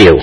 you? 0.00 0.16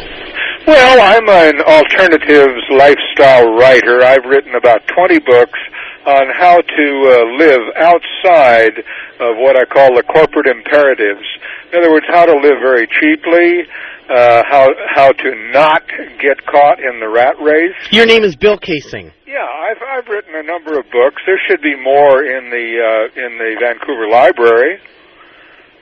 Well, 0.65 0.99
I'm 0.99 1.29
an 1.29 1.61
alternatives 1.61 2.59
lifestyle 2.71 3.55
writer. 3.55 4.03
I've 4.03 4.25
written 4.25 4.55
about 4.55 4.81
20 4.87 5.19
books 5.19 5.59
on 6.05 6.27
how 6.35 6.59
to 6.59 6.87
uh, 7.07 7.37
live 7.37 7.61
outside 7.77 8.79
of 9.19 9.37
what 9.37 9.55
I 9.55 9.65
call 9.65 9.95
the 9.95 10.03
corporate 10.03 10.47
imperatives. 10.47 11.23
In 11.71 11.79
other 11.79 11.91
words, 11.91 12.05
how 12.09 12.25
to 12.25 12.33
live 12.33 12.59
very 12.59 12.87
cheaply, 12.87 13.67
uh, 14.09 14.43
how 14.49 14.71
how 14.95 15.11
to 15.11 15.51
not 15.51 15.83
get 16.19 16.45
caught 16.45 16.79
in 16.79 16.99
the 16.99 17.09
rat 17.09 17.35
race. 17.41 17.75
Your 17.91 18.05
name 18.05 18.23
is 18.23 18.35
Bill 18.35 18.57
Kaysing. 18.57 19.11
Yeah, 19.25 19.43
I've 19.43 19.81
I've 19.83 20.07
written 20.07 20.35
a 20.35 20.43
number 20.43 20.79
of 20.79 20.85
books. 20.91 21.21
There 21.25 21.39
should 21.47 21.61
be 21.61 21.75
more 21.75 22.23
in 22.23 22.49
the 22.49 22.67
uh, 22.79 23.25
in 23.25 23.37
the 23.37 23.55
Vancouver 23.59 24.07
Library 24.07 24.79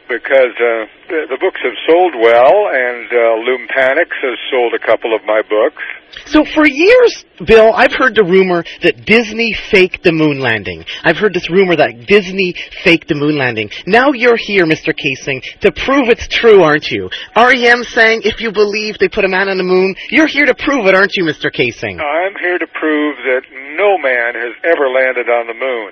because 0.07 0.53
uh, 0.57 0.85
the, 1.09 1.25
the 1.29 1.37
books 1.41 1.59
have 1.63 1.77
sold 1.89 2.13
well, 2.15 2.69
and 2.69 3.07
uh, 3.09 3.41
Loompanics 3.41 4.17
has 4.21 4.37
sold 4.51 4.73
a 4.73 4.79
couple 4.79 5.15
of 5.15 5.23
my 5.25 5.41
books. 5.41 5.81
So 6.27 6.45
for 6.45 6.65
years, 6.65 7.25
Bill, 7.45 7.73
I've 7.73 7.93
heard 7.93 8.15
the 8.15 8.23
rumor 8.23 8.63
that 8.81 9.05
Disney 9.05 9.53
faked 9.71 10.03
the 10.03 10.11
moon 10.11 10.39
landing. 10.39 10.85
I've 11.03 11.17
heard 11.17 11.33
this 11.33 11.49
rumor 11.49 11.75
that 11.75 12.05
Disney 12.07 12.55
faked 12.83 13.07
the 13.07 13.15
moon 13.15 13.37
landing. 13.37 13.69
Now 13.85 14.11
you're 14.13 14.37
here, 14.37 14.65
Mr. 14.65 14.93
Kaysing, 14.93 15.41
to 15.61 15.71
prove 15.71 16.09
it's 16.09 16.27
true, 16.27 16.61
aren't 16.63 16.89
you? 16.89 17.09
REM 17.35 17.83
saying 17.83 18.21
if 18.23 18.39
you 18.41 18.51
believe 18.51 18.97
they 18.99 19.09
put 19.09 19.25
a 19.25 19.29
man 19.29 19.49
on 19.49 19.57
the 19.57 19.63
moon, 19.67 19.95
you're 20.09 20.27
here 20.27 20.45
to 20.45 20.55
prove 20.55 20.87
it, 20.87 20.95
aren't 20.95 21.15
you, 21.15 21.25
Mr. 21.25 21.51
Kaysing? 21.51 21.99
I'm 21.99 22.35
here 22.39 22.57
to 22.57 22.67
prove 22.67 23.17
that 23.17 23.41
no 23.75 23.97
man 23.97 24.35
has 24.35 24.55
ever 24.63 24.87
landed 24.89 25.29
on 25.29 25.47
the 25.47 25.53
moon. 25.53 25.91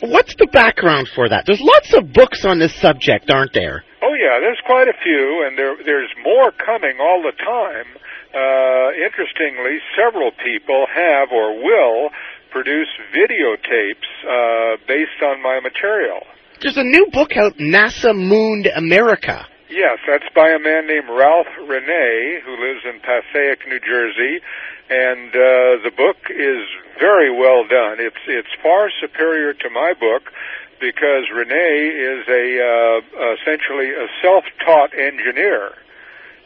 What's 0.00 0.34
the 0.36 0.46
background 0.46 1.08
for 1.14 1.28
that? 1.28 1.44
There's 1.46 1.60
lots 1.60 1.92
of 1.94 2.12
books 2.12 2.44
on 2.44 2.58
this 2.58 2.74
subject, 2.80 3.30
aren't 3.30 3.52
there? 3.52 3.84
Oh 4.02 4.14
yeah, 4.14 4.38
there's 4.38 4.60
quite 4.64 4.86
a 4.86 4.94
few, 5.02 5.44
and 5.46 5.58
there 5.58 5.74
there's 5.84 6.10
more 6.22 6.52
coming 6.52 6.98
all 7.00 7.22
the 7.22 7.34
time. 7.34 7.86
Uh, 8.30 8.92
interestingly, 8.94 9.78
several 9.96 10.30
people 10.30 10.86
have 10.94 11.32
or 11.32 11.58
will 11.58 12.10
produce 12.50 12.88
videotapes 13.10 14.08
uh, 14.22 14.76
based 14.86 15.20
on 15.22 15.42
my 15.42 15.60
material. 15.60 16.20
There's 16.60 16.76
a 16.76 16.84
new 16.84 17.06
book 17.12 17.36
out, 17.36 17.56
NASA 17.58 18.14
Mooned 18.14 18.66
America. 18.66 19.46
Yes, 19.70 19.98
that's 20.08 20.24
by 20.34 20.48
a 20.48 20.58
man 20.58 20.86
named 20.86 21.08
Ralph 21.10 21.52
Rene, 21.60 22.40
who 22.44 22.56
lives 22.56 22.80
in 22.88 23.00
Passaic, 23.00 23.68
New 23.68 23.80
Jersey, 23.80 24.40
and 24.88 25.28
uh, 25.28 25.84
the 25.84 25.92
book 25.94 26.16
is 26.30 26.64
very 26.98 27.30
well 27.30 27.68
done. 27.68 28.00
It's 28.00 28.16
it's 28.26 28.48
far 28.62 28.88
superior 28.98 29.52
to 29.52 29.68
my 29.68 29.92
book 29.92 30.32
because 30.80 31.28
Rene 31.34 31.52
is 31.52 32.24
a 32.28 32.46
uh, 32.64 33.34
essentially 33.36 33.92
a 33.92 34.08
self-taught 34.22 34.94
engineer 34.96 35.76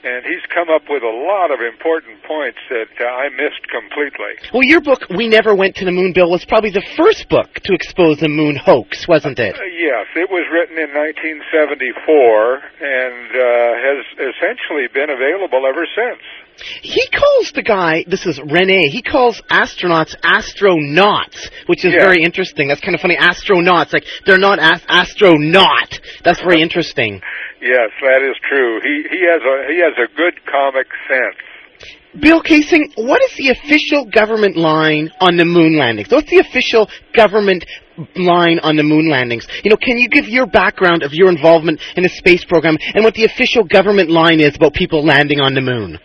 and 0.05 0.25
he's 0.27 0.43
come 0.53 0.69
up 0.69 0.83
with 0.91 1.03
a 1.03 1.15
lot 1.31 1.51
of 1.51 1.61
important 1.61 2.23
points 2.25 2.59
that 2.71 2.91
uh, 3.01 3.07
I 3.07 3.31
missed 3.31 3.63
completely. 3.71 4.35
Well, 4.53 4.67
your 4.67 4.81
book, 4.81 5.07
We 5.11 5.29
Never 5.29 5.55
Went 5.55 5.77
to 5.77 5.85
the 5.85 5.93
Moon, 5.93 6.13
Bill, 6.13 6.31
was 6.31 6.45
probably 6.45 6.71
the 6.71 6.85
first 6.97 7.29
book 7.29 7.55
to 7.65 7.73
expose 7.73 8.19
the 8.19 8.29
moon 8.29 8.57
hoax, 8.57 9.07
wasn't 9.07 9.39
it? 9.39 9.55
Uh, 9.55 9.63
yes, 9.65 10.07
it 10.17 10.31
was 10.31 10.47
written 10.51 10.79
in 10.79 10.91
1974 10.91 12.63
and 12.83 13.29
uh, 13.31 13.45
has 13.79 14.01
essentially 14.35 14.91
been 14.93 15.11
available 15.11 15.63
ever 15.67 15.87
since. 15.95 16.23
He 16.83 17.07
calls 17.09 17.53
the 17.55 17.63
guy, 17.63 18.05
this 18.07 18.27
is 18.27 18.39
Rene, 18.39 18.89
he 18.89 19.03
calls 19.03 19.41
astronauts 19.51 20.15
astronauts, 20.23 21.51
which 21.67 21.85
is 21.85 21.93
Yeah. 21.93 22.05
very 22.05 22.23
interesting. 22.23 22.69
That's 22.69 22.81
kind 22.81 22.95
of 22.95 23.01
funny. 23.01 23.17
Astronauts, 23.17 23.93
like, 23.93 24.05
they're 24.27 24.39
not 24.39 24.59
ast- 24.59 24.85
astronaut. 24.89 25.99
That's 26.23 26.41
very 26.41 26.61
interesting. 26.61 27.21
Yes, 27.61 27.91
that 28.01 28.23
is 28.23 28.37
true. 28.49 28.81
He 28.83 29.05
he 29.09 29.21
has 29.25 29.41
a 29.43 29.73
he 29.73 29.79
has 29.81 29.95
a 29.99 30.09
good 30.17 30.35
comic 30.47 30.87
sense. 31.09 31.37
Bill 32.21 32.43
Kaysing, 32.43 32.93
what 32.97 33.23
is 33.23 33.33
the 33.37 33.49
official 33.51 34.05
government 34.05 34.57
line 34.57 35.11
on 35.21 35.37
the 35.37 35.45
moon 35.47 35.79
landings? 35.79 36.11
What's 36.11 36.29
the 36.29 36.39
official 36.41 36.91
government 37.15 37.65
line 38.17 38.59
on 38.59 38.77
the 38.77 38.83
moon 38.83 39.09
landings? 39.09 39.47
You 39.65 39.71
know, 39.71 39.77
can 39.79 39.97
you 39.97 40.09
give 40.11 40.29
your 40.29 40.47
background 40.47 41.03
of 41.05 41.15
your 41.15 41.31
involvement 41.31 41.81
in 41.97 42.03
the 42.03 42.11
space 42.11 42.45
program 42.45 42.77
and 42.95 43.03
what 43.05 43.15
the 43.15 43.25
official 43.25 43.65
government 43.65 44.11
line 44.11 44.41
is 44.41 44.55
about 44.57 44.75
people 44.75 45.03
landing 45.05 45.41
on 45.41 45.55
the 45.55 45.63
moon? 45.63 45.99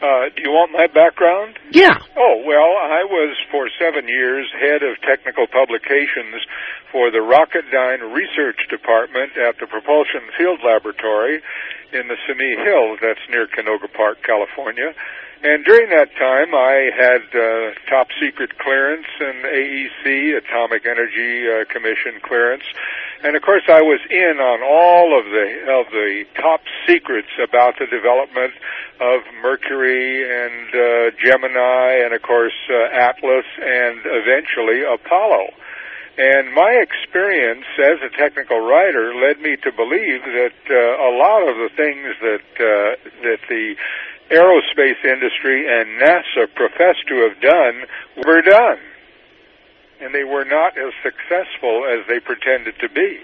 Uh, 0.00 0.30
do 0.36 0.42
you 0.42 0.50
want 0.50 0.70
my 0.70 0.86
background? 0.86 1.58
Yeah. 1.72 1.98
Oh, 2.16 2.42
well, 2.46 2.70
I 2.78 3.02
was 3.02 3.36
for 3.50 3.68
seven 3.78 4.06
years 4.06 4.46
head 4.54 4.82
of 4.82 5.00
technical 5.02 5.46
publications 5.48 6.46
for 6.92 7.10
the 7.10 7.18
Rocketdyne 7.18 8.14
Research 8.14 8.68
Department 8.70 9.36
at 9.36 9.58
the 9.58 9.66
Propulsion 9.66 10.22
Field 10.36 10.60
Laboratory 10.64 11.42
in 11.92 12.08
the 12.08 12.16
Simi 12.26 12.56
Hills, 12.56 12.98
that's 13.00 13.20
near 13.30 13.46
Canoga 13.46 13.92
Park, 13.92 14.22
California. 14.22 14.94
And 15.40 15.64
during 15.64 15.90
that 15.90 16.10
time, 16.18 16.52
I 16.52 16.90
had 16.90 17.22
uh, 17.30 17.70
top 17.88 18.08
secret 18.20 18.58
clearance 18.58 19.06
and 19.20 19.44
AEC, 19.44 20.36
Atomic 20.36 20.84
Energy 20.84 21.46
uh, 21.46 21.64
Commission 21.70 22.18
clearance, 22.20 22.64
and 23.22 23.36
of 23.36 23.42
course 23.42 23.62
I 23.68 23.80
was 23.82 24.00
in 24.10 24.38
on 24.42 24.62
all 24.66 25.14
of 25.14 25.26
the 25.26 25.46
of 25.70 25.86
the 25.92 26.24
top 26.34 26.62
secrets 26.88 27.30
about 27.38 27.78
the 27.78 27.86
development 27.86 28.54
of 28.98 29.22
Mercury 29.40 30.26
and 30.26 30.74
uh, 30.74 31.14
Gemini, 31.22 32.02
and 32.02 32.14
of 32.14 32.22
course 32.22 32.58
uh, 32.68 32.90
Atlas, 32.90 33.46
and 33.62 34.02
eventually 34.04 34.82
Apollo. 34.82 35.54
And 36.18 36.52
my 36.52 36.82
experience 36.82 37.64
as 37.78 38.02
a 38.02 38.10
technical 38.18 38.58
writer 38.58 39.14
led 39.14 39.40
me 39.40 39.54
to 39.62 39.70
believe 39.70 40.22
that 40.26 40.58
uh, 40.68 40.74
a 40.74 41.14
lot 41.14 41.46
of 41.48 41.54
the 41.56 41.70
things 41.76 42.10
that 42.20 42.48
uh, 42.58 43.10
that 43.22 43.38
the 43.48 43.76
aerospace 44.30 45.04
industry 45.04 45.64
and 45.70 46.00
NASA 46.02 46.52
profess 46.56 46.96
to 47.06 47.22
have 47.22 47.40
done 47.40 47.84
were 48.26 48.42
done, 48.42 48.80
and 50.00 50.12
they 50.12 50.24
were 50.24 50.44
not 50.44 50.76
as 50.76 50.92
successful 51.04 51.86
as 51.86 52.04
they 52.08 52.18
pretended 52.18 52.74
to 52.80 52.88
be. 52.88 53.20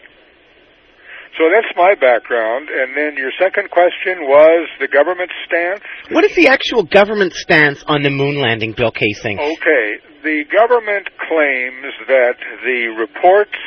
So 1.36 1.50
that's 1.50 1.70
my 1.76 1.94
background. 1.94 2.69
And 2.70 2.96
then 2.96 3.16
your 3.16 3.32
second 3.38 3.70
question 3.70 4.22
was 4.22 4.69
the 4.78 4.86
government 4.88 5.31
stance. 5.46 5.82
What 6.10 6.25
is 6.25 6.34
the 6.36 6.48
actual 6.48 6.84
government 6.84 7.32
stance 7.34 7.82
on 7.86 8.02
the 8.02 8.10
moon 8.10 8.40
landing, 8.40 8.72
Bill 8.76 8.92
Kaysing? 8.92 9.38
Okay, 9.38 9.98
the 10.22 10.44
government 10.46 11.10
claims 11.26 11.90
that 12.06 12.38
the 12.62 12.94
reports 12.94 13.58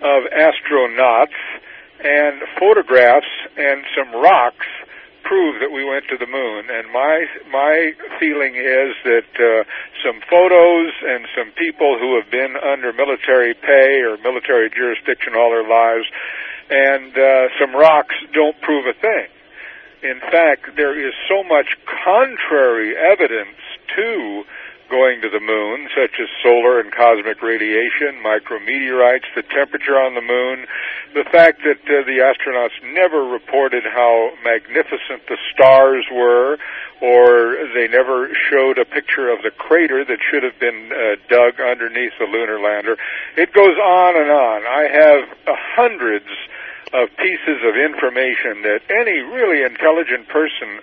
of 0.00 0.24
astronauts 0.32 1.36
and 2.00 2.40
photographs 2.58 3.32
and 3.56 3.84
some 3.96 4.12
rocks 4.20 4.66
prove 5.24 5.60
that 5.60 5.72
we 5.72 5.84
went 5.84 6.04
to 6.08 6.16
the 6.20 6.28
moon. 6.28 6.68
And 6.68 6.92
my 6.92 7.24
my 7.50 7.92
feeling 8.20 8.56
is 8.56 8.92
that 9.08 9.30
uh, 9.40 9.64
some 10.04 10.20
photos 10.28 10.92
and 11.04 11.26
some 11.32 11.50
people 11.56 11.96
who 11.98 12.20
have 12.20 12.30
been 12.30 12.54
under 12.60 12.92
military 12.92 13.54
pay 13.56 14.04
or 14.04 14.20
military 14.20 14.68
jurisdiction 14.68 15.32
all 15.34 15.50
their 15.50 15.66
lives, 15.66 16.04
and 16.70 17.16
uh, 17.16 17.48
some 17.60 17.74
rocks 17.74 18.14
don't 18.32 18.60
prove 18.60 18.86
a 18.86 18.94
thing. 18.98 19.28
In 20.02 20.20
fact, 20.20 20.76
there 20.76 20.98
is 20.98 21.14
so 21.28 21.42
much 21.42 21.78
contrary 22.04 22.94
evidence 22.96 23.56
to 23.96 24.44
going 24.90 25.22
to 25.22 25.30
the 25.30 25.40
moon, 25.40 25.88
such 25.96 26.20
as 26.20 26.28
solar 26.42 26.78
and 26.78 26.92
cosmic 26.92 27.42
radiation, 27.42 28.20
micrometeorites, 28.22 29.24
the 29.34 29.42
temperature 29.42 29.96
on 29.96 30.14
the 30.14 30.20
moon, 30.20 30.66
the 31.14 31.24
fact 31.32 31.62
that 31.64 31.80
uh, 31.88 32.04
the 32.04 32.20
astronauts 32.20 32.76
never 32.92 33.24
reported 33.24 33.82
how 33.84 34.30
magnificent 34.44 35.26
the 35.26 35.38
stars 35.52 36.04
were, 36.12 36.58
or 37.00 37.56
they 37.74 37.88
never 37.88 38.28
showed 38.50 38.78
a 38.78 38.84
picture 38.84 39.30
of 39.30 39.42
the 39.42 39.50
crater 39.50 40.04
that 40.04 40.18
should 40.30 40.42
have 40.42 40.58
been 40.60 40.92
uh, 40.92 41.16
dug 41.28 41.60
underneath 41.60 42.12
the 42.18 42.26
lunar 42.26 42.60
lander. 42.60 42.96
It 43.36 43.52
goes 43.52 43.76
on 43.78 44.20
and 44.20 44.30
on. 44.30 44.62
I 44.66 44.84
have 44.92 45.38
uh, 45.46 45.52
hundreds 45.74 46.28
of 46.92 47.08
pieces 47.16 47.58
of 47.64 47.74
information 47.78 48.62
that 48.62 48.80
any 48.90 49.18
really 49.32 49.64
intelligent 49.64 50.28
person 50.28 50.80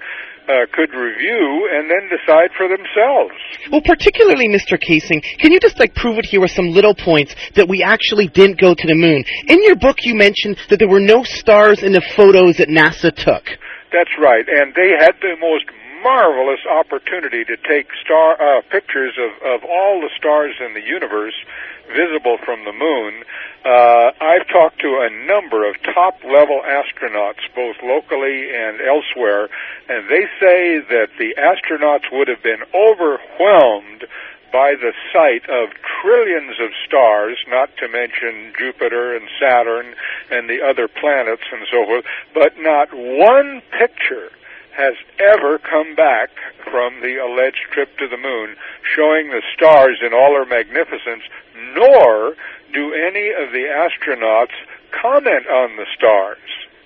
uh, 0.47 0.65
could 0.73 0.89
review 0.91 1.69
and 1.71 1.89
then 1.89 2.09
decide 2.09 2.49
for 2.57 2.67
themselves. 2.67 3.35
Well, 3.71 3.81
particularly, 3.85 4.49
Mr. 4.49 4.79
Kaysing, 4.79 5.21
can 5.39 5.51
you 5.51 5.59
just 5.59 5.79
like 5.79 5.93
prove 5.93 6.17
it 6.17 6.25
here 6.25 6.41
with 6.41 6.51
some 6.51 6.69
little 6.69 6.95
points 6.95 7.35
that 7.55 7.69
we 7.69 7.83
actually 7.83 8.27
didn't 8.27 8.59
go 8.59 8.73
to 8.73 8.87
the 8.87 8.95
moon? 8.95 9.23
In 9.47 9.63
your 9.63 9.75
book, 9.75 9.97
you 10.01 10.15
mentioned 10.15 10.57
that 10.69 10.79
there 10.79 10.89
were 10.89 10.99
no 10.99 11.23
stars 11.23 11.83
in 11.83 11.93
the 11.93 12.01
photos 12.15 12.57
that 12.57 12.67
NASA 12.67 13.13
took. 13.13 13.45
That's 13.91 14.15
right, 14.19 14.47
and 14.47 14.73
they 14.73 14.95
had 14.97 15.19
the 15.21 15.35
most 15.39 15.65
marvelous 16.03 16.65
opportunity 16.65 17.43
to 17.45 17.57
take 17.57 17.87
star 18.03 18.35
uh, 18.35 18.61
pictures 18.69 19.17
of, 19.17 19.31
of 19.45 19.63
all 19.63 20.01
the 20.01 20.09
stars 20.17 20.55
in 20.59 20.73
the 20.73 20.81
universe 20.81 21.35
visible 21.87 22.37
from 22.43 22.63
the 22.65 22.73
moon. 22.73 23.23
Uh, 23.65 24.11
I've 24.19 24.47
talked 24.47 24.79
to 24.81 25.05
a 25.05 25.09
number 25.27 25.67
of 25.67 25.75
top 25.93 26.23
level 26.23 26.61
astronauts, 26.65 27.43
both 27.55 27.75
locally 27.83 28.49
and 28.49 28.81
elsewhere, 28.81 29.49
and 29.89 30.09
they 30.09 30.25
say 30.39 30.79
that 30.79 31.09
the 31.19 31.35
astronauts 31.37 32.11
would 32.11 32.27
have 32.27 32.41
been 32.41 32.63
overwhelmed 32.73 34.05
by 34.51 34.75
the 34.75 34.91
sight 35.13 35.47
of 35.49 35.69
trillions 36.01 36.59
of 36.59 36.71
stars, 36.85 37.37
not 37.47 37.69
to 37.77 37.87
mention 37.87 38.53
Jupiter 38.57 39.15
and 39.15 39.27
Saturn 39.39 39.95
and 40.29 40.49
the 40.49 40.59
other 40.61 40.87
planets 40.87 41.43
and 41.51 41.65
so 41.71 41.85
forth, 41.85 42.05
but 42.33 42.53
not 42.59 42.89
one 42.93 43.61
picture 43.71 44.29
has 44.75 44.95
ever 45.19 45.59
come 45.59 45.95
back 45.95 46.29
from 46.71 47.01
the 47.01 47.19
alleged 47.19 47.67
trip 47.71 47.89
to 47.97 48.07
the 48.07 48.17
moon 48.17 48.55
showing 48.95 49.29
the 49.29 49.43
stars 49.55 49.99
in 50.05 50.13
all 50.13 50.31
their 50.33 50.47
magnificence, 50.47 51.23
nor 51.75 52.35
do 52.73 52.93
any 52.95 53.29
of 53.35 53.51
the 53.51 53.67
astronauts 53.67 54.55
comment 54.91 55.47
on 55.47 55.75
the 55.75 55.85
stars. 55.95 56.39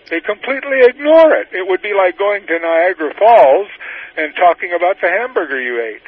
They 0.09 0.21
completely 0.21 0.85
ignore 0.85 1.33
it. 1.33 1.47
It 1.51 1.67
would 1.67 1.81
be 1.81 1.93
like 1.93 2.17
going 2.17 2.45
to 2.45 2.59
Niagara 2.59 3.13
Falls 3.17 3.67
and 4.17 4.33
talking 4.35 4.71
about 4.75 4.97
the 5.01 5.09
hamburger 5.09 5.59
you 5.59 5.81
ate. 5.81 6.05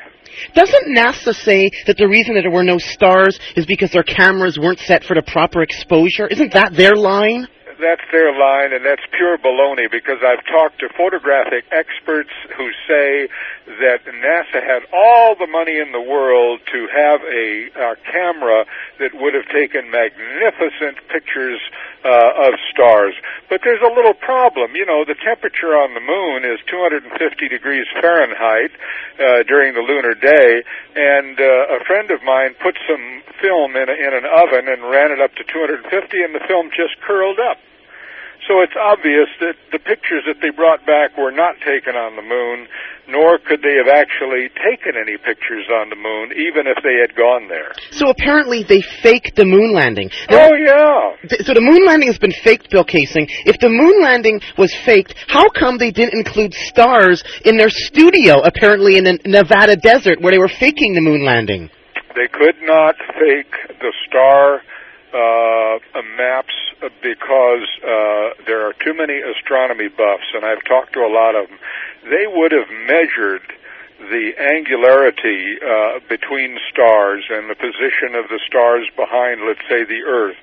Doesn't 0.53 0.95
NASA 0.95 1.33
say 1.33 1.69
that 1.87 1.97
the 1.97 2.07
reason 2.07 2.35
that 2.35 2.41
there 2.41 2.51
were 2.51 2.63
no 2.63 2.77
stars 2.77 3.39
is 3.55 3.65
because 3.65 3.91
their 3.91 4.03
cameras 4.03 4.59
weren't 4.59 4.79
set 4.79 5.03
for 5.03 5.15
the 5.15 5.23
proper 5.23 5.61
exposure? 5.61 6.27
Isn't 6.27 6.53
that 6.53 6.73
their 6.73 6.95
line? 6.95 7.47
That's 7.79 8.01
their 8.11 8.31
line, 8.37 8.73
and 8.73 8.85
that's 8.85 9.01
pure 9.11 9.37
baloney 9.37 9.89
because 9.89 10.19
I've 10.23 10.45
talked 10.45 10.79
to 10.79 10.89
photographic 10.89 11.65
experts 11.71 12.31
who 12.55 12.71
say 12.87 13.29
that 13.67 14.07
NASA 14.07 14.63
had 14.63 14.87
all 14.95 15.35
the 15.35 15.45
money 15.45 15.75
in 15.75 15.91
the 15.91 15.99
world 15.99 16.61
to 16.71 16.87
have 16.87 17.19
a, 17.19 17.67
a 17.75 17.95
camera 18.07 18.63
that 18.99 19.11
would 19.13 19.35
have 19.35 19.43
taken 19.51 19.91
magnificent 19.91 21.03
pictures 21.11 21.59
uh, 22.07 22.47
of 22.47 22.55
stars. 22.71 23.13
But 23.51 23.61
there's 23.67 23.83
a 23.83 23.91
little 23.91 24.15
problem. 24.15 24.71
You 24.75 24.85
know, 24.87 25.03
the 25.03 25.19
temperature 25.19 25.75
on 25.75 25.93
the 25.93 25.99
moon 25.99 26.47
is 26.47 26.63
250 26.71 27.11
degrees 27.51 27.85
Fahrenheit 27.99 28.71
uh, 29.19 29.43
during 29.43 29.75
the 29.75 29.83
lunar 29.83 30.15
day, 30.15 30.63
and 30.95 31.35
uh, 31.35 31.75
a 31.75 31.83
friend 31.83 32.09
of 32.11 32.23
mine 32.23 32.55
put 32.63 32.79
some 32.87 33.21
film 33.43 33.75
in, 33.75 33.91
a, 33.91 33.95
in 33.99 34.11
an 34.15 34.23
oven 34.23 34.71
and 34.71 34.79
ran 34.87 35.11
it 35.11 35.19
up 35.19 35.35
to 35.35 35.43
250, 35.43 35.91
and 36.23 36.33
the 36.33 36.43
film 36.47 36.71
just 36.71 36.95
curled 37.03 37.39
up. 37.39 37.59
So 38.45 38.61
it's 38.61 38.77
obvious 38.79 39.27
that 39.41 39.55
the 39.71 39.79
pictures 39.79 40.23
that 40.27 40.39
they 40.41 40.51
brought 40.51 40.85
back 40.85 41.17
were 41.17 41.31
not 41.31 41.55
taken 41.65 41.95
on 41.95 42.15
the 42.15 42.21
moon, 42.21 42.67
nor 43.09 43.39
could 43.39 43.61
they 43.61 43.75
have 43.75 43.89
actually 43.89 44.47
taken 44.63 44.95
any 44.95 45.17
pictures 45.17 45.67
on 45.67 45.89
the 45.89 45.95
moon, 45.95 46.31
even 46.31 46.67
if 46.67 46.77
they 46.83 47.01
had 47.01 47.15
gone 47.15 47.49
there. 47.49 47.73
So 47.91 48.09
apparently 48.09 48.63
they 48.63 48.81
faked 49.01 49.35
the 49.35 49.43
moon 49.43 49.73
landing. 49.73 50.11
Now, 50.29 50.47
oh, 50.47 50.55
yeah. 50.55 51.27
Th- 51.27 51.41
so 51.43 51.53
the 51.53 51.65
moon 51.65 51.83
landing 51.85 52.07
has 52.07 52.19
been 52.19 52.35
faked, 52.43 52.69
Bill 52.69 52.85
Kaysing. 52.85 53.27
If 53.43 53.59
the 53.59 53.69
moon 53.69 54.01
landing 54.01 54.39
was 54.57 54.73
faked, 54.85 55.15
how 55.27 55.49
come 55.49 55.77
they 55.77 55.91
didn't 55.91 56.15
include 56.15 56.53
stars 56.53 57.23
in 57.43 57.57
their 57.57 57.69
studio, 57.71 58.41
apparently 58.43 58.97
in 58.97 59.03
the 59.03 59.19
Nevada 59.25 59.75
desert, 59.75 60.21
where 60.21 60.31
they 60.31 60.39
were 60.39 60.51
faking 60.51 60.93
the 60.93 61.01
moon 61.01 61.25
landing? 61.25 61.69
They 62.15 62.27
could 62.31 62.55
not 62.63 62.95
fake 63.19 63.53
the 63.79 63.93
star 64.07 64.61
uh, 65.13 65.79
maps 66.17 66.53
because 67.01 67.67
uh, 67.83 68.33
there 68.45 68.67
are 68.67 68.73
too 68.83 68.93
many 68.93 69.19
astronomy 69.19 69.87
buffs, 69.87 70.27
and 70.33 70.45
I've 70.45 70.63
talked 70.65 70.93
to 70.93 70.99
a 70.99 71.11
lot 71.11 71.35
of 71.35 71.49
them. 71.49 71.59
They 72.03 72.27
would 72.27 72.51
have 72.51 72.69
measured 72.69 73.41
the 73.97 74.37
angularity 74.37 75.57
uh, 75.57 75.99
between 76.07 76.59
stars 76.69 77.25
and 77.29 77.49
the 77.49 77.55
position 77.55 78.13
of 78.13 78.29
the 78.29 78.39
stars 78.45 78.85
behind, 78.95 79.41
let's 79.41 79.65
say, 79.67 79.83
the 79.83 80.05
Earth. 80.05 80.37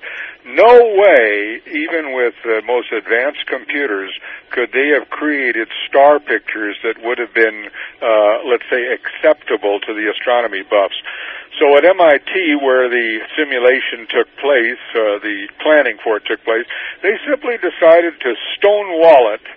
No 0.45 0.93
way, 0.99 1.61
even 1.65 2.13
with 2.13 2.35
the 2.43 2.61
most 2.67 2.91
advanced 2.91 3.47
computers, 3.47 4.11
could 4.51 4.71
they 4.73 4.91
have 4.99 5.09
created 5.09 5.69
star 5.87 6.19
pictures 6.19 6.77
that 6.83 7.01
would 7.01 7.17
have 7.17 7.33
been, 7.33 7.71
uh, 8.01 8.43
let's 8.45 8.67
say, 8.69 8.91
acceptable 8.91 9.79
to 9.79 9.93
the 9.93 10.11
astronomy 10.11 10.63
buffs. 10.63 10.99
So 11.57 11.77
at 11.77 11.85
MIT, 11.85 12.59
where 12.59 12.89
the 12.89 13.19
simulation 13.39 14.05
took 14.11 14.27
place, 14.35 14.83
uh, 14.91 15.23
the 15.23 15.47
planning 15.63 15.97
for 16.03 16.17
it 16.17 16.25
took 16.27 16.43
place, 16.43 16.67
they 17.01 17.15
simply 17.25 17.55
decided 17.55 18.19
to 18.19 18.35
stonewall 18.59 19.33
it 19.33 19.47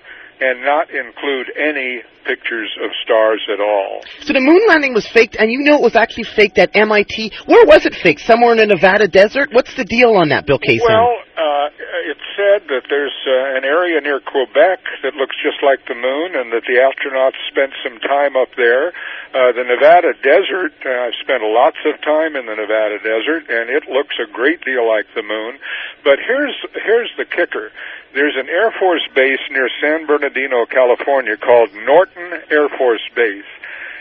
and 0.41 0.63
not 0.63 0.91
include 0.91 1.51
any 1.57 2.03
pictures 2.29 2.69
of 2.85 2.91
stars 3.03 3.41
at 3.49 3.61
all. 3.61 4.05
So 4.21 4.35
the 4.37 4.45
moon 4.45 4.61
landing 4.69 4.93
was 4.93 5.09
faked, 5.09 5.37
and 5.41 5.51
you 5.51 5.65
know 5.65 5.77
it 5.77 5.83
was 5.83 5.97
actually 5.97 6.29
faked 6.29 6.59
at 6.59 6.77
MIT. 6.77 7.33
Where 7.47 7.65
was 7.65 7.87
it 7.87 7.95
faked? 7.95 8.21
Somewhere 8.21 8.53
in 8.53 8.59
the 8.59 8.69
Nevada 8.69 9.09
desert? 9.09 9.49
What's 9.53 9.75
the 9.75 9.85
deal 9.85 10.13
on 10.13 10.29
that, 10.29 10.45
Bill 10.45 10.59
Casey? 10.59 10.85
Well, 10.85 11.17
uh, 11.41 11.73
it's 12.05 12.29
said 12.37 12.69
that 12.69 12.85
there's 12.93 13.17
uh, 13.27 13.57
an 13.57 13.65
area 13.65 14.01
near 14.01 14.21
Quebec 14.21 14.85
that 15.03 15.15
looks 15.15 15.35
just 15.41 15.63
like 15.65 15.81
the 15.89 15.97
moon, 15.97 16.37
and 16.37 16.53
that 16.53 16.69
the 16.69 16.77
astronauts 16.77 17.41
spent 17.49 17.73
some 17.81 17.99
time 18.05 18.37
up 18.37 18.53
there. 18.57 18.93
Uh, 19.33 19.53
the 19.57 19.65
Nevada 19.65 20.13
desert, 20.21 20.77
uh, 20.85 21.09
I've 21.09 21.19
spent 21.21 21.43
lots 21.43 21.81
of 21.89 21.97
time 22.05 22.37
in 22.37 22.45
the 22.45 22.55
Nevada 22.55 23.01
desert, 23.01 23.49
and 23.49 23.71
it 23.71 23.89
looks 23.89 24.17
a 24.21 24.29
great 24.31 24.65
deal 24.65 24.87
like 24.87 25.07
the 25.15 25.23
moon. 25.23 25.59
But 26.05 26.21
here's 26.21 26.57
here's 26.75 27.11
the 27.17 27.25
kicker 27.25 27.73
there's 28.15 28.37
an 28.37 28.49
Air 28.49 28.73
Force 28.81 29.07
base 29.15 29.43
near 29.51 29.69
San 29.81 30.07
Bernardino, 30.07 30.65
California 30.67 31.37
called 31.37 31.71
Norton 31.87 32.18
Air 32.51 32.69
Force 32.77 33.05
Base. 33.15 33.51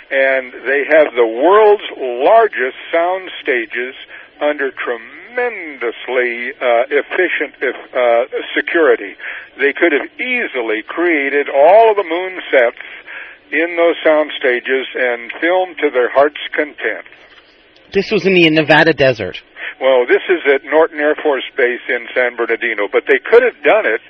And 0.09 0.53
they 0.63 0.88
have 0.88 1.12
the 1.15 1.27
world's 1.27 1.83
largest 1.97 2.79
sound 2.91 3.29
stages 3.41 3.95
under 4.39 4.71
tremendously 4.71 6.55
uh, 6.55 6.88
efficient 6.88 7.59
uh, 7.59 8.25
security. 8.55 9.15
They 9.59 9.74
could 9.74 9.91
have 9.91 10.07
easily 10.15 10.83
created 10.88 11.47
all 11.50 11.91
of 11.91 11.97
the 11.97 12.07
moon 12.07 12.39
sets 12.51 12.83
in 13.51 13.75
those 13.75 13.95
sound 14.03 14.31
stages 14.38 14.88
and 14.95 15.31
filmed 15.41 15.77
to 15.79 15.89
their 15.91 16.09
heart's 16.12 16.41
content. 16.55 17.07
This 17.93 18.12
was 18.12 18.25
in 18.25 18.33
the 18.33 18.50
Nevada 18.51 18.93
desert. 18.93 19.41
Well, 19.79 20.07
this 20.07 20.24
is 20.27 20.41
at 20.51 20.65
Norton 20.65 21.00
Air 21.00 21.15
Force 21.21 21.45
Base 21.55 21.83
in 21.88 22.07
San 22.15 22.36
Bernardino, 22.36 22.88
but 22.91 23.03
they 23.07 23.19
could 23.24 23.43
have 23.43 23.55
done 23.63 23.86
it 23.86 24.01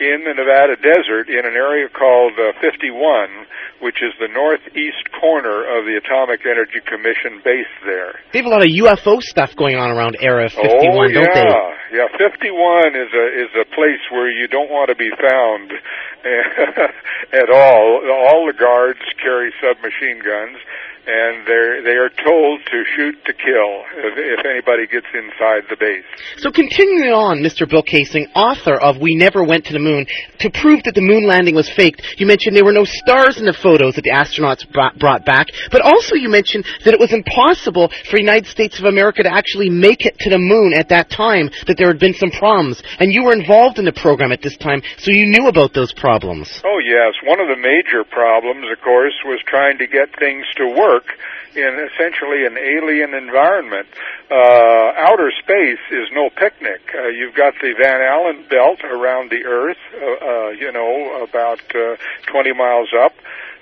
in 0.00 0.26
the 0.26 0.34
Nevada 0.34 0.74
desert 0.76 1.30
in 1.30 1.46
an 1.46 1.54
area 1.54 1.88
called 1.88 2.34
uh, 2.34 2.56
51, 2.60 3.46
which 3.80 4.02
is 4.02 4.10
the 4.18 4.28
northeast 4.28 5.06
corner 5.14 5.62
of 5.62 5.86
the 5.86 5.94
Atomic 5.98 6.42
Energy 6.42 6.82
Commission 6.82 7.38
base 7.44 7.70
there. 7.86 8.18
They 8.32 8.42
have 8.42 8.50
a 8.50 8.54
lot 8.54 8.62
of 8.62 8.70
UFO 8.70 9.22
stuff 9.22 9.54
going 9.54 9.76
on 9.76 9.90
around 9.90 10.16
Area 10.20 10.50
51, 10.50 10.66
oh, 10.66 11.08
don't 11.12 11.30
yeah. 11.30 11.46
they? 11.92 12.02
Yeah, 12.02 12.10
51 12.18 12.98
is 12.98 13.12
a 13.14 13.26
is 13.38 13.52
a 13.54 13.66
place 13.70 14.02
where 14.10 14.26
you 14.26 14.48
don't 14.48 14.70
want 14.70 14.90
to 14.90 14.98
be 14.98 15.10
found 15.14 15.70
at 17.32 17.48
all. 17.54 18.02
All 18.02 18.50
the 18.50 18.56
guards 18.58 18.98
carry 19.22 19.54
submachine 19.62 20.18
guns 20.18 20.58
and 21.06 21.46
they're 21.46 21.82
they 21.84 21.96
are 22.00 22.08
told 22.08 22.60
to 22.64 22.78
shoot 22.96 23.16
to 23.24 23.32
kill 23.32 23.84
if, 24.00 24.16
if 24.16 24.40
anybody 24.46 24.86
gets 24.88 25.06
inside 25.12 25.68
the 25.68 25.76
base. 25.76 26.04
So 26.38 26.50
continuing 26.50 27.12
on, 27.12 27.44
Mr. 27.44 27.68
Bill 27.68 27.82
Kaysing, 27.82 28.32
author 28.34 28.74
of 28.74 28.98
We 28.98 29.14
Never 29.14 29.44
Went 29.44 29.66
to 29.66 29.72
the 29.72 29.84
Moon, 29.84 30.06
to 30.40 30.50
prove 30.50 30.82
that 30.84 30.94
the 30.94 31.04
moon 31.04 31.26
landing 31.26 31.54
was 31.54 31.68
faked, 31.68 32.02
you 32.16 32.26
mentioned 32.26 32.56
there 32.56 32.64
were 32.64 32.72
no 32.72 32.88
stars 32.88 33.36
in 33.38 33.44
the 33.44 33.52
photos 33.52 33.94
that 33.96 34.04
the 34.04 34.16
astronauts 34.16 34.64
brought 34.72 35.24
back, 35.24 35.48
but 35.70 35.82
also 35.82 36.16
you 36.16 36.28
mentioned 36.28 36.64
that 36.84 36.94
it 36.94 37.00
was 37.00 37.12
impossible 37.12 37.92
for 38.08 38.16
the 38.16 38.24
United 38.24 38.46
States 38.46 38.78
of 38.78 38.86
America 38.86 39.22
to 39.22 39.32
actually 39.32 39.68
make 39.68 40.06
it 40.06 40.16
to 40.20 40.30
the 40.30 40.40
moon 40.40 40.72
at 40.72 40.88
that 40.88 41.10
time, 41.10 41.50
that 41.66 41.76
there 41.76 41.88
had 41.88 42.00
been 42.00 42.14
some 42.14 42.30
problems, 42.30 42.82
and 42.98 43.12
you 43.12 43.24
were 43.24 43.32
involved 43.32 43.78
in 43.78 43.84
the 43.84 43.92
program 43.92 44.32
at 44.32 44.40
this 44.40 44.56
time, 44.56 44.80
so 44.96 45.12
you 45.12 45.28
knew 45.28 45.48
about 45.48 45.74
those 45.74 45.92
problems. 45.92 46.48
Oh 46.64 46.80
yes, 46.80 47.12
one 47.24 47.40
of 47.40 47.48
the 47.48 47.60
major 47.60 48.08
problems, 48.08 48.64
of 48.72 48.80
course, 48.80 49.14
was 49.24 49.40
trying 49.46 49.76
to 49.78 49.86
get 49.86 50.08
things 50.18 50.44
to 50.56 50.72
work 50.72 50.93
work 50.94 51.18
in 51.54 51.88
essentially 51.90 52.46
an 52.46 52.58
alien 52.58 53.14
environment. 53.14 53.86
Uh, 54.30 54.92
outer 54.96 55.30
space 55.42 55.82
is 55.90 56.08
no 56.12 56.30
picnic. 56.30 56.82
Uh, 56.94 57.08
you've 57.08 57.34
got 57.34 57.54
the 57.60 57.74
Van 57.80 58.00
Allen 58.02 58.44
belt 58.48 58.82
around 58.84 59.30
the 59.30 59.44
Earth, 59.44 59.78
uh, 59.94 60.04
uh, 60.04 60.48
you 60.50 60.72
know, 60.72 61.22
about 61.22 61.62
uh, 61.74 61.96
20 62.26 62.52
miles 62.54 62.88
up. 62.98 63.12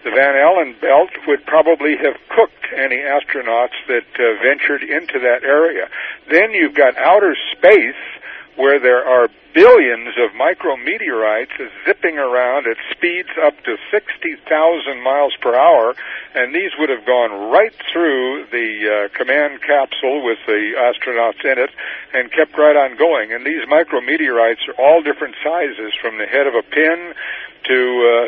The 0.04 0.10
Van 0.10 0.34
Allen 0.36 0.74
belt 0.80 1.10
would 1.28 1.44
probably 1.46 1.96
have 1.96 2.16
cooked 2.28 2.66
any 2.74 2.96
astronauts 2.96 3.76
that 3.88 4.08
uh, 4.18 4.42
ventured 4.42 4.82
into 4.82 5.20
that 5.20 5.44
area. 5.44 5.88
Then 6.30 6.52
you've 6.52 6.74
got 6.74 6.96
outer 6.96 7.36
space 7.52 8.02
where 8.56 8.78
there 8.78 9.04
are 9.04 9.28
billions 9.54 10.14
of 10.16 10.32
micrometeorites 10.32 11.52
zipping 11.84 12.18
around 12.18 12.66
at 12.66 12.76
speeds 12.90 13.28
up 13.44 13.54
to 13.64 13.76
60,000 13.90 15.02
miles 15.02 15.34
per 15.40 15.54
hour, 15.54 15.94
and 16.34 16.54
these 16.54 16.70
would 16.78 16.88
have 16.88 17.04
gone 17.04 17.50
right 17.50 17.74
through 17.92 18.46
the 18.50 19.08
uh, 19.12 19.16
command 19.16 19.60
capsule 19.62 20.24
with 20.24 20.38
the 20.46 20.72
astronauts 20.76 21.44
in 21.44 21.58
it 21.58 21.70
and 22.12 22.32
kept 22.32 22.56
right 22.56 22.76
on 22.76 22.96
going. 22.96 23.32
And 23.32 23.44
these 23.44 23.64
micrometeorites 23.68 24.68
are 24.68 24.78
all 24.78 25.02
different 25.02 25.36
sizes, 25.42 25.92
from 26.00 26.18
the 26.18 26.26
head 26.26 26.46
of 26.46 26.54
a 26.54 26.62
pin 26.62 27.12
to, 27.64 27.78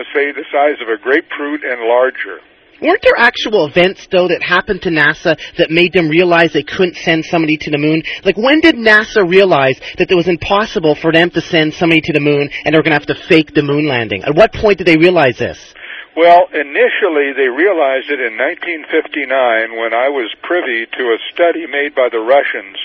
uh, 0.00 0.04
say, 0.12 0.32
the 0.32 0.44
size 0.52 0.80
of 0.80 0.88
a 0.88 0.96
grapefruit 0.96 1.64
and 1.64 1.82
larger. 1.82 2.40
Weren't 2.82 3.02
there 3.02 3.16
actual 3.16 3.66
events, 3.66 4.06
though, 4.10 4.28
that 4.28 4.42
happened 4.42 4.82
to 4.82 4.90
NASA 4.90 5.38
that 5.58 5.70
made 5.70 5.92
them 5.92 6.08
realize 6.08 6.52
they 6.52 6.62
couldn't 6.62 6.96
send 6.96 7.24
somebody 7.24 7.56
to 7.58 7.70
the 7.70 7.78
moon? 7.78 8.02
Like, 8.24 8.36
when 8.36 8.60
did 8.60 8.74
NASA 8.74 9.28
realize 9.28 9.78
that 9.98 10.10
it 10.10 10.14
was 10.14 10.28
impossible 10.28 10.94
for 10.94 11.12
them 11.12 11.30
to 11.30 11.40
send 11.40 11.74
somebody 11.74 12.00
to 12.02 12.12
the 12.12 12.20
moon 12.20 12.50
and 12.64 12.74
they 12.74 12.78
were 12.78 12.82
going 12.82 12.96
to 12.96 12.98
have 12.98 13.16
to 13.16 13.28
fake 13.28 13.54
the 13.54 13.62
moon 13.62 13.86
landing? 13.86 14.24
At 14.24 14.34
what 14.34 14.52
point 14.52 14.78
did 14.78 14.86
they 14.86 14.96
realize 14.96 15.38
this? 15.38 15.58
Well, 16.16 16.46
initially 16.54 17.32
they 17.34 17.48
realized 17.48 18.08
it 18.08 18.20
in 18.20 18.38
1959 18.38 19.76
when 19.76 19.92
I 19.92 20.08
was 20.08 20.32
privy 20.42 20.86
to 20.86 21.04
a 21.10 21.18
study 21.32 21.66
made 21.66 21.94
by 21.94 22.08
the 22.08 22.20
Russians 22.20 22.78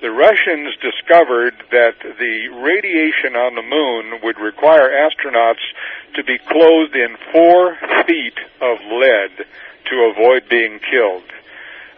The 0.00 0.10
Russians 0.10 0.76
discovered 0.76 1.54
that 1.72 1.96
the 1.98 2.48
radiation 2.48 3.34
on 3.34 3.54
the 3.54 3.62
moon 3.62 4.20
would 4.22 4.38
require 4.38 4.90
astronauts 4.90 5.64
to 6.14 6.22
be 6.22 6.38
clothed 6.38 6.94
in 6.94 7.16
four 7.32 7.76
feet 8.06 8.38
of 8.60 8.78
lead 8.86 9.46
to 9.90 10.12
avoid 10.12 10.48
being 10.48 10.78
killed. 10.78 11.24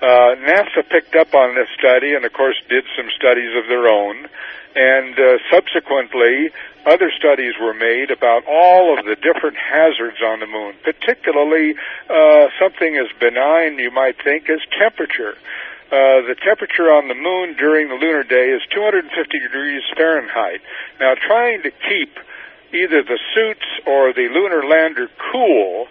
Uh, 0.01 0.39
NASA 0.39 0.89
picked 0.89 1.17
up 1.17 1.35
on 1.35 1.55
this 1.55 1.69
study 1.79 2.15
and, 2.15 2.25
of 2.25 2.33
course, 2.33 2.57
did 2.69 2.85
some 2.97 3.09
studies 3.19 3.51
of 3.57 3.67
their 3.69 3.89
own. 3.89 4.29
And 4.77 5.19
uh, 5.19 5.39
subsequently, 5.51 6.51
other 6.87 7.11
studies 7.19 7.55
were 7.61 7.75
made 7.75 8.11
about 8.11 8.45
all 8.47 8.97
of 8.97 9.05
the 9.05 9.17
different 9.17 9.57
hazards 9.57 10.19
on 10.25 10.39
the 10.39 10.47
moon, 10.47 10.75
particularly 10.85 11.75
uh, 12.09 12.47
something 12.61 12.97
as 12.97 13.11
benign, 13.19 13.79
you 13.79 13.91
might 13.91 14.23
think, 14.23 14.49
as 14.49 14.61
temperature. 14.79 15.35
Uh, 15.91 16.23
the 16.29 16.37
temperature 16.45 16.93
on 16.93 17.09
the 17.09 17.15
moon 17.15 17.57
during 17.57 17.89
the 17.89 17.95
lunar 17.95 18.23
day 18.23 18.51
is 18.55 18.63
250 18.71 19.41
degrees 19.41 19.83
Fahrenheit. 19.97 20.61
Now, 21.01 21.15
trying 21.15 21.63
to 21.63 21.71
keep 21.71 22.15
either 22.73 23.03
the 23.03 23.19
suits 23.35 23.67
or 23.87 24.13
the 24.13 24.29
lunar 24.29 24.63
lander 24.63 25.09
cool 25.33 25.89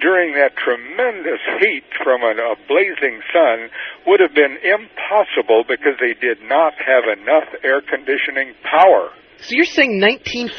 during 0.00 0.34
that 0.34 0.56
tremendous 0.56 1.40
heat 1.60 1.84
from 2.02 2.22
an, 2.22 2.38
a 2.38 2.56
blazing 2.66 3.20
sun 3.32 3.70
would 4.06 4.20
have 4.20 4.34
been 4.34 4.56
impossible 4.62 5.64
because 5.66 5.98
they 6.00 6.14
did 6.14 6.42
not 6.42 6.74
have 6.78 7.06
enough 7.06 7.48
air 7.62 7.80
conditioning 7.80 8.54
power. 8.62 9.10
So 9.38 9.54
you're 9.54 9.70
saying 9.70 10.02
1959, 10.02 10.50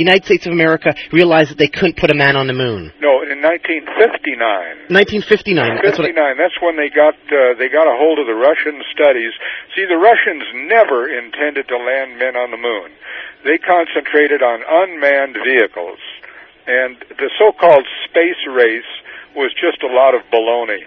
United 0.00 0.24
States 0.24 0.46
of 0.48 0.52
America 0.56 0.96
realized 1.12 1.52
that 1.52 1.60
they 1.60 1.68
couldn't 1.68 2.00
put 2.00 2.08
a 2.08 2.16
man 2.16 2.32
on 2.32 2.48
the 2.48 2.56
moon? 2.56 2.88
No, 2.96 3.20
in 3.28 3.44
1959. 3.44 4.88
1959. 4.88 5.84
That's, 5.84 6.00
59. 6.00 6.16
That's 6.40 6.56
when 6.64 6.80
they 6.80 6.88
got 6.88 7.12
uh, 7.28 7.52
they 7.60 7.68
got 7.68 7.84
a 7.84 7.92
hold 8.00 8.16
of 8.16 8.24
the 8.24 8.36
Russian 8.40 8.80
studies. 8.88 9.36
See, 9.76 9.84
the 9.84 10.00
Russians 10.00 10.48
never 10.64 11.12
intended 11.12 11.68
to 11.68 11.76
land 11.76 12.16
men 12.16 12.40
on 12.40 12.56
the 12.56 12.60
moon. 12.60 12.88
They 13.44 13.60
concentrated 13.60 14.40
on 14.40 14.64
unmanned 14.64 15.36
vehicles, 15.44 16.00
and 16.66 16.96
the 17.18 17.30
so-called 17.38 17.86
space 18.08 18.40
race 18.50 18.92
was 19.36 19.52
just 19.60 19.82
a 19.82 19.92
lot 19.92 20.14
of 20.14 20.22
baloney. 20.32 20.84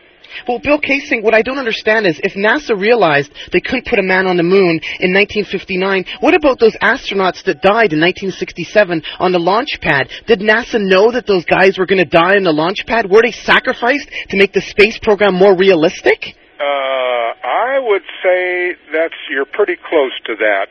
Well, 0.48 0.60
Bill 0.60 0.80
Kaysing, 0.80 1.24
what 1.24 1.34
I 1.34 1.42
don't 1.42 1.58
understand 1.58 2.06
is 2.06 2.20
if 2.24 2.34
NASA 2.34 2.78
realized 2.78 3.32
they 3.52 3.62
couldn't 3.62 3.86
put 3.86 4.00
a 4.00 4.04
man 4.04 4.28
on 4.28 4.38
the 4.38 4.44
moon 4.44 4.80
in 5.00 5.14
1959, 5.14 6.06
what 6.20 6.36
about 6.36 6.60
those 6.60 6.76
astronauts 6.78 7.44
that 7.46 7.62
died 7.62 7.94
in 7.94 8.04
1967 8.04 9.04
on 9.20 9.32
the 9.32 9.40
launch 9.40 9.80
pad? 9.82 10.10
Did 10.28 10.40
NASA 10.40 10.80
know 10.80 11.12
that 11.12 11.28
those 11.28 11.46
guys 11.46 11.78
were 11.78 11.86
going 11.86 12.04
to 12.04 12.10
die 12.10 12.36
on 12.36 12.44
the 12.44 12.52
launch 12.52 12.86
pad? 12.86 13.10
Were 13.10 13.22
they 13.22 13.32
sacrificed 13.32 14.10
to 14.30 14.38
make 14.38 14.54
the 14.54 14.62
space 14.62 15.00
program 15.00 15.36
more 15.36 15.56
realistic? 15.56 16.36
Uh, 16.60 16.64
I 16.64 17.80
would 17.80 18.04
say 18.24 18.76
that's 18.92 19.18
you're 19.30 19.46
pretty 19.46 19.76
close 19.76 20.14
to 20.26 20.36
that. 20.36 20.68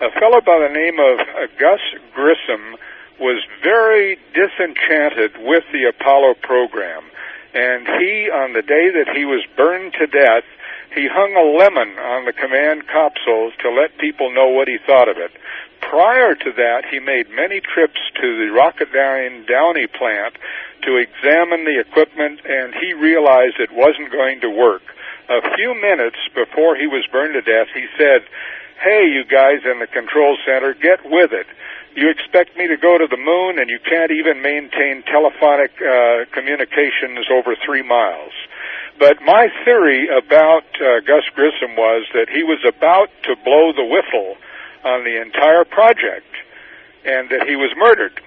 A 0.00 0.10
fellow 0.18 0.40
by 0.40 0.58
the 0.60 0.72
name 0.72 0.96
of 0.96 1.20
Gus 1.58 1.80
Grissom 2.14 2.76
was 3.20 3.44
very 3.62 4.18
disenchanted 4.34 5.36
with 5.38 5.64
the 5.72 5.84
Apollo 5.84 6.34
program 6.42 7.04
and 7.54 7.86
he, 7.98 8.30
on 8.30 8.52
the 8.52 8.62
day 8.62 8.94
that 8.94 9.10
he 9.14 9.24
was 9.24 9.42
burned 9.56 9.94
to 9.94 10.06
death, 10.06 10.46
he 10.94 11.08
hung 11.10 11.34
a 11.34 11.50
lemon 11.58 11.98
on 11.98 12.24
the 12.24 12.32
command 12.32 12.86
capsules 12.86 13.54
to 13.62 13.70
let 13.70 13.98
people 13.98 14.30
know 14.30 14.48
what 14.48 14.68
he 14.68 14.78
thought 14.86 15.08
of 15.08 15.18
it. 15.18 15.32
Prior 15.80 16.34
to 16.34 16.50
that, 16.52 16.86
he 16.90 17.00
made 17.00 17.30
many 17.30 17.60
trips 17.60 17.98
to 18.20 18.26
the 18.38 18.54
Rocketdyne 18.54 19.46
Downey 19.46 19.86
plant 19.86 20.38
to 20.82 20.98
examine 20.98 21.64
the 21.64 21.80
equipment, 21.80 22.40
and 22.46 22.74
he 22.74 22.92
realized 22.94 23.58
it 23.58 23.74
wasn't 23.74 24.12
going 24.12 24.40
to 24.42 24.50
work. 24.50 24.82
A 25.28 25.42
few 25.56 25.74
minutes 25.74 26.18
before 26.34 26.76
he 26.76 26.86
was 26.86 27.06
burned 27.10 27.34
to 27.34 27.42
death, 27.42 27.68
he 27.74 27.86
said, 27.98 28.22
Hey, 28.82 29.10
you 29.10 29.24
guys 29.24 29.62
in 29.66 29.78
the 29.78 29.86
control 29.86 30.38
center, 30.46 30.74
get 30.74 31.02
with 31.04 31.32
it 31.32 31.46
you 31.96 32.10
expect 32.10 32.56
me 32.56 32.68
to 32.68 32.76
go 32.76 32.98
to 32.98 33.06
the 33.10 33.18
moon 33.18 33.58
and 33.58 33.68
you 33.68 33.78
can't 33.82 34.10
even 34.10 34.42
maintain 34.42 35.02
telephonic 35.10 35.74
uh, 35.82 36.24
communications 36.32 37.26
over 37.32 37.56
three 37.64 37.82
miles. 37.82 38.32
But 38.98 39.22
my 39.24 39.48
theory 39.64 40.06
about 40.06 40.68
uh, 40.76 41.00
Gus 41.06 41.24
Grissom 41.34 41.74
was 41.74 42.06
that 42.14 42.28
he 42.28 42.42
was 42.42 42.60
about 42.68 43.08
to 43.24 43.34
blow 43.44 43.72
the 43.72 43.84
whistle 43.84 44.36
on 44.84 45.04
the 45.04 45.20
entire 45.20 45.64
project 45.64 46.28
and 47.04 47.30
that 47.30 47.48
he 47.48 47.56
was 47.56 47.72
murdered. 47.76 48.20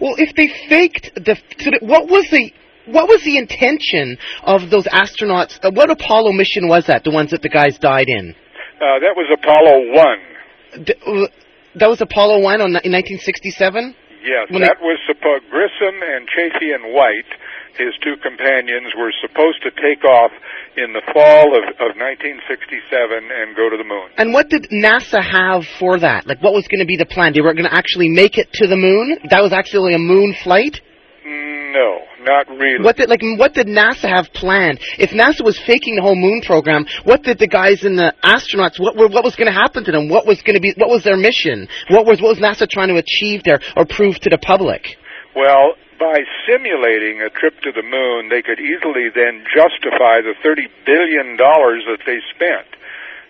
Well, 0.00 0.14
if 0.18 0.34
they 0.36 0.48
faked 0.68 1.14
the, 1.16 1.36
what 1.80 2.08
was 2.08 2.28
the 2.30 2.52
what 2.86 3.08
was 3.08 3.24
the 3.24 3.38
intention 3.38 4.18
of 4.42 4.68
those 4.68 4.84
astronauts? 4.84 5.58
Uh, 5.62 5.70
what 5.72 5.90
Apollo 5.90 6.32
mission 6.32 6.68
was 6.68 6.86
that? 6.86 7.02
The 7.02 7.10
ones 7.10 7.30
that 7.30 7.40
the 7.40 7.48
guys 7.48 7.78
died 7.78 8.08
in? 8.08 8.34
Uh, 8.76 9.00
that 9.00 9.16
was 9.16 9.26
Apollo 9.32 9.94
One. 9.94 10.84
D- 10.84 10.94
uh, 11.06 11.43
that 11.76 11.88
was 11.88 12.00
Apollo 12.00 12.40
1 12.40 12.60
on, 12.60 12.70
in 12.82 12.92
1967? 12.92 13.94
Yes, 14.24 14.48
when 14.48 14.64
that 14.64 14.80
they... 14.80 14.86
was 14.88 14.98
supposed, 15.04 15.44
Grissom 15.52 16.00
and 16.00 16.24
Chaffee 16.24 16.72
and 16.72 16.96
White, 16.96 17.28
his 17.76 17.92
two 18.00 18.16
companions, 18.24 18.96
were 18.96 19.12
supposed 19.20 19.60
to 19.62 19.70
take 19.76 20.00
off 20.04 20.32
in 20.80 20.96
the 20.96 21.04
fall 21.12 21.52
of, 21.52 21.64
of 21.76 21.92
1967 22.00 22.48
and 22.48 23.52
go 23.52 23.68
to 23.68 23.76
the 23.76 23.84
moon. 23.84 24.08
And 24.16 24.32
what 24.32 24.48
did 24.48 24.72
NASA 24.72 25.20
have 25.20 25.68
for 25.78 26.00
that? 26.00 26.26
Like, 26.26 26.40
what 26.40 26.54
was 26.54 26.66
going 26.68 26.80
to 26.80 26.88
be 26.88 26.96
the 26.96 27.06
plan? 27.06 27.36
They 27.36 27.44
were 27.44 27.52
going 27.52 27.68
to 27.68 27.76
actually 27.76 28.08
make 28.08 28.38
it 28.38 28.48
to 28.54 28.66
the 28.66 28.80
moon? 28.80 29.18
That 29.28 29.42
was 29.44 29.52
actually 29.52 29.94
a 29.94 30.00
moon 30.00 30.34
flight? 30.42 30.80
Mm, 31.26 31.72
no, 31.76 32.00
not 32.24 32.48
really. 32.48 32.82
What 32.82 32.96
did 32.96 33.08
like 33.08 33.22
what 33.38 33.54
did 33.54 33.66
NASA 33.66 34.08
have 34.08 34.32
planned? 34.32 34.80
If 34.98 35.10
NASA 35.10 35.44
was 35.44 35.58
faking 35.58 35.96
the 35.96 36.02
whole 36.02 36.16
moon 36.16 36.40
program, 36.40 36.86
what 37.04 37.22
did 37.22 37.38
the 37.38 37.46
guys 37.46 37.84
in 37.84 37.96
the 37.96 38.14
astronauts 38.24 38.80
what 38.80 38.96
were 38.96 39.08
what 39.08 39.24
was 39.24 39.36
going 39.36 39.52
to 39.52 39.56
happen 39.56 39.84
to 39.84 39.92
them? 39.92 40.08
What 40.08 40.26
was 40.26 40.42
going 40.42 40.56
to 40.56 40.60
be 40.60 40.74
what 40.76 40.88
was 40.88 41.04
their 41.04 41.16
mission? 41.16 41.68
What 41.88 42.06
was 42.06 42.20
what 42.20 42.36
was 42.36 42.40
NASA 42.40 42.68
trying 42.68 42.88
to 42.88 42.96
achieve 42.96 43.44
there 43.44 43.60
or 43.76 43.84
prove 43.84 44.18
to 44.20 44.30
the 44.30 44.38
public? 44.38 44.96
Well, 45.36 45.76
by 46.00 46.18
simulating 46.48 47.22
a 47.22 47.30
trip 47.30 47.54
to 47.62 47.70
the 47.70 47.82
moon, 47.82 48.30
they 48.30 48.42
could 48.42 48.58
easily 48.58 49.10
then 49.14 49.44
justify 49.52 50.22
the 50.22 50.34
30 50.42 50.66
billion 50.86 51.36
dollars 51.36 51.84
that 51.86 52.02
they 52.06 52.18
spent 52.34 52.66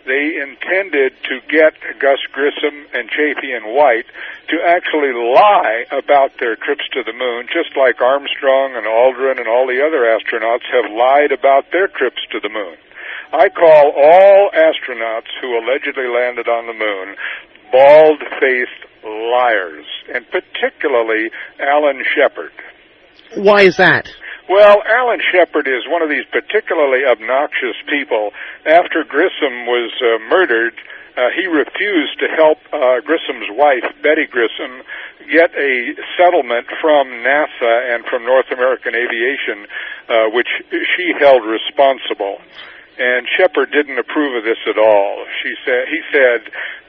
they 0.07 0.37
intended 0.37 1.13
to 1.29 1.41
get 1.49 1.75
Gus 1.99 2.21
Grissom 2.33 2.87
and 2.93 3.09
Chaffee 3.09 3.53
and 3.53 3.73
White 3.73 4.07
to 4.49 4.57
actually 4.65 5.13
lie 5.13 5.85
about 5.91 6.37
their 6.39 6.57
trips 6.57 6.85
to 6.93 7.03
the 7.03 7.17
moon, 7.17 7.49
just 7.49 7.77
like 7.77 8.01
Armstrong 8.01 8.77
and 8.77 8.87
Aldrin 8.87 9.41
and 9.41 9.49
all 9.49 9.67
the 9.67 9.81
other 9.81 10.05
astronauts 10.05 10.69
have 10.69 10.93
lied 10.93 11.33
about 11.33 11.73
their 11.73 11.89
trips 11.89 12.21
to 12.33 12.41
the 12.41 12.53
moon. 12.53 12.77
I 13.33 13.49
call 13.49 13.93
all 13.97 14.51
astronauts 14.53 15.33
who 15.41 15.59
allegedly 15.59 16.07
landed 16.07 16.49
on 16.49 16.67
the 16.67 16.77
moon 16.77 17.17
bald-faced 17.73 18.85
liars, 19.03 19.87
and 20.15 20.25
particularly 20.31 21.31
Alan 21.59 22.03
Shepard. 22.15 22.53
Why 23.35 23.63
is 23.63 23.77
that? 23.79 24.09
Well, 24.49 24.83
Alan 24.85 25.21
Shepard 25.33 25.67
is 25.67 25.89
one 25.89 26.03
of 26.03 26.11
these 26.11 26.25
particularly 26.31 27.05
obnoxious 27.07 27.77
people. 27.89 28.33
After 28.67 29.03
Grissom 29.03 29.65
was 29.65 29.91
uh, 30.03 30.19
murdered, 30.29 30.75
uh, 31.17 31.31
he 31.35 31.47
refused 31.47 32.19
to 32.21 32.29
help 32.29 32.59
uh, 32.73 33.01
Grissom's 33.01 33.49
wife, 33.51 33.89
Betty 34.03 34.27
Grissom, 34.27 34.83
get 35.31 35.55
a 35.57 35.95
settlement 36.19 36.67
from 36.83 37.09
NASA 37.25 37.95
and 37.95 38.05
from 38.05 38.27
North 38.27 38.51
American 38.53 38.95
Aviation, 38.95 39.67
uh, 40.09 40.29
which 40.29 40.49
she 40.71 41.15
held 41.19 41.45
responsible 41.45 42.39
and 42.99 43.27
Shepard 43.37 43.71
didn't 43.73 43.99
approve 43.99 44.37
of 44.37 44.45
this 44.45 44.59
at 44.69 44.79
all. 44.79 45.25
She 45.43 45.53
said 45.65 45.85
he 45.91 46.01
said 46.13 46.41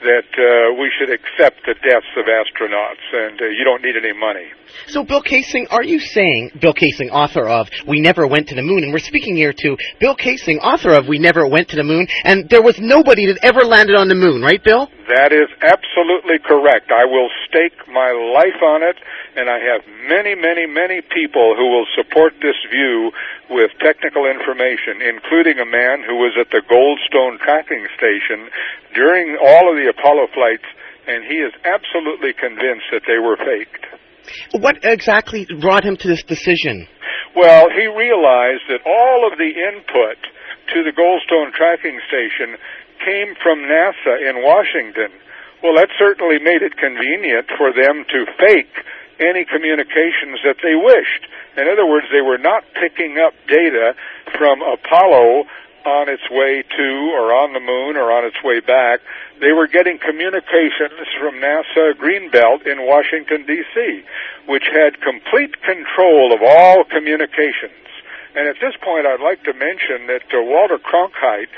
that 0.02 0.30
uh, 0.38 0.74
we 0.80 0.92
should 0.98 1.10
accept 1.10 1.66
the 1.66 1.74
deaths 1.74 2.12
of 2.18 2.26
astronauts, 2.26 3.06
and 3.14 3.42
uh, 3.42 3.46
you 3.46 3.64
don't 3.64 3.82
need 3.82 3.96
any 3.98 4.14
money. 4.14 4.46
So, 4.88 5.04
Bill 5.04 5.24
Kaysing, 5.24 5.68
are 5.72 5.84
you 5.84 6.00
saying 6.00 6.52
Bill 6.60 6.74
Kaysing, 6.74 7.10
author 7.12 7.48
of 7.48 7.70
"We 7.88 8.02
Never 8.02 8.28
Went 8.28 8.50
to 8.50 8.56
the 8.56 8.62
Moon," 8.62 8.84
and 8.84 8.94
we're 8.94 9.00
speaking 9.00 9.36
here 9.36 9.54
to 9.54 9.78
Bill 10.00 10.16
Kaysing, 10.16 10.60
author 10.62 10.94
of 10.94 11.08
"We 11.08 11.18
Never 11.18 11.48
Went 11.48 11.70
to 11.70 11.76
the 11.76 11.84
Moon," 11.84 12.08
and 12.24 12.50
there 12.50 12.62
was 12.62 12.78
nobody 12.80 13.26
that 13.28 13.40
ever 13.42 13.62
landed 13.62 13.96
on 13.96 14.08
the 14.08 14.16
moon, 14.16 14.42
right, 14.42 14.64
Bill? 14.64 14.90
That 15.06 15.30
is 15.30 15.54
absolutely 15.62 16.42
correct. 16.42 16.90
I 16.90 17.06
will 17.06 17.30
stake 17.46 17.78
my 17.86 18.10
life 18.10 18.58
on 18.58 18.82
it, 18.82 18.98
and 19.38 19.54
I 19.54 19.62
have 19.62 19.86
many, 20.10 20.34
many, 20.34 20.66
many 20.66 21.06
people 21.14 21.54
who 21.54 21.70
will 21.70 21.86
support 21.94 22.34
this 22.42 22.58
view 22.74 23.14
with 23.54 23.70
technical 23.78 24.26
information, 24.26 25.06
including 25.06 25.62
a 25.62 25.70
man 25.70 26.02
who 26.02 26.18
was 26.18 26.34
at 26.42 26.50
the 26.50 26.66
Goldstone 26.66 27.38
tracking 27.38 27.86
station 27.94 28.50
during 28.98 29.38
all 29.38 29.70
of 29.70 29.78
the 29.78 29.94
Apollo 29.94 30.34
flights, 30.34 30.66
and 31.06 31.22
he 31.24 31.38
is 31.38 31.54
absolutely 31.70 32.34
convinced 32.34 32.90
that 32.90 33.06
they 33.06 33.22
were 33.22 33.38
faked. 33.38 33.86
What 34.58 34.82
exactly 34.82 35.46
brought 35.62 35.86
him 35.86 35.98
to 35.98 36.08
this 36.08 36.24
decision? 36.24 36.88
Well, 37.36 37.70
he 37.70 37.86
realized 37.86 38.66
that 38.74 38.82
all 38.90 39.30
of 39.30 39.38
the 39.38 39.54
input 39.54 40.18
to 40.74 40.82
the 40.82 40.90
Goldstone 40.98 41.54
tracking 41.54 42.00
station 42.10 42.58
came 43.00 43.36
from 43.42 43.60
NASA 43.60 44.30
in 44.30 44.44
Washington. 44.44 45.12
Well, 45.64 45.76
that 45.76 45.90
certainly 45.98 46.40
made 46.40 46.62
it 46.62 46.78
convenient 46.78 47.50
for 47.58 47.74
them 47.74 48.06
to 48.06 48.26
fake 48.38 48.86
any 49.20 49.46
communications 49.46 50.44
that 50.44 50.60
they 50.62 50.76
wished. 50.76 51.24
In 51.58 51.68
other 51.72 51.88
words, 51.88 52.08
they 52.12 52.22
were 52.22 52.38
not 52.38 52.64
picking 52.76 53.18
up 53.18 53.34
data 53.48 53.96
from 54.38 54.62
Apollo 54.62 55.48
on 55.86 56.10
its 56.10 56.26
way 56.30 56.64
to 56.66 56.88
or 57.14 57.32
on 57.32 57.54
the 57.54 57.62
moon 57.62 57.96
or 57.96 58.12
on 58.12 58.26
its 58.26 58.42
way 58.44 58.60
back, 58.60 59.00
they 59.40 59.54
were 59.54 59.68
getting 59.68 60.00
communications 60.02 61.06
from 61.22 61.38
NASA 61.38 61.94
Greenbelt 61.94 62.66
in 62.66 62.82
Washington, 62.82 63.46
D.C., 63.46 64.04
which 64.48 64.66
had 64.74 65.00
complete 65.02 65.62
control 65.62 66.34
of 66.34 66.42
all 66.42 66.84
communications. 66.90 67.85
And 68.36 68.48
at 68.52 68.60
this 68.60 68.76
point, 68.84 69.08
I'd 69.08 69.24
like 69.24 69.44
to 69.48 69.54
mention 69.54 70.12
that 70.12 70.28
uh, 70.28 70.44
Walter 70.44 70.78
Cronkite 70.78 71.52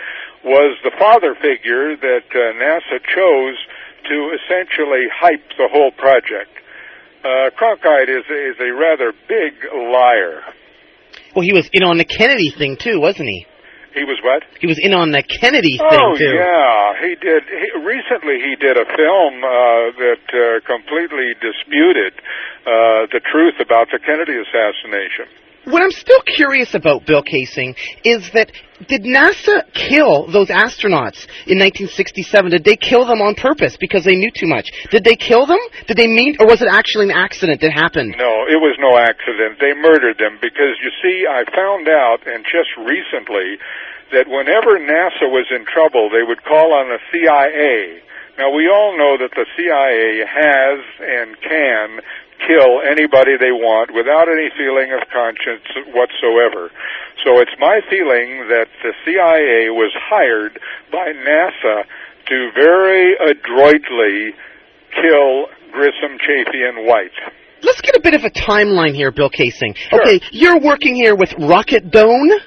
was 0.46 0.78
the 0.86 0.94
father 0.98 1.34
figure 1.34 1.98
that 1.98 2.30
uh, 2.30 2.54
NASA 2.54 3.02
chose 3.02 3.58
to 4.06 4.16
essentially 4.38 5.10
hype 5.10 5.44
the 5.58 5.68
whole 5.74 5.92
project. 5.92 6.54
Uh, 7.26 7.50
Cronkite 7.58 8.10
is, 8.14 8.24
is 8.30 8.56
a 8.62 8.72
rather 8.78 9.12
big 9.28 9.58
liar. 9.74 10.46
Well, 11.36 11.44
he 11.44 11.54
was 11.54 11.68
in 11.74 11.84
on 11.84 11.98
the 11.98 12.06
Kennedy 12.06 12.54
thing 12.54 12.78
too, 12.78 13.02
wasn't 13.02 13.30
he? 13.30 13.46
He 13.98 14.06
was 14.06 14.22
what? 14.22 14.46
He 14.62 14.68
was 14.70 14.78
in 14.78 14.94
on 14.94 15.10
the 15.10 15.26
Kennedy 15.26 15.82
oh, 15.82 15.90
thing 15.90 16.06
too. 16.22 16.34
yeah, 16.38 16.94
he 17.02 17.18
did. 17.18 17.42
He, 17.50 17.68
recently, 17.82 18.38
he 18.38 18.54
did 18.62 18.78
a 18.78 18.86
film 18.86 19.42
uh, 19.42 19.50
that 19.98 20.26
uh, 20.30 20.62
completely 20.70 21.34
disputed 21.42 22.14
uh, 22.62 23.10
the 23.10 23.22
truth 23.26 23.58
about 23.58 23.90
the 23.90 23.98
Kennedy 23.98 24.38
assassination. 24.38 25.26
What 25.68 25.84
I'm 25.84 25.92
still 25.92 26.24
curious 26.24 26.76
about, 26.76 27.06
Bill 27.06 27.20
Kaysing, 27.20 27.76
is 28.08 28.32
that 28.32 28.56
did 28.88 29.04
NASA 29.04 29.68
kill 29.76 30.32
those 30.32 30.48
astronauts 30.48 31.28
in 31.44 31.60
1967? 31.60 32.24
Did 32.56 32.64
they 32.64 32.80
kill 32.80 33.04
them 33.04 33.20
on 33.20 33.36
purpose 33.36 33.76
because 33.76 34.08
they 34.08 34.16
knew 34.16 34.32
too 34.32 34.48
much? 34.48 34.72
Did 34.96 35.04
they 35.04 35.20
kill 35.20 35.46
them? 35.46 35.60
Did 35.92 35.98
they 35.98 36.08
mean, 36.08 36.38
or 36.40 36.48
was 36.48 36.62
it 36.62 36.72
actually 36.72 37.12
an 37.12 37.18
accident 37.20 37.60
that 37.60 37.76
happened? 37.76 38.16
No, 38.16 38.48
it 38.48 38.64
was 38.64 38.80
no 38.80 38.96
accident. 38.96 39.60
They 39.60 39.76
murdered 39.76 40.16
them 40.16 40.40
because 40.40 40.80
you 40.80 40.92
see, 41.04 41.28
I 41.28 41.44
found 41.52 41.92
out, 41.92 42.24
and 42.24 42.48
just 42.48 42.72
recently, 42.80 43.60
that 44.16 44.32
whenever 44.32 44.80
NASA 44.80 45.28
was 45.28 45.52
in 45.52 45.68
trouble, 45.68 46.08
they 46.08 46.24
would 46.24 46.48
call 46.48 46.72
on 46.80 46.88
the 46.96 47.00
CIA. 47.12 48.08
Now 48.38 48.54
we 48.54 48.70
all 48.70 48.98
know 48.98 49.18
that 49.18 49.34
the 49.34 49.46
CIA 49.58 50.22
has 50.22 50.80
and 51.02 51.36
can 51.42 52.00
kill 52.46 52.86
anybody 52.86 53.34
they 53.42 53.52
want 53.52 53.90
without 53.94 54.30
any 54.30 54.54
feeling 54.54 54.94
of 54.94 55.02
conscience 55.10 55.66
whatsoever. 55.90 56.70
So 57.26 57.42
it's 57.42 57.58
my 57.60 57.82
feeling 57.90 58.46
that 58.54 58.70
the 58.86 58.94
CIA 59.04 59.74
was 59.74 59.92
hired 59.98 60.60
by 60.92 61.18
NASA 61.18 61.84
to 62.30 62.52
very 62.54 63.18
adroitly 63.18 64.38
kill 64.94 65.48
Grissom, 65.72 66.18
Chaffee, 66.22 66.62
and 66.62 66.86
White. 66.86 67.18
Let's 67.64 67.82
get 67.82 67.96
a 67.96 68.02
bit 68.02 68.14
of 68.14 68.24
a 68.24 68.30
timeline 68.30 68.94
here, 68.94 69.12
Bill 69.12 69.30
Kaysing. 69.30 69.76
Sure. 69.76 70.02
Okay, 70.02 70.22
you're 70.32 70.60
working 70.60 70.96
here 70.96 71.16
with 71.16 71.30
Rocketdyne. 71.32 72.38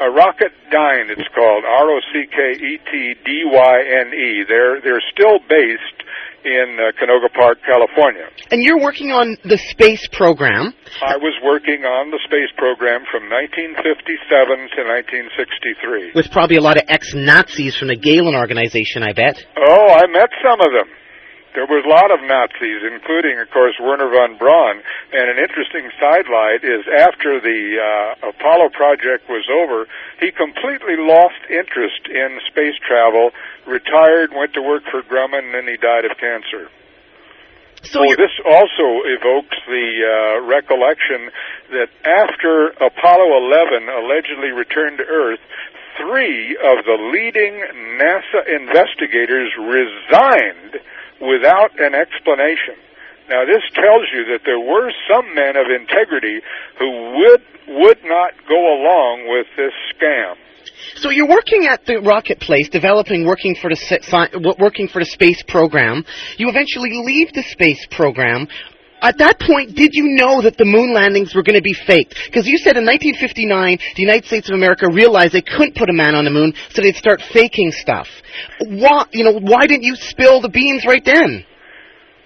A 0.00 0.10
Rocketdyne, 0.10 1.06
it's 1.10 1.28
called 1.34 1.62
R 1.64 1.86
O 1.90 2.00
C 2.12 2.26
K 2.26 2.38
E 2.58 2.78
T 2.90 3.14
D 3.24 3.42
Y 3.46 3.76
N 4.00 4.10
E. 4.12 4.44
They're 4.48 4.80
they're 4.82 5.02
still 5.12 5.38
based 5.48 6.02
in 6.44 6.76
uh, 6.76 6.92
Canoga 7.00 7.32
Park, 7.32 7.58
California. 7.64 8.28
And 8.50 8.62
you're 8.62 8.80
working 8.80 9.10
on 9.12 9.36
the 9.44 9.56
space 9.56 10.06
program. 10.12 10.74
I 11.00 11.16
was 11.16 11.32
working 11.42 11.84
on 11.84 12.10
the 12.10 12.20
space 12.28 12.52
program 12.58 13.02
from 13.10 13.24
1957 13.32 13.80
to 14.76 14.80
1963. 14.84 16.12
With 16.14 16.30
probably 16.30 16.56
a 16.56 16.60
lot 16.60 16.76
of 16.76 16.84
ex-Nazis 16.88 17.76
from 17.76 17.88
the 17.88 17.96
Gehlen 17.96 18.34
organization, 18.34 19.02
I 19.02 19.12
bet. 19.12 19.40
Oh, 19.56 19.88
I 19.96 20.06
met 20.06 20.28
some 20.44 20.60
of 20.60 20.68
them. 20.68 20.88
There 21.54 21.70
was 21.70 21.86
a 21.86 21.88
lot 21.88 22.10
of 22.10 22.18
Nazis, 22.26 22.82
including, 22.82 23.38
of 23.38 23.46
course, 23.54 23.78
Wernher 23.78 24.10
von 24.10 24.34
Braun. 24.34 24.82
And 25.14 25.30
an 25.30 25.38
interesting 25.38 25.86
sidelight 26.02 26.66
is 26.66 26.82
after 26.90 27.38
the 27.38 27.62
uh, 27.78 28.34
Apollo 28.34 28.74
project 28.74 29.30
was 29.30 29.46
over, 29.46 29.86
he 30.18 30.34
completely 30.34 30.98
lost 30.98 31.38
interest 31.46 32.10
in 32.10 32.42
space 32.50 32.74
travel, 32.82 33.30
retired, 33.70 34.34
went 34.34 34.52
to 34.58 34.62
work 34.62 34.82
for 34.90 35.06
Grumman, 35.06 35.46
and 35.46 35.54
then 35.54 35.70
he 35.70 35.78
died 35.78 36.04
of 36.04 36.18
cancer. 36.18 36.66
So 37.86 38.02
Oh, 38.02 38.14
this 38.18 38.34
also 38.42 39.06
evokes 39.06 39.54
the 39.70 39.88
uh, 40.02 40.42
recollection 40.50 41.30
that 41.70 41.90
after 42.02 42.74
Apollo 42.82 43.30
11 43.30 43.86
allegedly 43.94 44.50
returned 44.50 44.98
to 44.98 45.06
Earth, 45.06 45.40
three 46.02 46.56
of 46.56 46.82
the 46.82 46.98
leading 47.14 47.62
NASA 48.00 48.42
investigators 48.50 49.54
resigned 49.54 50.82
without 51.20 51.78
an 51.78 51.94
explanation. 51.94 52.76
Now, 53.28 53.44
this 53.46 53.62
tells 53.72 54.04
you 54.12 54.24
that 54.32 54.44
there 54.44 54.60
were 54.60 54.92
some 55.08 55.34
men 55.34 55.56
of 55.56 55.66
integrity 55.72 56.40
who 56.78 57.16
would 57.16 57.42
would 57.66 57.98
not 58.04 58.32
go 58.46 58.60
along 58.60 59.24
with 59.28 59.46
this 59.56 59.72
scam. 59.96 60.34
so 60.96 61.08
you're 61.08 61.28
working 61.28 61.66
at 61.66 61.86
the 61.86 61.96
rocket 61.96 62.38
place, 62.40 62.68
developing, 62.68 63.24
working 63.24 63.54
for 63.54 63.70
the 63.70 64.54
working 64.58 64.88
for 64.88 64.98
the 64.98 65.06
space 65.06 65.42
program. 65.48 66.04
You 66.36 66.50
eventually 66.50 66.90
leave 66.92 67.32
the 67.32 67.42
space 67.42 67.86
program. 67.90 68.46
At 69.04 69.18
that 69.18 69.38
point, 69.38 69.76
did 69.76 69.92
you 69.92 70.16
know 70.16 70.40
that 70.40 70.56
the 70.56 70.64
moon 70.64 70.94
landings 70.94 71.34
were 71.34 71.42
going 71.42 71.60
to 71.60 71.62
be 71.62 71.76
faked? 71.76 72.16
Because 72.24 72.48
you 72.48 72.56
said 72.56 72.80
in 72.80 72.88
1959, 72.88 73.76
the 73.94 74.00
United 74.00 74.24
States 74.24 74.48
of 74.48 74.56
America 74.56 74.88
realized 74.88 75.36
they 75.36 75.44
couldn't 75.44 75.76
put 75.76 75.90
a 75.90 75.92
man 75.92 76.14
on 76.14 76.24
the 76.24 76.32
moon, 76.32 76.54
so 76.72 76.80
they'd 76.80 76.96
start 76.96 77.20
faking 77.20 77.70
stuff. 77.70 78.08
Why, 78.64 79.04
you 79.12 79.24
know, 79.28 79.36
why 79.36 79.66
didn't 79.66 79.84
you 79.84 79.94
spill 79.96 80.40
the 80.40 80.48
beans 80.48 80.86
right 80.88 81.04
then? 81.04 81.44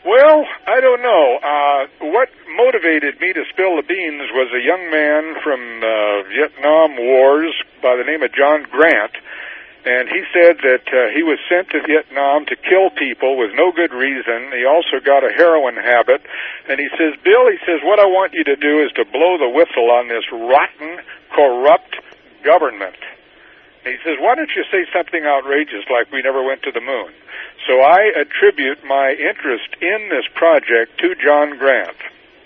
Well, 0.07 0.47
I 0.71 0.79
don't 0.79 1.03
know. 1.03 1.25
Uh, 1.43 2.15
what 2.15 2.31
motivated 2.55 3.19
me 3.21 3.35
to 3.35 3.43
spill 3.51 3.75
the 3.75 3.83
beans 3.83 4.31
was 4.31 4.49
a 4.55 4.63
young 4.63 4.87
man 4.95 5.35
from 5.43 5.61
uh, 5.83 6.31
Vietnam 6.31 6.95
Wars 6.95 7.53
by 7.83 7.99
the 7.99 8.07
name 8.07 8.23
of 8.23 8.31
John 8.33 8.63
Grant, 8.71 9.19
and 9.85 10.09
he 10.09 10.23
said 10.35 10.59
that 10.59 10.87
uh, 10.91 11.15
he 11.15 11.23
was 11.23 11.39
sent 11.47 11.71
to 11.71 11.79
Vietnam 11.87 12.47
to 12.47 12.57
kill 12.57 12.91
people 12.91 13.39
with 13.39 13.55
no 13.55 13.71
good 13.71 13.95
reason. 13.95 14.51
He 14.51 14.67
also 14.67 14.99
got 14.99 15.23
a 15.23 15.31
heroin 15.31 15.77
habit, 15.77 16.21
and 16.69 16.81
he 16.81 16.91
says, 16.99 17.15
Bill, 17.23 17.47
he 17.47 17.59
says, 17.63 17.81
what 17.87 18.03
I 18.03 18.07
want 18.07 18.35
you 18.35 18.43
to 18.45 18.57
do 18.57 18.83
is 18.83 18.91
to 18.99 19.05
blow 19.07 19.39
the 19.39 19.49
whistle 19.49 19.91
on 19.95 20.09
this 20.09 20.27
rotten, 20.33 20.99
corrupt 21.31 21.95
government. 22.43 22.99
And 23.87 23.95
he 23.95 24.01
says, 24.03 24.19
why 24.19 24.35
don't 24.35 24.51
you 24.55 24.65
say 24.71 24.85
something 24.93 25.25
outrageous 25.25 25.87
like 25.89 26.11
we 26.11 26.23
never 26.23 26.43
went 26.43 26.63
to 26.65 26.73
the 26.73 26.83
moon? 26.83 27.15
So 27.67 27.81
I 27.81 28.13
attribute 28.19 28.83
my 28.85 29.15
interest 29.15 29.79
in 29.81 30.11
this 30.11 30.27
project 30.35 30.99
to 30.99 31.15
John 31.23 31.57
Grant. 31.57 31.97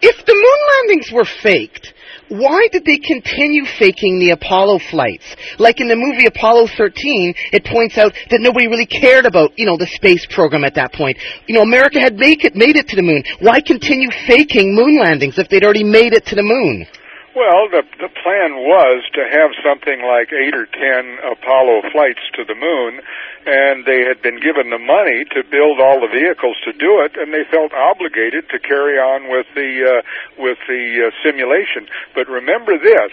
If 0.03 0.27
the 0.27 0.35
moon 0.35 0.61
landings 0.75 1.13
were 1.13 1.25
faked, 1.25 1.95
why 2.29 2.67
did 2.73 2.85
they 2.85 2.97
continue 2.97 3.65
faking 3.65 4.19
the 4.19 4.31
Apollo 4.31 4.81
flights? 4.91 5.25
Like 5.59 5.81
in 5.81 5.89
the 5.89 5.97
movie 5.97 6.27
Apollo 6.27 6.69
13, 6.77 7.35
it 7.53 7.65
points 7.65 7.99
out 7.99 8.13
that 8.31 8.41
nobody 8.41 8.67
really 8.67 8.87
cared 8.87 9.27
about, 9.27 9.57
you 9.57 9.67
know, 9.67 9.77
the 9.77 9.87
space 9.87 10.27
program 10.27 10.65
at 10.65 10.75
that 10.75 10.93
point. 10.93 11.19
You 11.47 11.55
know, 11.55 11.63
America 11.63 12.01
had 12.01 12.17
make 12.17 12.45
it, 12.45 12.57
made 12.57 12.77
it 12.77 12.89
to 12.89 12.97
the 12.97 13.03
moon. 13.03 13.23
Why 13.41 13.61
continue 13.61 14.09
faking 14.27 14.75
moon 14.75 14.99
landings 14.99 15.39
if 15.39 15.49
they'd 15.49 15.65
already 15.65 15.85
made 15.85 16.15
it 16.15 16.27
to 16.27 16.35
the 16.35 16.43
moon? 16.43 16.87
Well, 17.33 17.65
the 17.73 17.81
the 17.97 18.13
plan 18.13 18.61
was 18.61 19.09
to 19.17 19.25
have 19.25 19.57
something 19.65 20.05
like 20.05 20.29
eight 20.37 20.53
or 20.53 20.69
ten 20.69 21.17
Apollo 21.25 21.89
flights 21.89 22.21
to 22.37 22.45
the 22.45 22.55
moon, 22.55 23.01
and 23.49 23.87
they 23.89 24.05
had 24.05 24.21
been 24.21 24.37
given 24.37 24.69
the 24.69 24.79
money 24.79 25.25
to 25.33 25.41
build 25.49 25.81
all 25.81 25.97
the 25.97 26.13
vehicles 26.13 26.61
to 26.69 26.77
do 26.77 27.01
it, 27.01 27.17
and 27.17 27.33
they 27.33 27.49
felt 27.49 27.73
obligated 27.73 28.51
to 28.51 28.59
carry 28.61 29.01
on 29.01 29.33
with 29.33 29.47
the 29.57 29.81
uh, 29.81 30.03
with 30.45 30.59
the 30.69 31.09
uh, 31.09 31.11
simulation. 31.25 31.89
But 32.15 32.29
remember 32.29 32.77
this. 32.77 33.13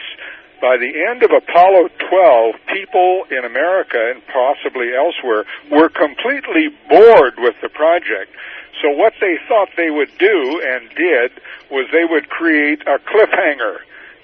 By 0.59 0.75
the 0.75 0.91
end 1.07 1.23
of 1.23 1.31
Apollo 1.31 1.87
12, 2.11 2.55
people 2.67 3.23
in 3.31 3.45
America 3.45 4.11
and 4.11 4.19
possibly 4.27 4.91
elsewhere 4.91 5.45
were 5.71 5.87
completely 5.87 6.67
bored 6.89 7.39
with 7.39 7.55
the 7.61 7.69
project. 7.69 8.35
So 8.83 8.91
what 8.91 9.13
they 9.21 9.39
thought 9.47 9.69
they 9.77 9.89
would 9.89 10.11
do 10.19 10.61
and 10.67 10.89
did 10.89 11.31
was 11.71 11.87
they 11.93 12.03
would 12.03 12.27
create 12.27 12.81
a 12.81 12.99
cliffhanger. 12.99 13.79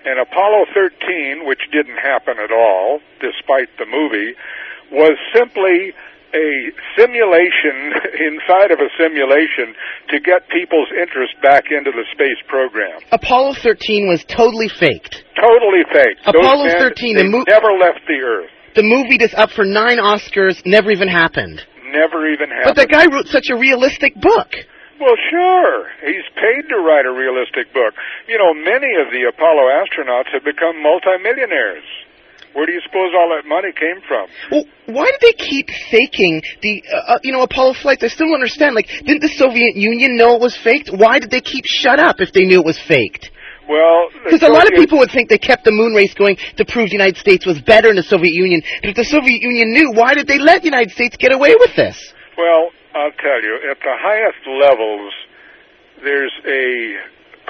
And 0.05 0.19
Apollo 0.21 0.65
13, 0.73 1.45
which 1.49 1.61
didn't 1.73 1.97
happen 1.97 2.37
at 2.37 2.51
all, 2.53 2.99
despite 3.19 3.69
the 3.81 3.89
movie, 3.89 4.37
was 4.91 5.17
simply 5.33 5.93
a 6.35 6.49
simulation 6.93 7.95
inside 8.29 8.69
of 8.69 8.77
a 8.77 8.89
simulation 9.01 9.73
to 10.09 10.19
get 10.19 10.47
people's 10.49 10.89
interest 10.93 11.33
back 11.41 11.65
into 11.71 11.89
the 11.89 12.05
space 12.13 12.37
program. 12.47 13.01
Apollo 13.11 13.55
13 13.63 14.07
was 14.07 14.23
totally 14.25 14.69
faked. 14.69 15.23
Totally 15.39 15.83
faked. 15.91 16.21
Apollo 16.27 16.65
men, 16.69 16.77
13, 16.77 17.15
they 17.15 17.23
the 17.23 17.29
mo- 17.29 17.45
never 17.47 17.71
left 17.73 18.05
the 18.07 18.19
Earth. 18.21 18.51
The 18.75 18.83
movie 18.83 19.17
that's 19.17 19.33
up 19.33 19.51
for 19.51 19.63
nine 19.63 19.97
Oscars 19.97 20.61
never 20.65 20.91
even 20.91 21.07
happened. 21.07 21.63
Never 21.89 22.27
even 22.29 22.49
happened. 22.51 22.75
But 22.75 22.75
the 22.75 22.87
guy 22.87 23.07
wrote 23.07 23.27
such 23.27 23.47
a 23.49 23.55
realistic 23.57 24.13
book. 24.15 24.51
Well, 24.99 25.15
sure. 25.29 25.87
He's 26.01 26.23
paid 26.35 26.69
to 26.69 26.77
write 26.79 27.05
a 27.05 27.11
realistic 27.11 27.73
book. 27.73 27.93
You 28.27 28.37
know, 28.37 28.53
many 28.53 28.95
of 28.95 29.11
the 29.11 29.27
Apollo 29.27 29.67
astronauts 29.67 30.31
have 30.31 30.43
become 30.43 30.81
multimillionaires. 30.81 31.83
Where 32.55 32.65
do 32.65 32.71
you 32.71 32.79
suppose 32.87 33.11
all 33.11 33.35
that 33.35 33.43
money 33.45 33.73
came 33.75 33.99
from? 34.07 34.31
Well, 34.49 34.63
why 34.87 35.11
did 35.11 35.19
they 35.19 35.35
keep 35.35 35.67
faking 35.91 36.41
the, 36.61 36.83
uh, 36.87 37.15
uh, 37.15 37.19
you 37.21 37.33
know, 37.33 37.41
Apollo 37.41 37.73
flights? 37.81 38.01
I 38.01 38.07
still 38.07 38.27
don't 38.27 38.35
understand. 38.35 38.75
Like, 38.75 38.87
didn't 38.87 39.21
the 39.21 39.35
Soviet 39.35 39.75
Union 39.75 40.15
know 40.15 40.35
it 40.35 40.41
was 40.41 40.55
faked? 40.55 40.89
Why 40.89 41.19
did 41.19 41.31
they 41.31 41.41
keep 41.41 41.65
shut 41.65 41.99
up 41.99 42.21
if 42.21 42.31
they 42.31 42.45
knew 42.45 42.61
it 42.61 42.65
was 42.65 42.79
faked? 42.79 43.31
Well, 43.67 44.07
Because 44.23 44.43
a 44.43 44.51
lot 44.51 44.71
of 44.71 44.77
people 44.77 44.99
would 44.99 45.11
think 45.11 45.27
they 45.27 45.39
kept 45.39 45.65
the 45.65 45.71
moon 45.71 45.93
race 45.93 46.13
going 46.13 46.37
to 46.55 46.63
prove 46.63 46.87
the 46.87 46.95
United 46.95 47.17
States 47.17 47.45
was 47.45 47.59
better 47.59 47.89
than 47.89 47.97
the 47.97 48.03
Soviet 48.03 48.33
Union. 48.33 48.61
But 48.81 48.91
if 48.91 48.95
the 48.95 49.03
Soviet 49.03 49.41
Union 49.41 49.73
knew, 49.73 49.91
why 49.91 50.13
did 50.13 50.27
they 50.27 50.37
let 50.37 50.61
the 50.61 50.69
United 50.69 50.91
States 50.91 51.17
get 51.17 51.33
away 51.33 51.55
with 51.59 51.75
this? 51.75 52.13
Well, 52.37 52.69
I'll 52.95 53.11
tell 53.11 53.43
you, 53.43 53.59
at 53.69 53.79
the 53.83 53.95
highest 53.99 54.47
levels, 54.47 55.11
there's 56.01 56.31
a 56.47 56.95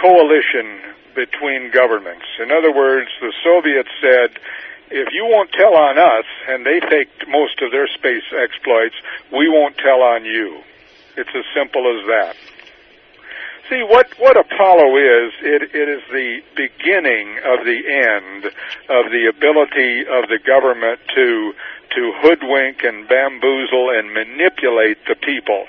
coalition 0.02 0.82
between 1.14 1.70
governments. 1.70 2.26
In 2.42 2.52
other 2.52 2.74
words, 2.74 3.10
the 3.22 3.32
Soviets 3.44 3.90
said, 4.02 4.40
if 4.90 5.14
you 5.14 5.26
won't 5.30 5.52
tell 5.52 5.76
on 5.76 6.00
us, 6.00 6.26
and 6.50 6.66
they 6.66 6.80
faked 6.90 7.28
most 7.30 7.62
of 7.62 7.72
their 7.72 7.88
space 7.88 8.26
exploits, 8.34 8.96
we 9.32 9.48
won't 9.48 9.78
tell 9.78 10.02
on 10.02 10.26
you. 10.26 10.62
It's 11.16 11.30
as 11.30 11.46
simple 11.54 11.86
as 11.94 12.08
that. 12.08 12.36
See, 13.70 13.82
what, 13.82 14.14
what 14.20 14.38
Apollo 14.38 14.98
is, 14.98 15.34
it, 15.42 15.62
it 15.74 15.90
is 15.90 16.02
the 16.12 16.42
beginning 16.56 17.38
of 17.46 17.66
the 17.66 17.82
end 17.86 18.46
of 18.90 19.12
the 19.12 19.26
ability 19.30 20.02
of 20.02 20.30
the 20.30 20.38
government 20.46 21.00
to, 21.16 21.54
to 21.96 22.14
hoodwink 22.22 22.84
and 22.84 23.08
bamboozle 23.08 23.90
and 23.96 24.14
manipulate 24.14 24.98
the 25.08 25.16
people. 25.16 25.66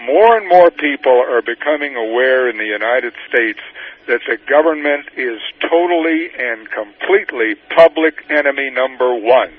More 0.00 0.36
and 0.36 0.48
more 0.48 0.70
people 0.70 1.12
are 1.12 1.42
becoming 1.42 1.96
aware 1.96 2.48
in 2.48 2.58
the 2.58 2.66
United 2.66 3.14
States 3.28 3.60
that 4.06 4.20
the 4.26 4.38
government 4.48 5.06
is 5.16 5.40
totally 5.60 6.30
and 6.38 6.68
completely 6.70 7.54
public 7.74 8.24
enemy 8.30 8.70
number 8.70 9.14
one. 9.14 9.52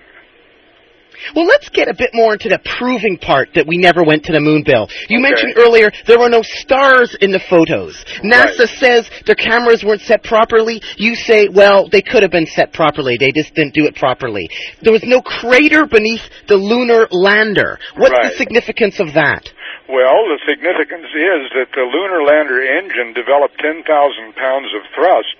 Well, 1.35 1.45
let's 1.45 1.69
get 1.69 1.87
a 1.87 1.93
bit 1.93 2.11
more 2.13 2.33
into 2.33 2.49
the 2.49 2.59
proving 2.77 3.17
part 3.17 3.49
that 3.55 3.65
we 3.67 3.77
never 3.77 4.03
went 4.03 4.23
to 4.25 4.31
the 4.33 4.39
moon, 4.39 4.63
Bill. 4.63 4.87
You 5.09 5.19
Okay. 5.19 5.29
mentioned 5.29 5.53
earlier 5.57 5.91
there 6.05 6.19
were 6.19 6.29
no 6.29 6.41
stars 6.41 7.15
in 7.21 7.31
the 7.31 7.39
photos. 7.39 8.03
NASA 8.23 8.59
Right. 8.59 8.69
says 8.69 9.09
their 9.25 9.35
cameras 9.35 9.83
weren't 9.83 10.01
set 10.01 10.23
properly. 10.23 10.81
You 10.97 11.15
say, 11.15 11.47
well, 11.47 11.87
they 11.87 12.01
could 12.01 12.21
have 12.23 12.31
been 12.31 12.45
set 12.47 12.73
properly. 12.73 13.17
They 13.17 13.31
just 13.31 13.53
didn't 13.53 13.73
do 13.73 13.85
it 13.85 13.95
properly. 13.95 14.49
There 14.81 14.93
was 14.93 15.03
no 15.03 15.21
crater 15.21 15.85
beneath 15.85 16.23
the 16.47 16.57
lunar 16.57 17.07
lander. 17.11 17.79
What's 17.95 18.29
the 18.29 18.35
significance 18.37 18.99
of 18.99 19.13
that? 19.13 19.51
Well, 19.89 20.27
the 20.27 20.39
significance 20.47 21.07
is 21.15 21.41
that 21.55 21.71
the 21.73 21.83
lunar 21.83 22.21
lander 22.23 22.61
engine 22.61 23.13
developed 23.13 23.57
10,000 23.59 24.35
pounds 24.35 24.67
of 24.75 24.81
thrust, 24.93 25.35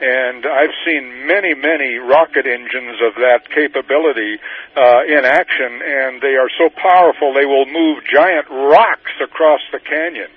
and 0.00 0.46
I've 0.46 0.74
seen 0.86 1.26
many, 1.26 1.54
many 1.54 1.96
rocket 1.96 2.46
engines 2.46 2.98
of 3.02 3.14
that 3.16 3.48
capability 3.50 4.38
uh, 4.76 5.02
in 5.06 5.24
action, 5.24 5.82
and 5.82 6.22
they 6.22 6.36
are 6.38 6.50
so 6.56 6.70
powerful 6.70 7.34
they 7.34 7.46
will 7.46 7.66
move 7.66 8.04
giant 8.06 8.48
rocks 8.50 9.12
across 9.22 9.60
the 9.72 9.80
canyon. 9.80 10.30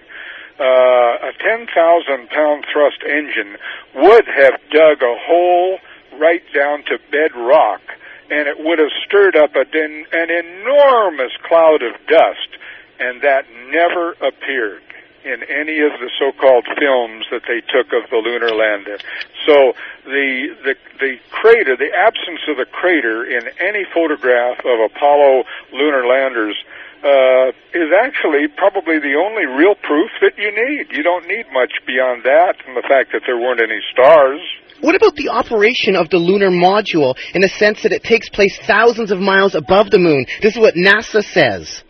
Uh, 0.59 1.29
a 1.29 1.33
10,000 1.39 2.29
pound 2.29 2.65
thrust 2.71 3.01
engine 3.03 3.57
would 3.95 4.25
have 4.25 4.59
dug 4.71 5.01
a 5.01 5.15
hole 5.25 5.79
right 6.19 6.43
down 6.53 6.83
to 6.85 6.97
bedrock, 7.11 7.81
and 8.29 8.47
it 8.47 8.57
would 8.59 8.79
have 8.79 8.91
stirred 9.05 9.35
up 9.35 9.55
a, 9.55 9.65
an 9.73 10.29
enormous 10.29 11.31
cloud 11.47 11.81
of 11.81 11.93
dust 12.07 12.57
and 13.01 13.21
that 13.23 13.45
never 13.71 14.11
appeared 14.21 14.83
in 15.23 15.43
any 15.45 15.79
of 15.85 15.93
the 15.99 16.09
so-called 16.17 16.65
films 16.77 17.25
that 17.31 17.45
they 17.47 17.61
took 17.61 17.93
of 17.93 18.09
the 18.09 18.17
lunar 18.17 18.53
lander. 18.53 18.97
So 19.45 19.73
the 20.05 20.55
the 20.63 20.75
the 20.99 21.13
crater, 21.29 21.77
the 21.77 21.93
absence 21.93 22.41
of 22.49 22.57
the 22.57 22.65
crater 22.65 23.25
in 23.25 23.47
any 23.59 23.85
photograph 23.93 24.59
of 24.65 24.77
Apollo 24.91 25.43
lunar 25.73 26.05
landers 26.05 26.57
uh, 27.03 27.49
is 27.73 27.89
actually 27.97 28.47
probably 28.57 28.99
the 28.99 29.17
only 29.17 29.45
real 29.45 29.75
proof 29.75 30.11
that 30.21 30.37
you 30.37 30.53
need. 30.53 30.93
You 30.95 31.03
don't 31.03 31.27
need 31.27 31.45
much 31.51 31.73
beyond 31.85 32.23
that, 32.23 32.61
and 32.67 32.77
the 32.77 32.85
fact 32.85 33.11
that 33.13 33.23
there 33.25 33.37
weren't 33.37 33.61
any 33.61 33.81
stars. 33.91 34.39
What 34.81 34.95
about 34.95 35.15
the 35.15 35.29
operation 35.29 35.95
of 35.95 36.09
the 36.09 36.17
lunar 36.17 36.49
module 36.49 37.13
in 37.33 37.41
the 37.41 37.49
sense 37.49 37.83
that 37.83 37.91
it 37.91 38.03
takes 38.03 38.29
place 38.29 38.57
thousands 38.65 39.11
of 39.11 39.19
miles 39.19 39.53
above 39.53 39.91
the 39.91 39.99
moon? 39.99 40.25
This 40.41 40.53
is 40.53 40.59
what 40.59 40.73
NASA 40.73 41.23
says. 41.23 41.83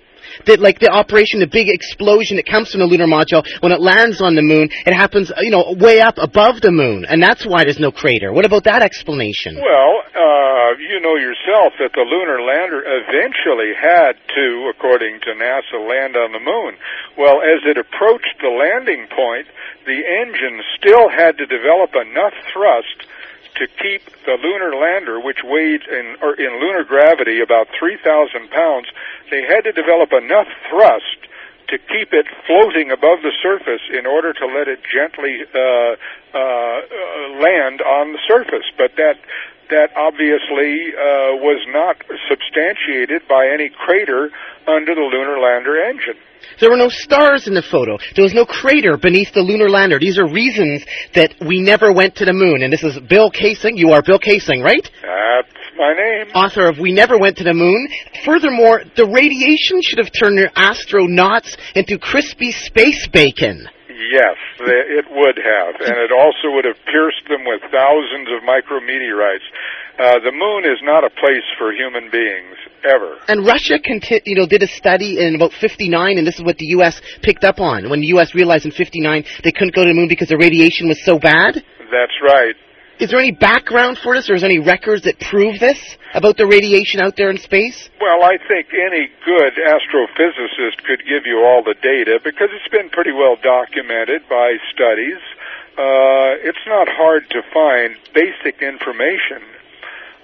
That 0.45 0.59
like 0.59 0.79
the 0.79 0.89
operation, 0.89 1.39
the 1.39 1.47
big 1.47 1.69
explosion 1.69 2.37
that 2.37 2.45
comes 2.45 2.71
from 2.71 2.81
the 2.81 2.87
lunar 2.87 3.07
module, 3.07 3.45
when 3.61 3.71
it 3.71 3.81
lands 3.81 4.21
on 4.21 4.35
the 4.35 4.41
moon, 4.41 4.69
it 4.85 4.93
happens, 4.93 5.31
you 5.41 5.51
know, 5.51 5.75
way 5.77 6.01
up 6.01 6.17
above 6.17 6.61
the 6.61 6.71
moon, 6.71 7.05
and 7.05 7.21
that's 7.21 7.45
why 7.45 7.63
there's 7.63 7.79
no 7.79 7.91
crater. 7.91 8.33
What 8.33 8.45
about 8.45 8.65
that 8.65 8.81
explanation? 8.81 9.55
Well, 9.61 10.01
uh, 10.11 10.77
you 10.79 10.99
know 10.99 11.15
yourself 11.15 11.73
that 11.79 11.93
the 11.93 12.05
lunar 12.05 12.41
lander 12.41 12.81
eventually 12.81 13.73
had 13.77 14.17
to, 14.17 14.71
according 14.73 15.19
to 15.21 15.35
NASA, 15.37 15.77
land 15.77 16.15
on 16.15 16.31
the 16.31 16.43
moon. 16.43 16.75
Well, 17.17 17.41
as 17.41 17.61
it 17.65 17.77
approached 17.77 18.35
the 18.41 18.49
landing 18.49 19.07
point, 19.11 19.47
the 19.85 19.99
engine 20.21 20.61
still 20.77 21.09
had 21.09 21.37
to 21.37 21.45
develop 21.45 21.91
enough 21.95 22.33
thrust 22.53 23.07
to 23.55 23.67
keep 23.67 24.03
the 24.25 24.37
lunar 24.41 24.75
lander, 24.75 25.19
which 25.19 25.43
weighed 25.43 25.81
in, 25.83 26.15
or 26.21 26.33
in 26.35 26.59
lunar 26.59 26.83
gravity 26.83 27.41
about 27.41 27.67
3,000 27.77 28.49
pounds, 28.49 28.87
they 29.29 29.41
had 29.43 29.63
to 29.63 29.71
develop 29.71 30.13
enough 30.13 30.47
thrust 30.69 31.21
to 31.71 31.77
keep 31.77 32.11
it 32.11 32.27
floating 32.45 32.91
above 32.91 33.23
the 33.23 33.31
surface 33.41 33.81
in 33.97 34.05
order 34.05 34.33
to 34.33 34.45
let 34.45 34.67
it 34.67 34.79
gently 34.83 35.39
uh, 35.55 35.59
uh, 35.59 36.37
uh, 36.37 37.39
land 37.39 37.81
on 37.81 38.11
the 38.11 38.19
surface. 38.27 38.67
But 38.77 38.91
that 38.97 39.15
that 39.71 39.89
obviously 39.95 40.93
uh, 40.93 41.39
was 41.41 41.63
not 41.71 41.97
substantiated 42.29 43.27
by 43.27 43.47
any 43.47 43.69
crater 43.69 44.29
under 44.67 44.93
the 44.93 45.01
lunar 45.01 45.39
lander 45.39 45.81
engine. 45.89 46.19
There 46.59 46.69
were 46.69 46.77
no 46.77 46.89
stars 46.89 47.47
in 47.47 47.53
the 47.53 47.61
photo. 47.61 47.97
There 48.15 48.23
was 48.23 48.33
no 48.33 48.45
crater 48.45 48.97
beneath 48.97 49.33
the 49.33 49.41
lunar 49.41 49.69
lander. 49.69 49.99
These 49.99 50.19
are 50.19 50.27
reasons 50.27 50.83
that 51.13 51.33
we 51.39 51.61
never 51.61 51.91
went 51.91 52.15
to 52.17 52.25
the 52.25 52.33
moon. 52.33 52.63
And 52.63 52.71
this 52.71 52.83
is 52.83 52.99
Bill 52.99 53.31
Kaysing. 53.31 53.77
You 53.77 53.91
are 53.91 54.01
Bill 54.01 54.19
Kaysing, 54.19 54.63
right? 54.63 54.83
That's 55.01 55.53
my 55.77 55.93
name. 55.93 56.27
Author 56.35 56.67
of 56.67 56.77
We 56.77 56.91
Never 56.91 57.17
Went 57.17 57.37
to 57.37 57.43
the 57.43 57.53
Moon. 57.53 57.87
Furthermore, 58.25 58.83
the 58.95 59.05
radiation 59.05 59.81
should 59.81 59.99
have 59.99 60.11
turned 60.11 60.39
astronauts 60.55 61.57
into 61.75 61.97
crispy 61.97 62.51
space 62.51 63.07
bacon. 63.09 63.67
Yes, 64.09 64.37
it 64.59 65.05
would 65.11 65.37
have, 65.37 65.75
and 65.77 65.97
it 66.01 66.11
also 66.11 66.49
would 66.55 66.65
have 66.65 66.77
pierced 66.89 67.21
them 67.29 67.45
with 67.45 67.61
thousands 67.69 68.29
of 68.33 68.41
micrometeorites. 68.41 69.45
Uh, 69.99 70.17
the 70.25 70.31
moon 70.31 70.65
is 70.65 70.81
not 70.81 71.03
a 71.03 71.09
place 71.09 71.45
for 71.59 71.71
human 71.71 72.09
beings 72.09 72.57
ever. 72.83 73.19
And 73.27 73.45
Russia, 73.45 73.77
conti- 73.77 74.21
you 74.25 74.35
know, 74.35 74.47
did 74.47 74.63
a 74.63 74.67
study 74.67 75.19
in 75.19 75.35
about 75.35 75.53
59, 75.53 76.17
and 76.17 76.25
this 76.25 76.35
is 76.35 76.43
what 76.43 76.57
the 76.57 76.65
U.S. 76.81 77.01
picked 77.21 77.43
up 77.43 77.59
on. 77.59 77.89
When 77.89 78.01
the 78.01 78.07
U.S. 78.17 78.33
realized 78.33 78.65
in 78.65 78.71
59 78.71 79.25
they 79.43 79.51
couldn't 79.51 79.75
go 79.75 79.83
to 79.83 79.89
the 79.89 79.93
moon 79.93 80.07
because 80.07 80.29
the 80.29 80.37
radiation 80.37 80.87
was 80.87 81.03
so 81.05 81.19
bad. 81.19 81.63
That's 81.91 82.17
right. 82.23 82.55
Is 83.01 83.09
there 83.09 83.17
any 83.17 83.31
background 83.33 83.97
for 83.97 84.13
this, 84.13 84.29
or 84.29 84.37
is 84.37 84.45
there 84.45 84.51
any 84.53 84.61
records 84.61 85.09
that 85.09 85.17
prove 85.19 85.57
this 85.57 85.81
about 86.13 86.37
the 86.37 86.45
radiation 86.45 87.01
out 87.01 87.17
there 87.17 87.31
in 87.31 87.39
space? 87.41 87.89
Well, 87.99 88.21
I 88.21 88.37
think 88.37 88.69
any 88.77 89.09
good 89.25 89.57
astrophysicist 89.57 90.85
could 90.85 91.01
give 91.09 91.25
you 91.25 91.41
all 91.41 91.65
the 91.65 91.73
data 91.81 92.21
because 92.23 92.49
it's 92.53 92.69
been 92.69 92.93
pretty 92.93 93.11
well 93.11 93.41
documented 93.41 94.29
by 94.29 94.53
studies. 94.69 95.17
Uh, 95.73 96.45
it's 96.45 96.61
not 96.67 96.85
hard 96.93 97.25
to 97.31 97.41
find 97.49 97.97
basic 98.13 98.61
information 98.61 99.41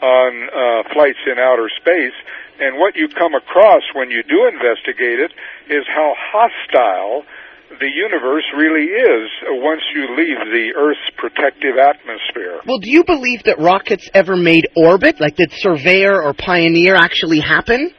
on 0.06 0.30
uh, 0.46 0.94
flights 0.94 1.26
in 1.26 1.40
outer 1.40 1.74
space, 1.82 2.14
and 2.62 2.78
what 2.78 2.96
you 2.96 3.10
come 3.10 3.34
across 3.34 3.82
when 3.96 4.12
you 4.12 4.22
do 4.22 4.46
investigate 4.46 5.18
it 5.18 5.34
is 5.66 5.82
how 5.90 6.14
hostile 6.14 7.26
the 7.70 7.92
universe 7.92 8.46
really 8.56 8.88
is 8.88 9.30
once 9.62 9.82
you 9.94 10.16
leave 10.16 10.40
the 10.52 10.74
Earth's 10.78 11.10
protective 11.18 11.78
atmosphere. 11.78 12.60
Well, 12.66 12.80
do 12.80 12.90
you 12.90 13.04
believe 13.04 13.44
that 13.44 13.60
rockets 13.60 14.10
ever 14.14 14.36
made 14.36 14.68
orbit? 14.76 15.20
Like, 15.20 15.36
did 15.36 15.52
Surveyor 15.52 16.22
or 16.22 16.34
Pioneer 16.34 16.96
actually 16.96 17.40
happen? 17.40 17.92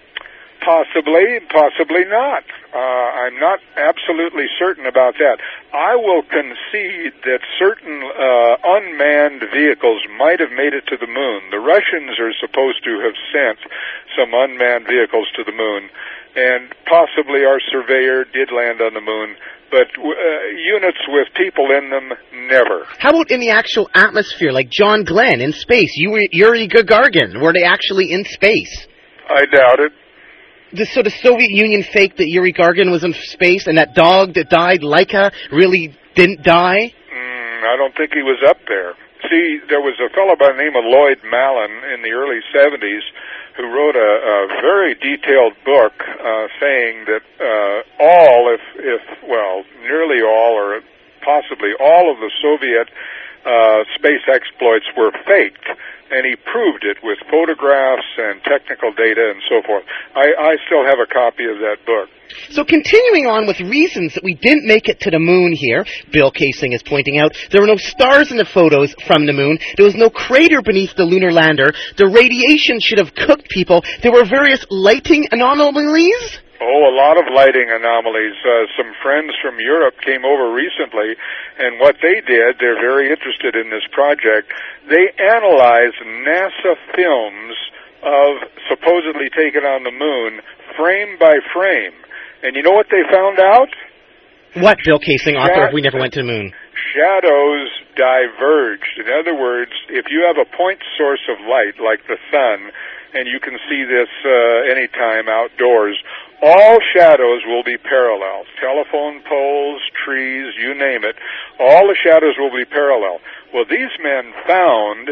Possibly, 0.64 1.38
possibly 1.48 2.04
not. 2.04 2.44
Uh, 2.74 3.08
I'm 3.24 3.40
not 3.40 3.60
absolutely 3.78 4.44
certain 4.58 4.84
about 4.84 5.14
that. 5.16 5.40
I 5.72 5.96
will 5.96 6.20
concede 6.26 7.14
that 7.24 7.40
certain 7.56 8.02
uh, 8.04 8.76
unmanned 8.76 9.48
vehicles 9.54 10.02
might 10.18 10.40
have 10.40 10.52
made 10.52 10.74
it 10.74 10.84
to 10.92 10.98
the 11.00 11.08
moon. 11.08 11.48
The 11.54 11.62
Russians 11.62 12.18
are 12.20 12.34
supposed 12.36 12.84
to 12.84 13.00
have 13.00 13.16
sent 13.32 13.64
some 14.12 14.34
unmanned 14.34 14.84
vehicles 14.84 15.30
to 15.38 15.44
the 15.46 15.56
moon, 15.56 15.88
and 16.36 16.74
possibly 16.86 17.44
our 17.44 17.60
surveyor 17.70 18.24
did 18.24 18.50
land 18.52 18.80
on 18.80 18.94
the 18.94 19.00
moon. 19.00 19.36
But 19.70 19.92
uh, 20.00 20.10
units 20.56 20.98
with 21.08 21.28
people 21.36 21.68
in 21.76 21.90
them, 21.90 22.08
never. 22.48 22.84
How 22.98 23.10
about 23.10 23.30
in 23.30 23.40
the 23.40 23.50
actual 23.50 23.88
atmosphere, 23.94 24.50
like 24.50 24.70
John 24.70 25.04
Glenn 25.04 25.40
in 25.40 25.52
space, 25.52 25.92
Yuri, 25.96 26.28
Yuri 26.32 26.68
Gagarin? 26.68 27.40
Were 27.42 27.52
they 27.52 27.64
actually 27.64 28.12
in 28.12 28.24
space? 28.24 28.86
I 29.28 29.44
doubt 29.44 29.80
it. 29.80 29.92
The, 30.72 30.86
so 30.86 31.02
the 31.02 31.10
Soviet 31.10 31.50
Union 31.50 31.82
faked 31.82 32.16
that 32.18 32.28
Yuri 32.28 32.52
Gagarin 32.52 32.90
was 32.90 33.04
in 33.04 33.12
space, 33.12 33.66
and 33.66 33.76
that 33.76 33.94
dog 33.94 34.34
that 34.34 34.48
died, 34.48 34.80
Laika, 34.80 35.32
really 35.52 35.96
didn't 36.14 36.42
die? 36.42 36.92
Mm, 37.12 37.60
I 37.64 37.76
don't 37.76 37.96
think 37.96 38.12
he 38.12 38.22
was 38.22 38.40
up 38.48 38.58
there. 38.68 38.92
See, 39.28 39.60
there 39.68 39.80
was 39.80 39.96
a 40.00 40.08
fellow 40.14 40.36
by 40.38 40.52
the 40.52 40.60
name 40.60 40.76
of 40.76 40.84
Lloyd 40.84 41.20
Mallan 41.28 41.92
in 41.92 42.00
the 42.00 42.12
early 42.12 42.40
70s 42.54 43.04
who 43.58 43.66
wrote 43.66 43.96
a, 43.96 43.98
a 43.98 44.46
very 44.62 44.94
detailed 44.94 45.52
book 45.64 45.92
uh, 45.98 46.46
saying 46.60 47.04
that 47.10 47.22
uh, 47.42 47.82
all, 47.98 48.54
if, 48.54 48.60
if, 48.76 49.02
well, 49.28 49.64
nearly 49.82 50.22
all, 50.22 50.54
or 50.54 50.80
possibly 51.22 51.74
all 51.74 52.10
of 52.10 52.20
the 52.20 52.30
Soviet 52.40 52.88
uh, 53.44 53.84
space 53.98 54.24
exploits 54.26 54.86
were 54.96 55.12
faked. 55.26 55.66
And 56.10 56.24
he 56.24 56.40
proved 56.40 56.88
it 56.88 56.96
with 57.04 57.18
photographs 57.28 58.08
and 58.16 58.40
technical 58.42 58.92
data 58.96 59.28
and 59.28 59.42
so 59.44 59.60
forth. 59.66 59.84
I, 60.16 60.24
I 60.40 60.52
still 60.64 60.80
have 60.88 60.96
a 60.96 61.06
copy 61.06 61.44
of 61.44 61.60
that 61.60 61.84
book. 61.84 62.08
So 62.50 62.64
continuing 62.64 63.26
on 63.26 63.46
with 63.46 63.60
reasons 63.60 64.14
that 64.14 64.24
we 64.24 64.34
didn't 64.34 64.66
make 64.66 64.88
it 64.88 65.00
to 65.00 65.10
the 65.10 65.18
moon 65.18 65.52
here, 65.52 65.84
Bill 66.12 66.32
Kaysing 66.32 66.74
is 66.74 66.82
pointing 66.82 67.18
out, 67.18 67.32
there 67.50 67.60
were 67.60 67.66
no 67.66 67.76
stars 67.76 68.30
in 68.30 68.36
the 68.36 68.44
photos 68.44 68.94
from 69.06 69.26
the 69.26 69.32
moon, 69.32 69.58
there 69.76 69.86
was 69.86 69.96
no 69.96 70.10
crater 70.10 70.60
beneath 70.62 70.94
the 70.96 71.04
lunar 71.04 71.32
lander, 71.32 71.72
the 71.96 72.08
radiation 72.08 72.80
should 72.80 72.98
have 72.98 73.14
cooked 73.14 73.48
people, 73.48 73.82
there 74.02 74.12
were 74.12 74.24
various 74.24 74.64
lighting 74.70 75.26
anomalies, 75.30 76.37
Oh, 76.60 76.90
a 76.90 76.94
lot 76.94 77.14
of 77.18 77.30
lighting 77.30 77.70
anomalies. 77.70 78.34
Uh, 78.42 78.66
some 78.74 78.90
friends 78.98 79.30
from 79.38 79.60
Europe 79.62 79.94
came 80.02 80.24
over 80.26 80.50
recently, 80.50 81.14
and 81.58 81.78
what 81.78 81.96
they 82.02 82.18
did, 82.26 82.58
they're 82.58 82.80
very 82.82 83.10
interested 83.10 83.54
in 83.54 83.70
this 83.70 83.86
project. 83.94 84.50
They 84.90 85.06
analyzed 85.22 86.02
NASA 86.02 86.74
films 86.98 87.54
of 88.02 88.42
supposedly 88.66 89.30
taken 89.30 89.62
on 89.62 89.86
the 89.86 89.94
moon, 89.94 90.42
frame 90.74 91.18
by 91.18 91.38
frame. 91.54 91.94
And 92.42 92.54
you 92.54 92.62
know 92.62 92.74
what 92.74 92.86
they 92.90 93.02
found 93.06 93.38
out? 93.38 93.70
What, 94.58 94.78
Bill 94.84 94.98
Kaysing, 94.98 95.38
author 95.38 95.68
of 95.68 95.74
We 95.74 95.82
Never 95.82 95.98
Went 95.98 96.14
to 96.14 96.20
the 96.20 96.26
Moon? 96.26 96.52
Shadows 96.94 97.70
diverged. 97.94 98.98
In 98.98 99.06
other 99.14 99.34
words, 99.34 99.72
if 99.90 100.06
you 100.10 100.24
have 100.26 100.38
a 100.38 100.48
point 100.56 100.82
source 100.96 101.22
of 101.30 101.38
light, 101.46 101.78
like 101.78 102.06
the 102.06 102.18
sun, 102.30 102.70
and 103.14 103.26
you 103.26 103.40
can 103.40 103.58
see 103.68 103.84
this 103.84 104.08
uh, 104.24 104.70
anytime 104.70 105.28
outdoors, 105.28 105.96
all 106.42 106.78
shadows 106.94 107.42
will 107.46 107.64
be 107.64 107.76
parallel. 107.76 108.44
Telephone 108.60 109.22
poles, 109.28 109.82
trees, 110.04 110.54
you 110.58 110.74
name 110.74 111.04
it. 111.04 111.16
All 111.58 111.88
the 111.88 111.96
shadows 112.02 112.34
will 112.38 112.54
be 112.54 112.64
parallel. 112.64 113.20
Well, 113.52 113.64
these 113.64 113.90
men 114.02 114.32
found 114.46 115.10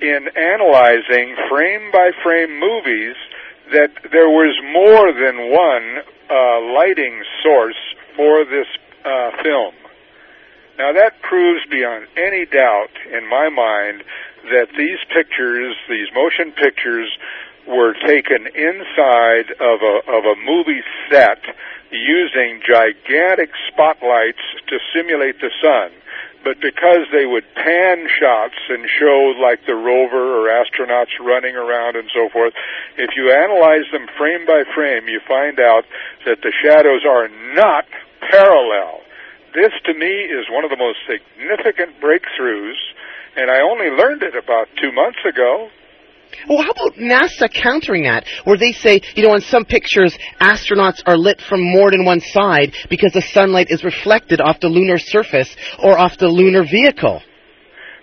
in 0.00 0.28
analyzing 0.36 1.36
frame 1.48 1.90
by 1.92 2.10
frame 2.22 2.60
movies 2.60 3.16
that 3.72 3.90
there 4.12 4.28
was 4.28 4.54
more 4.72 5.12
than 5.12 5.50
one 5.50 6.04
uh, 6.28 6.60
lighting 6.74 7.22
source 7.42 7.80
for 8.14 8.44
this 8.44 8.66
uh, 9.04 9.30
film. 9.42 9.74
Now 10.78 10.92
that 10.92 11.22
proves 11.22 11.64
beyond 11.70 12.06
any 12.16 12.44
doubt 12.44 12.92
in 13.10 13.28
my 13.28 13.48
mind 13.48 14.04
that 14.52 14.68
these 14.76 14.98
pictures, 15.12 15.76
these 15.88 16.08
motion 16.14 16.52
pictures, 16.52 17.10
were 17.66 17.94
taken 18.06 18.46
inside 18.46 19.50
of 19.58 19.82
a 19.82 19.96
of 20.06 20.22
a 20.24 20.36
movie 20.46 20.82
set 21.10 21.42
using 21.90 22.62
gigantic 22.62 23.50
spotlights 23.68 24.42
to 24.68 24.78
simulate 24.94 25.40
the 25.40 25.50
sun. 25.62 25.90
But 26.46 26.60
because 26.62 27.10
they 27.10 27.26
would 27.26 27.42
pan 27.58 28.06
shots 28.06 28.54
and 28.70 28.86
show 28.86 29.34
like 29.42 29.66
the 29.66 29.74
rover 29.74 30.38
or 30.38 30.46
astronauts 30.46 31.18
running 31.18 31.56
around 31.56 31.96
and 31.96 32.08
so 32.14 32.28
forth, 32.30 32.54
if 32.96 33.10
you 33.16 33.34
analyze 33.34 33.90
them 33.90 34.06
frame 34.16 34.46
by 34.46 34.62
frame, 34.72 35.08
you 35.08 35.18
find 35.26 35.58
out 35.58 35.84
that 36.24 36.42
the 36.42 36.52
shadows 36.62 37.02
are 37.02 37.26
not 37.54 37.86
parallel. 38.30 39.02
This 39.54 39.72
to 39.86 39.94
me 39.94 40.30
is 40.30 40.46
one 40.50 40.62
of 40.62 40.70
the 40.70 40.76
most 40.76 40.98
significant 41.08 41.98
breakthroughs, 41.98 42.78
and 43.36 43.50
I 43.50 43.60
only 43.60 43.90
learned 43.90 44.22
it 44.22 44.34
about 44.34 44.68
two 44.80 44.92
months 44.92 45.18
ago. 45.28 45.68
Well, 46.48 46.62
how 46.62 46.70
about 46.70 46.98
NASA 46.98 47.52
countering 47.52 48.04
that, 48.04 48.26
where 48.44 48.56
they 48.58 48.72
say, 48.72 49.00
you 49.14 49.22
know, 49.22 49.34
in 49.34 49.40
some 49.40 49.64
pictures, 49.64 50.16
astronauts 50.40 51.02
are 51.06 51.16
lit 51.16 51.40
from 51.40 51.62
more 51.62 51.90
than 51.90 52.04
one 52.04 52.20
side 52.20 52.74
because 52.90 53.12
the 53.12 53.22
sunlight 53.22 53.68
is 53.70 53.84
reflected 53.84 54.40
off 54.40 54.60
the 54.60 54.68
lunar 54.68 54.98
surface 54.98 55.54
or 55.78 55.98
off 55.98 56.18
the 56.18 56.28
lunar 56.28 56.64
vehicle? 56.64 57.22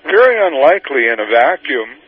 Very 0.04 0.36
unlikely 0.48 1.08
in 1.12 1.20
a 1.20 1.26
vacuum 1.26 2.03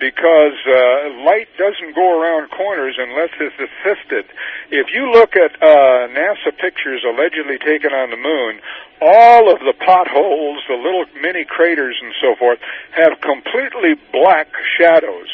because 0.00 0.58
uh, 0.66 1.22
light 1.22 1.48
doesn't 1.56 1.94
go 1.94 2.20
around 2.20 2.50
corners 2.50 2.96
unless 2.98 3.30
it's 3.40 3.56
assisted. 3.56 4.26
If 4.70 4.88
you 4.92 5.10
look 5.10 5.36
at 5.36 5.54
uh, 5.62 6.08
NASA 6.10 6.56
pictures 6.58 7.04
allegedly 7.06 7.58
taken 7.58 7.92
on 7.92 8.10
the 8.10 8.16
moon, 8.16 8.60
all 9.00 9.52
of 9.52 9.60
the 9.60 9.74
potholes, 9.78 10.62
the 10.68 10.74
little 10.74 11.04
mini 11.20 11.44
craters 11.44 11.96
and 12.02 12.12
so 12.20 12.34
forth, 12.36 12.58
have 12.92 13.20
completely 13.20 13.94
black 14.12 14.48
shadows. 14.78 15.28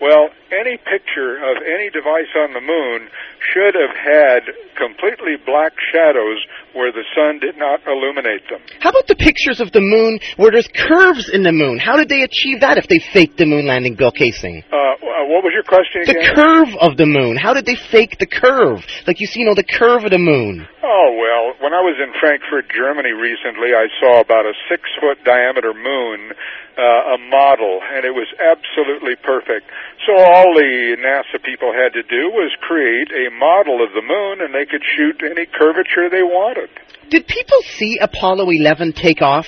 Well, 0.00 0.30
any 0.52 0.76
picture 0.76 1.38
of 1.38 1.62
any 1.62 1.90
device 1.90 2.30
on 2.36 2.52
the 2.52 2.60
moon 2.60 3.08
should 3.52 3.74
have 3.74 3.94
had 3.94 4.42
completely 4.76 5.36
black 5.46 5.72
shadows 5.92 6.38
where 6.74 6.92
the 6.92 7.04
sun 7.14 7.38
did 7.40 7.56
not 7.56 7.80
illuminate 7.86 8.42
them. 8.50 8.60
How 8.80 8.90
about 8.90 9.06
the 9.06 9.16
pictures 9.16 9.60
of 9.60 9.72
the 9.72 9.80
moon 9.80 10.18
where 10.36 10.50
there's 10.50 10.68
curves 10.74 11.30
in 11.32 11.42
the 11.42 11.52
moon? 11.52 11.78
How 11.78 11.96
did 11.96 12.08
they 12.08 12.22
achieve 12.22 12.60
that 12.60 12.78
if 12.78 12.86
they 12.88 12.98
faked 12.98 13.38
the 13.38 13.46
moon 13.46 13.66
landing, 13.66 13.94
Bill 13.94 14.12
Kaysing? 14.12 14.62
Uh, 14.72 14.90
what 15.30 15.44
was 15.44 15.52
your 15.54 15.62
question 15.62 16.02
again? 16.02 16.16
The 16.18 16.34
curve 16.34 16.72
of 16.80 16.96
the 16.96 17.06
moon. 17.06 17.36
How 17.36 17.52
did 17.52 17.66
they 17.66 17.76
fake 17.76 18.18
the 18.18 18.26
curve? 18.26 18.82
Like 19.06 19.20
you 19.20 19.26
see, 19.26 19.40
you 19.40 19.46
know, 19.46 19.54
the 19.54 19.66
curve 19.66 20.04
of 20.04 20.10
the 20.10 20.18
moon. 20.18 20.66
Oh, 20.82 21.08
well, 21.14 21.54
when 21.60 21.72
I 21.72 21.82
was 21.84 21.96
in 22.00 22.10
Frankfurt, 22.18 22.66
Germany 22.72 23.12
recently, 23.12 23.70
I 23.76 23.86
saw 24.00 24.20
about 24.20 24.44
a 24.44 24.54
six 24.68 24.88
foot 24.98 25.22
diameter 25.24 25.72
moon, 25.72 26.32
uh, 26.76 27.14
a 27.14 27.18
model, 27.30 27.80
and 27.94 28.04
it 28.04 28.14
was 28.16 28.26
absolutely 28.40 29.14
perfect. 29.20 29.68
So 30.06 30.16
all 30.16 30.39
the 30.54 30.96
NASA 31.00 31.42
people 31.44 31.72
had 31.72 31.92
to 31.92 32.02
do 32.02 32.30
was 32.30 32.52
create 32.60 33.10
a 33.10 33.30
model 33.36 33.82
of 33.84 33.92
the 33.92 34.02
moon, 34.02 34.40
and 34.40 34.54
they 34.54 34.66
could 34.66 34.82
shoot 34.96 35.20
any 35.24 35.46
curvature 35.46 36.08
they 36.10 36.22
wanted. 36.22 36.70
Did 37.10 37.26
people 37.26 37.58
see 37.76 37.98
Apollo 38.00 38.50
11 38.50 38.92
take 38.92 39.22
off? 39.22 39.46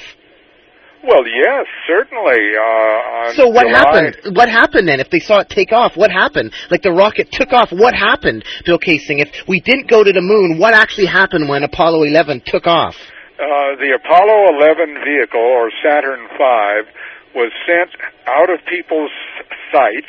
Well, 1.04 1.26
yes, 1.26 1.66
certainly. 1.86 2.54
Uh, 2.54 3.34
so 3.34 3.48
what 3.48 3.66
July... 3.66 3.78
happened? 3.78 4.36
What 4.36 4.48
happened 4.48 4.86
then? 4.86 5.00
If 5.00 5.10
they 5.10 5.18
saw 5.18 5.40
it 5.40 5.48
take 5.48 5.72
off, 5.72 5.96
what 5.96 6.12
happened? 6.12 6.52
Like 6.70 6.82
the 6.82 6.92
rocket 6.92 7.28
took 7.32 7.52
off, 7.52 7.72
what 7.72 7.94
happened, 7.94 8.44
Bill 8.64 8.78
Kaysing? 8.78 9.18
If 9.18 9.48
we 9.48 9.60
didn't 9.60 9.90
go 9.90 10.04
to 10.04 10.12
the 10.12 10.22
moon, 10.22 10.58
what 10.58 10.74
actually 10.74 11.06
happened 11.06 11.48
when 11.48 11.64
Apollo 11.64 12.04
11 12.04 12.42
took 12.46 12.66
off? 12.68 12.94
Uh, 13.34 13.74
the 13.82 13.98
Apollo 13.98 14.54
11 14.62 15.02
vehicle, 15.02 15.40
or 15.40 15.72
Saturn 15.82 16.28
V, 16.38 16.86
was 17.34 17.50
sent 17.66 17.90
out 18.28 18.50
of 18.50 18.60
people's 18.70 19.10
sight, 19.72 20.06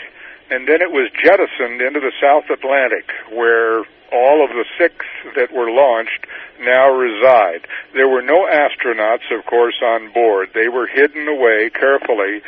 and 0.49 0.67
then 0.67 0.81
it 0.81 0.91
was 0.91 1.09
jettisoned 1.23 1.81
into 1.81 1.99
the 1.99 2.11
South 2.21 2.49
Atlantic, 2.49 3.09
where 3.31 3.83
all 4.11 4.45
of 4.45 4.51
the 4.51 4.65
six 4.77 4.93
that 5.35 5.51
were 5.51 5.71
launched 5.71 6.27
now 6.61 6.89
reside. 6.89 7.67
There 7.93 8.07
were 8.07 8.21
no 8.21 8.45
astronauts, 8.45 9.25
of 9.31 9.45
course, 9.45 9.81
on 9.83 10.13
board. 10.13 10.49
They 10.53 10.69
were 10.69 10.87
hidden 10.87 11.27
away 11.27 11.71
carefully 11.73 12.41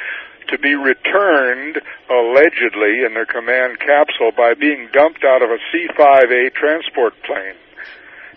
to 0.48 0.60
be 0.60 0.76
returned, 0.76 1.82
allegedly, 2.10 3.02
in 3.04 3.14
their 3.14 3.26
command 3.26 3.80
capsule 3.80 4.32
by 4.38 4.54
being 4.54 4.90
dumped 4.94 5.24
out 5.24 5.42
of 5.42 5.50
a 5.50 5.58
C-5A 5.72 6.54
transport 6.54 7.14
plane. 7.24 7.56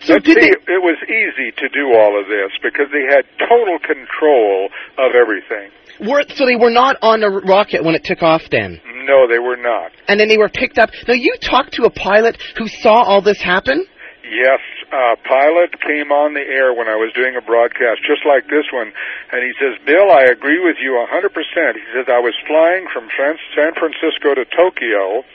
So 0.01 0.17
did 0.17 0.25
see, 0.25 0.33
they... 0.33 0.73
it 0.73 0.81
was 0.81 0.97
easy 1.03 1.51
to 1.57 1.69
do 1.69 1.93
all 1.93 2.19
of 2.19 2.27
this 2.27 2.51
because 2.63 2.87
they 2.91 3.05
had 3.13 3.25
total 3.37 3.77
control 3.79 4.69
of 4.97 5.13
everything. 5.13 5.71
Were, 5.99 6.23
so 6.35 6.45
they 6.45 6.55
were 6.55 6.71
not 6.71 6.97
on 7.01 7.19
the 7.19 7.29
rocket 7.29 7.83
when 7.83 7.95
it 7.95 8.03
took 8.03 8.23
off 8.23 8.43
then? 8.51 8.79
No, 9.03 9.27
they 9.27 9.39
were 9.39 9.57
not. 9.57 9.91
And 10.07 10.19
then 10.19 10.27
they 10.27 10.37
were 10.37 10.49
picked 10.49 10.77
up. 10.77 10.91
Now, 11.07 11.15
you 11.15 11.35
talked 11.41 11.73
to 11.73 11.83
a 11.83 11.89
pilot 11.89 12.41
who 12.57 12.67
saw 12.67 13.03
all 13.03 13.21
this 13.21 13.41
happen? 13.41 13.85
Yes, 14.23 14.61
a 14.93 15.17
pilot 15.25 15.73
came 15.81 16.13
on 16.13 16.37
the 16.37 16.45
air 16.45 16.73
when 16.73 16.87
I 16.87 16.93
was 16.95 17.09
doing 17.17 17.33
a 17.33 17.41
broadcast 17.41 18.05
just 18.05 18.21
like 18.29 18.45
this 18.45 18.69
one, 18.69 18.93
and 19.33 19.41
he 19.41 19.53
says, 19.57 19.81
Bill, 19.85 20.13
I 20.13 20.29
agree 20.29 20.61
with 20.61 20.77
you 20.77 21.01
a 21.01 21.05
100%. 21.09 21.33
He 21.33 21.87
says, 21.97 22.05
I 22.05 22.21
was 22.21 22.37
flying 22.45 22.85
from 22.93 23.09
San 23.09 23.73
Francisco 23.73 24.37
to 24.37 24.45
Tokyo, 24.53 25.25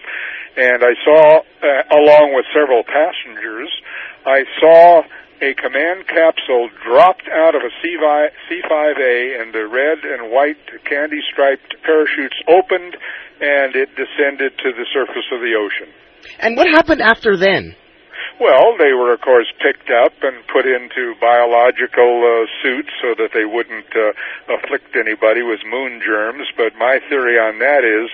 and 0.54 0.86
I 0.86 0.94
saw, 1.02 1.42
uh, 1.42 1.98
along 1.98 2.38
with 2.38 2.46
several 2.54 2.86
passengers, 2.86 3.70
I 4.24 4.46
saw 4.62 5.02
a 5.44 5.52
command 5.60 6.08
capsule 6.08 6.70
dropped 6.80 7.28
out 7.28 7.54
of 7.54 7.60
a 7.60 7.72
C5A 7.84 9.40
and 9.40 9.52
the 9.52 9.68
red 9.68 10.00
and 10.00 10.32
white 10.32 10.64
candy 10.88 11.20
striped 11.30 11.76
parachutes 11.84 12.36
opened 12.48 12.96
and 13.40 13.76
it 13.76 13.92
descended 13.92 14.56
to 14.64 14.72
the 14.72 14.86
surface 14.88 15.28
of 15.32 15.40
the 15.40 15.52
ocean. 15.52 15.92
And 16.40 16.56
what 16.56 16.66
happened 16.68 17.02
after 17.02 17.36
then? 17.36 17.76
Well, 18.40 18.74
they 18.78 18.90
were, 18.96 19.12
of 19.12 19.20
course, 19.20 19.46
picked 19.62 19.90
up 19.94 20.12
and 20.22 20.42
put 20.50 20.66
into 20.66 21.14
biological 21.20 22.24
uh, 22.24 22.50
suits 22.62 22.90
so 22.98 23.14
that 23.14 23.30
they 23.30 23.44
wouldn't 23.44 23.92
uh, 23.94 24.10
afflict 24.58 24.96
anybody 24.96 25.42
with 25.42 25.60
moon 25.62 26.02
germs. 26.02 26.48
But 26.56 26.74
my 26.74 26.98
theory 27.08 27.38
on 27.38 27.60
that 27.60 27.86
is 27.86 28.10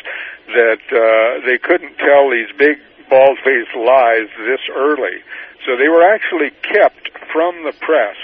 that 0.53 0.85
uh, 0.93 1.47
they 1.47 1.57
couldn't 1.57 1.97
tell 1.97 2.29
these 2.29 2.53
big 2.59 2.77
bald-faced 3.11 3.75
lies 3.75 4.31
this 4.47 4.63
early. 4.71 5.21
So 5.67 5.77
they 5.77 5.91
were 5.91 6.07
actually 6.07 6.55
kept 6.63 7.11
from 7.35 7.67
the 7.67 7.75
press 7.85 8.17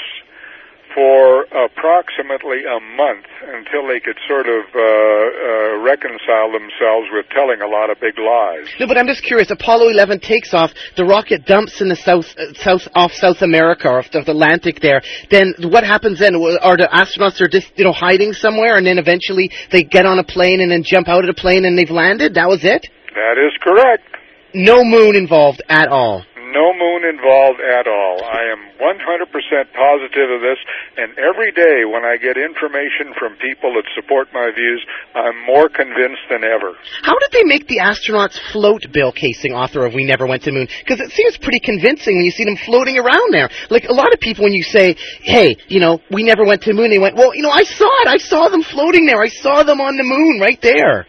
for 0.97 1.45
approximately 1.53 2.65
a 2.65 2.81
month 2.97 3.29
until 3.45 3.87
they 3.87 4.01
could 4.01 4.17
sort 4.27 4.49
of 4.49 4.65
uh, 4.73 4.81
uh, 4.81 5.77
reconcile 5.85 6.51
themselves 6.51 7.13
with 7.13 7.29
telling 7.29 7.61
a 7.61 7.69
lot 7.69 7.91
of 7.91 8.01
big 8.01 8.17
lies. 8.17 8.65
No, 8.81 8.87
but 8.87 8.97
I'm 8.97 9.07
just 9.07 9.23
curious. 9.23 9.51
Apollo 9.51 9.91
11 9.91 10.21
takes 10.21 10.55
off. 10.55 10.73
The 10.97 11.05
rocket 11.05 11.45
dumps 11.45 11.83
in 11.83 11.91
the 11.91 11.97
south, 11.97 12.25
uh, 12.39 12.55
south 12.55 12.89
off 12.95 13.13
South 13.13 13.43
America 13.43 13.89
off 13.89 14.11
the 14.11 14.21
Atlantic 14.21 14.81
there. 14.81 15.03
Then 15.31 15.53
what 15.69 15.85
happens 15.85 16.19
then? 16.19 16.35
Are 16.35 16.79
the 16.81 16.89
astronauts 16.89 17.43
are 17.43 17.49
just 17.49 17.69
you 17.77 17.85
know 17.85 17.93
hiding 17.93 18.33
somewhere, 18.33 18.79
and 18.79 18.87
then 18.87 18.97
eventually 18.97 19.51
they 19.71 19.83
get 19.83 20.07
on 20.07 20.19
a 20.19 20.25
plane 20.25 20.63
and 20.63 20.71
then 20.73 20.83
jump 20.83 21.09
out 21.09 21.29
of 21.29 21.29
the 21.29 21.39
plane 21.39 21.67
and 21.67 21.77
they've 21.77 21.91
landed? 21.91 22.35
That 22.35 22.49
was 22.49 22.65
it. 22.65 22.89
That 23.15 23.37
is 23.37 23.53
correct. 23.61 24.16
No 24.55 24.85
moon 24.85 25.17
involved 25.17 25.63
at 25.69 25.89
all. 25.89 26.25
No 26.37 26.73
moon 26.73 27.05
involved 27.05 27.61
at 27.61 27.87
all. 27.87 28.25
I 28.25 28.49
am 28.49 28.61
100% 28.81 29.29
positive 29.77 30.31
of 30.31 30.41
this, 30.41 30.57
and 30.97 31.13
every 31.19 31.53
day 31.53 31.85
when 31.85 32.05
I 32.05 32.17
get 32.17 32.39
information 32.39 33.13
from 33.19 33.37
people 33.37 33.75
that 33.77 33.85
support 33.95 34.29
my 34.33 34.51
views, 34.57 34.81
I'm 35.15 35.45
more 35.45 35.69
convinced 35.69 36.25
than 36.31 36.45
ever. 36.45 36.73
How 37.03 37.19
did 37.19 37.33
they 37.33 37.45
make 37.45 37.67
the 37.69 37.85
astronauts 37.85 38.41
float, 38.53 38.87
Bill 38.91 39.13
Kaysing, 39.13 39.53
author 39.53 39.85
of 39.85 39.93
We 39.93 40.05
Never 40.05 40.27
Went 40.27 40.45
to 40.45 40.53
Moon? 40.53 40.69
Because 40.81 41.01
it 41.01 41.11
seems 41.13 41.37
pretty 41.37 41.61
convincing 41.61 42.17
when 42.17 42.25
you 42.25 42.31
see 42.31 42.45
them 42.45 42.57
floating 42.57 42.97
around 42.97 43.35
there. 43.35 43.51
Like 43.69 43.85
a 43.85 43.93
lot 43.93 44.15
of 44.15 44.21
people, 44.21 44.45
when 44.45 44.55
you 44.55 44.63
say, 44.63 44.97
hey, 45.21 45.57
you 45.69 45.81
know, 45.81 46.01
we 46.11 46.23
never 46.23 46.47
went 46.47 46.63
to 46.63 46.71
the 46.71 46.77
moon, 46.77 46.89
they 46.89 46.99
went, 46.99 47.17
well, 47.17 47.35
you 47.35 47.43
know, 47.43 47.53
I 47.53 47.65
saw 47.65 47.91
it. 48.03 48.09
I 48.09 48.17
saw 48.17 48.49
them 48.49 48.63
floating 48.63 49.05
there. 49.05 49.21
I 49.21 49.29
saw 49.29 49.63
them 49.63 49.81
on 49.83 49.97
the 49.97 50.05
moon 50.05 50.41
right 50.41 50.61
there. 50.63 51.07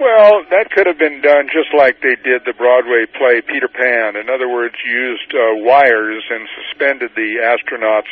Well, 0.00 0.48
that 0.48 0.72
could 0.72 0.86
have 0.86 0.96
been 0.96 1.20
done 1.20 1.52
just 1.52 1.76
like 1.76 2.00
they 2.00 2.16
did 2.16 2.48
the 2.48 2.56
Broadway 2.56 3.04
play 3.04 3.42
Peter 3.44 3.68
Pan. 3.68 4.16
In 4.16 4.32
other 4.32 4.48
words, 4.48 4.74
used 4.80 5.28
uh, 5.36 5.60
wires 5.60 6.24
and 6.30 6.48
suspended 6.56 7.12
the 7.14 7.36
astronauts 7.44 8.08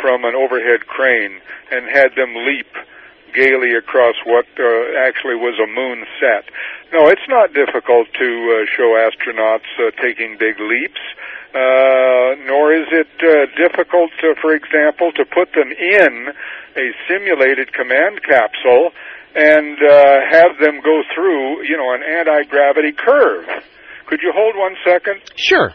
from 0.00 0.24
an 0.24 0.34
overhead 0.34 0.86
crane 0.88 1.42
and 1.70 1.84
had 1.92 2.16
them 2.16 2.32
leap 2.48 2.72
gaily 3.34 3.76
across 3.76 4.16
what 4.24 4.46
uh, 4.56 4.96
actually 4.96 5.36
was 5.36 5.60
a 5.60 5.68
moon 5.68 6.06
set. 6.16 6.48
No, 6.90 7.08
it's 7.12 7.28
not 7.28 7.52
difficult 7.52 8.08
to 8.16 8.28
uh, 8.56 8.64
show 8.72 8.96
astronauts 8.96 9.68
uh, 9.76 9.92
taking 10.00 10.38
big 10.40 10.56
leaps. 10.58 11.04
Uh, 11.52 12.32
nor 12.48 12.72
is 12.72 12.88
it 12.88 13.12
uh, 13.20 13.44
difficult, 13.60 14.10
to, 14.24 14.34
for 14.40 14.54
example, 14.54 15.12
to 15.12 15.24
put 15.26 15.52
them 15.52 15.68
in 15.68 16.32
a 16.76 16.92
simulated 17.06 17.74
command 17.74 18.22
capsule 18.22 18.92
and 19.36 19.76
uh, 19.82 20.20
have 20.30 20.58
them 20.58 20.80
go 20.82 21.02
through, 21.14 21.62
you 21.64 21.76
know, 21.76 21.92
an 21.92 22.02
anti-gravity 22.02 22.92
curve. 22.92 23.46
Could 24.06 24.20
you 24.22 24.32
hold 24.34 24.54
one 24.56 24.74
second? 24.84 25.20
Sure. 25.36 25.74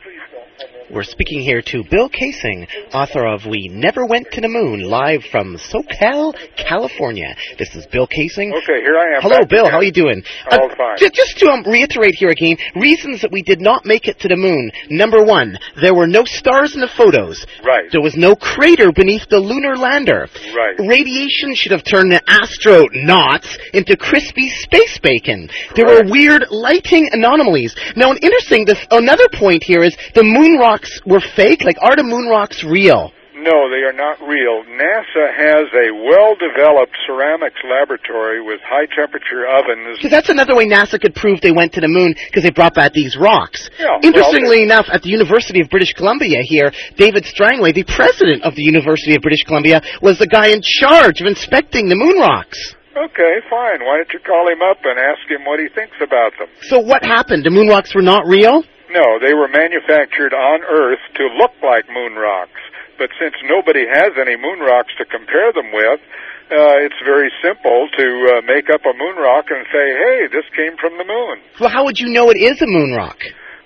We're 0.93 1.03
speaking 1.03 1.39
here 1.39 1.61
to 1.61 1.83
Bill 1.89 2.09
Kaysing, 2.09 2.67
author 2.93 3.25
of 3.25 3.45
We 3.45 3.69
Never 3.71 4.05
Went 4.05 4.29
to 4.31 4.41
the 4.41 4.49
Moon, 4.49 4.81
live 4.81 5.23
from 5.31 5.55
SoCal, 5.55 6.35
California. 6.57 7.33
This 7.57 7.73
is 7.75 7.87
Bill 7.87 8.07
Kaysing. 8.07 8.51
Okay, 8.51 8.83
here 8.83 8.97
I 8.99 9.15
am. 9.15 9.21
Hello, 9.21 9.39
Bill. 9.47 9.69
How 9.69 9.77
are 9.77 9.83
you 9.83 9.93
doing? 9.93 10.21
All 10.51 10.69
uh, 10.69 10.75
fine. 10.75 10.97
J- 10.97 11.09
just 11.13 11.37
to 11.39 11.47
um, 11.47 11.63
reiterate 11.63 12.15
here 12.15 12.27
again, 12.27 12.57
reasons 12.75 13.21
that 13.21 13.31
we 13.31 13.41
did 13.41 13.61
not 13.61 13.85
make 13.85 14.09
it 14.09 14.19
to 14.19 14.27
the 14.27 14.35
moon. 14.35 14.69
Number 14.89 15.23
one, 15.23 15.57
there 15.79 15.95
were 15.95 16.07
no 16.07 16.25
stars 16.25 16.75
in 16.75 16.81
the 16.81 16.91
photos. 16.91 17.45
Right. 17.63 17.87
There 17.89 18.03
was 18.03 18.17
no 18.17 18.35
crater 18.35 18.91
beneath 18.91 19.29
the 19.29 19.39
lunar 19.39 19.77
lander. 19.77 20.27
Right. 20.53 20.75
Radiation 20.77 21.55
should 21.55 21.71
have 21.71 21.85
turned 21.85 22.11
the 22.11 22.19
astronauts 22.27 23.47
into 23.73 23.95
crispy 23.95 24.49
space 24.49 24.99
bacon. 24.99 25.49
There 25.75 25.85
were 25.87 26.03
weird 26.03 26.47
lighting 26.51 27.07
anomalies. 27.13 27.73
Now, 27.95 28.11
interesting, 28.21 28.65
this, 28.65 28.79
another 28.91 29.27
point 29.33 29.63
here 29.63 29.83
is 29.83 29.95
the 30.15 30.23
moon 30.23 30.57
rocks 30.57 31.01
were 31.05 31.21
fake? 31.35 31.63
Like, 31.63 31.77
are 31.81 31.95
the 31.95 32.03
moon 32.03 32.27
rocks 32.27 32.63
real? 32.63 33.11
No, 33.41 33.73
they 33.73 33.81
are 33.81 33.93
not 33.93 34.21
real. 34.21 34.61
NASA 34.69 35.25
has 35.33 35.65
a 35.73 35.89
well-developed 35.89 36.93
ceramics 37.07 37.57
laboratory 37.65 38.37
with 38.37 38.61
high-temperature 38.61 39.49
ovens. 39.49 39.97
Because 39.97 40.11
that's 40.11 40.29
another 40.29 40.55
way 40.55 40.69
NASA 40.69 41.01
could 41.01 41.15
prove 41.15 41.41
they 41.41 41.51
went 41.51 41.73
to 41.73 41.81
the 41.81 41.87
moon 41.87 42.13
because 42.29 42.43
they 42.43 42.51
brought 42.51 42.75
back 42.75 42.93
these 42.93 43.17
rocks. 43.17 43.67
Yeah, 43.79 43.97
Interestingly 44.03 44.61
well, 44.61 44.77
enough, 44.77 44.85
at 44.93 45.01
the 45.01 45.09
University 45.09 45.59
of 45.59 45.69
British 45.69 45.93
Columbia 45.93 46.37
here, 46.43 46.71
David 46.97 47.25
Strangway, 47.25 47.71
the 47.71 47.83
president 47.83 48.43
of 48.43 48.53
the 48.53 48.61
University 48.61 49.15
of 49.15 49.23
British 49.23 49.41
Columbia, 49.41 49.81
was 50.03 50.19
the 50.19 50.27
guy 50.27 50.53
in 50.53 50.61
charge 50.61 51.19
of 51.21 51.25
inspecting 51.25 51.89
the 51.89 51.95
moon 51.95 52.19
rocks. 52.19 52.75
Okay, 52.91 53.33
fine. 53.49 53.79
Why 53.87 54.03
don't 54.03 54.11
you 54.11 54.19
call 54.19 54.51
him 54.51 54.59
up 54.61 54.83
and 54.83 54.99
ask 54.99 55.23
him 55.31 55.45
what 55.47 55.59
he 55.59 55.71
thinks 55.71 55.95
about 56.03 56.35
them? 56.37 56.51
So 56.67 56.79
what 56.79 57.03
happened? 57.03 57.45
The 57.45 57.51
moon 57.51 57.67
rocks 57.67 57.95
were 57.95 58.03
not 58.03 58.27
real? 58.27 58.63
No, 58.91 59.19
they 59.23 59.31
were 59.33 59.47
manufactured 59.47 60.35
on 60.35 60.59
Earth 60.67 60.99
to 61.15 61.23
look 61.39 61.55
like 61.63 61.87
moon 61.87 62.19
rocks. 62.19 62.59
But 62.99 63.09
since 63.15 63.33
nobody 63.47 63.87
has 63.87 64.11
any 64.19 64.35
moon 64.35 64.59
rocks 64.59 64.91
to 64.99 65.05
compare 65.07 65.55
them 65.55 65.71
with, 65.71 66.03
uh, 66.51 66.83
it's 66.83 66.99
very 67.07 67.31
simple 67.39 67.87
to 67.97 68.07
uh, 68.27 68.41
make 68.43 68.67
up 68.67 68.83
a 68.83 68.91
moon 68.91 69.15
rock 69.15 69.47
and 69.47 69.63
say, 69.71 69.87
hey, 69.95 70.27
this 70.27 70.43
came 70.51 70.75
from 70.75 70.99
the 70.99 71.07
moon. 71.07 71.39
Well, 71.63 71.71
how 71.71 71.85
would 71.85 71.97
you 71.97 72.11
know 72.11 72.29
it 72.29 72.37
is 72.37 72.61
a 72.61 72.67
moon 72.67 72.91
rock? 72.91 73.17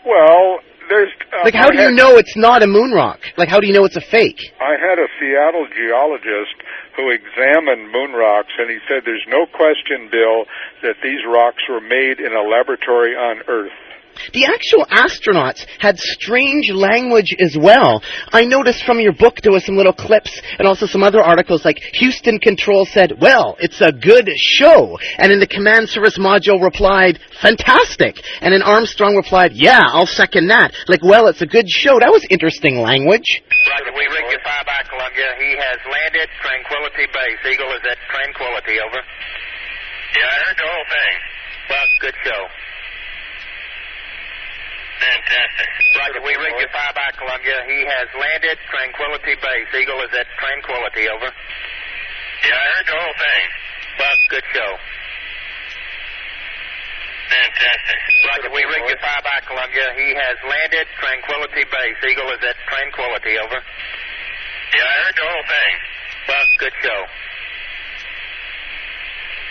Well, 0.06 0.62
there's... 0.88 1.10
Uh, 1.34 1.42
like, 1.44 1.56
how 1.58 1.68
I 1.68 1.72
do 1.72 1.78
had, 1.82 1.90
you 1.90 1.96
know 1.98 2.18
it's 2.22 2.38
not 2.38 2.62
a 2.62 2.68
moon 2.68 2.92
rock? 2.92 3.20
Like, 3.38 3.50
how 3.50 3.60
do 3.60 3.66
you 3.66 3.74
know 3.74 3.86
it's 3.86 3.98
a 3.98 4.06
fake? 4.06 4.38
I 4.62 4.78
had 4.78 5.02
a 5.02 5.10
Seattle 5.18 5.66
geologist 5.74 6.62
who 6.96 7.10
examined 7.10 7.92
moon 7.92 8.14
rocks, 8.14 8.54
and 8.58 8.70
he 8.70 8.80
said 8.88 9.04
there's 9.06 9.26
no 9.28 9.46
question, 9.46 10.10
Bill, 10.12 10.46
that 10.82 10.96
these 11.04 11.26
rocks 11.28 11.64
were 11.68 11.82
made 11.82 12.20
in 12.20 12.34
a 12.34 12.42
laboratory 12.42 13.16
on 13.16 13.42
Earth. 13.48 13.72
The 14.34 14.46
actual 14.46 14.86
astronauts 14.86 15.66
had 15.80 15.98
strange 16.00 16.72
language 16.72 17.36
as 17.40 17.58
well. 17.60 18.02
I 18.32 18.46
noticed 18.46 18.84
from 18.84 19.00
your 19.00 19.14
book 19.14 19.42
there 19.42 19.52
was 19.52 19.66
some 19.66 19.78
little 19.78 19.94
clips 19.94 20.42
and 20.58 20.68
also 20.68 20.86
some 20.86 21.04
other 21.04 21.22
articles 21.22 21.66
like 21.66 21.80
Houston 21.94 22.40
Control 22.40 22.86
said, 22.86 23.14
well, 23.20 23.58
it's 23.60 23.82
a 23.82 23.92
good 23.92 24.30
show. 24.36 24.98
And 25.18 25.32
in 25.32 25.40
the 25.40 25.48
command 25.48 25.90
service 25.90 26.18
module 26.18 26.62
replied, 26.62 27.20
fantastic. 27.42 28.18
And 28.42 28.54
then 28.54 28.62
Armstrong 28.62 29.16
replied, 29.16 29.54
yeah, 29.54 29.82
I'll 29.82 30.06
second 30.06 30.48
that. 30.48 30.74
Like, 30.88 31.04
well, 31.04 31.28
it's 31.28 31.42
a 31.42 31.48
good 31.48 31.70
show. 31.70 32.00
That 32.00 32.12
was 32.12 32.26
interesting 32.30 32.78
language. 32.80 33.42
Roger, 33.72 33.94
we 33.94 34.06
rig 34.08 34.26
your 34.32 34.42
fire 34.44 34.66
back, 34.66 34.90
Columbia. 34.90 35.36
He 35.40 35.52
has 35.58 35.80
landed 35.86 36.30
Tranquility 36.42 37.08
Base. 37.12 37.42
Eagle 37.50 37.72
is 37.74 37.84
at 37.90 37.98
Tranquility, 38.10 38.80
over. 38.80 39.02
Yeah, 40.16 40.28
I 40.32 40.38
heard 40.48 40.58
the 40.58 40.70
whole 40.70 40.88
thing. 40.88 41.16
Well, 41.70 41.88
good 42.02 42.16
show. 42.24 42.42
Fantastic. 44.96 45.70
Roger, 46.00 46.22
we 46.24 46.34
your 46.36 46.72
fire 46.72 46.96
by 46.96 47.12
Columbia. 47.20 47.58
He 47.68 47.84
has 47.84 48.08
landed 48.16 48.58
Tranquility 48.72 49.36
Base. 49.36 49.70
Eagle 49.76 50.00
is 50.08 50.14
at 50.16 50.28
Tranquility, 50.40 51.12
over. 51.12 51.28
Yeah, 51.28 52.56
I 52.56 52.66
heard 52.78 52.88
the 52.88 52.96
whole 52.96 53.18
thing. 53.20 53.44
Well, 54.00 54.16
good 54.32 54.46
show. 54.56 54.72
Fantastic. 57.28 58.00
Roger, 58.32 58.50
we 58.56 58.64
rigged 58.64 58.88
your 58.88 59.02
fire 59.04 59.24
by 59.26 59.40
Columbia. 59.44 59.88
He 60.00 60.16
has 60.16 60.38
landed 60.48 60.88
Tranquility 61.02 61.66
Base. 61.68 62.00
Eagle 62.08 62.32
is 62.32 62.44
at 62.48 62.56
Tranquility, 62.70 63.36
over. 63.42 63.60
Yeah, 63.60 64.86
I 64.86 64.96
heard 65.04 65.16
the 65.20 65.28
whole 65.28 65.48
thing. 65.48 65.74
Well, 66.28 66.46
good 66.60 66.76
show. 66.80 67.00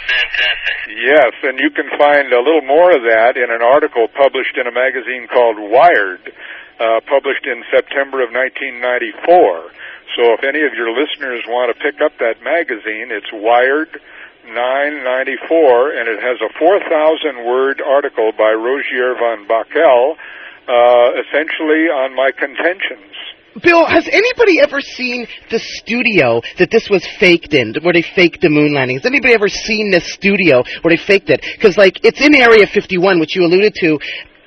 Fantastic. 0.05 0.77
Yes, 0.95 1.33
and 1.43 1.59
you 1.59 1.71
can 1.71 1.89
find 1.97 2.33
a 2.33 2.41
little 2.41 2.65
more 2.65 2.93
of 2.93 3.03
that 3.09 3.37
in 3.37 3.49
an 3.51 3.63
article 3.63 4.09
published 4.09 4.57
in 4.57 4.67
a 4.67 4.75
magazine 4.75 5.27
called 5.27 5.57
Wired, 5.59 6.33
uh, 6.79 7.01
published 7.09 7.47
in 7.47 7.65
September 7.73 8.21
of 8.21 8.31
1994. 8.31 9.73
So 10.17 10.37
if 10.37 10.45
any 10.45 10.63
of 10.63 10.75
your 10.75 10.93
listeners 10.93 11.43
want 11.49 11.75
to 11.75 11.77
pick 11.81 12.01
up 12.01 12.19
that 12.19 12.43
magazine, 12.45 13.11
it's 13.11 13.33
Wired 13.33 14.01
994, 14.47 15.97
and 15.97 16.09
it 16.09 16.21
has 16.21 16.39
a 16.45 16.53
4,000 16.59 17.45
word 17.45 17.81
article 17.81 18.31
by 18.37 18.53
Rogier 18.53 19.17
van 19.17 19.49
Bakel, 19.49 20.17
uh, 20.69 21.21
essentially 21.25 21.89
on 21.89 22.15
my 22.15 22.31
contentions. 22.31 23.17
Bill, 23.63 23.87
has 23.87 24.09
anybody 24.11 24.59
ever 24.61 24.81
seen 24.81 25.27
the 25.51 25.61
studio 25.61 26.43
that 26.59 26.71
this 26.71 26.91
was 26.91 27.07
faked 27.21 27.55
in, 27.55 27.75
where 27.83 27.93
they 27.93 28.03
faked 28.03 28.41
the 28.41 28.51
moon 28.51 28.75
landing? 28.75 28.97
Has 28.97 29.07
anybody 29.07 29.35
ever 29.35 29.49
seen 29.49 29.91
this 29.91 30.13
studio 30.13 30.65
where 30.83 30.97
they 30.97 31.03
faked 31.03 31.31
it? 31.31 31.41
Because, 31.57 31.79
like, 31.79 32.05
it's 32.05 32.21
in 32.21 32.35
Area 32.35 32.67
51, 32.67 33.21
which 33.21 33.37
you 33.37 33.45
alluded 33.47 33.75
to. 33.79 33.99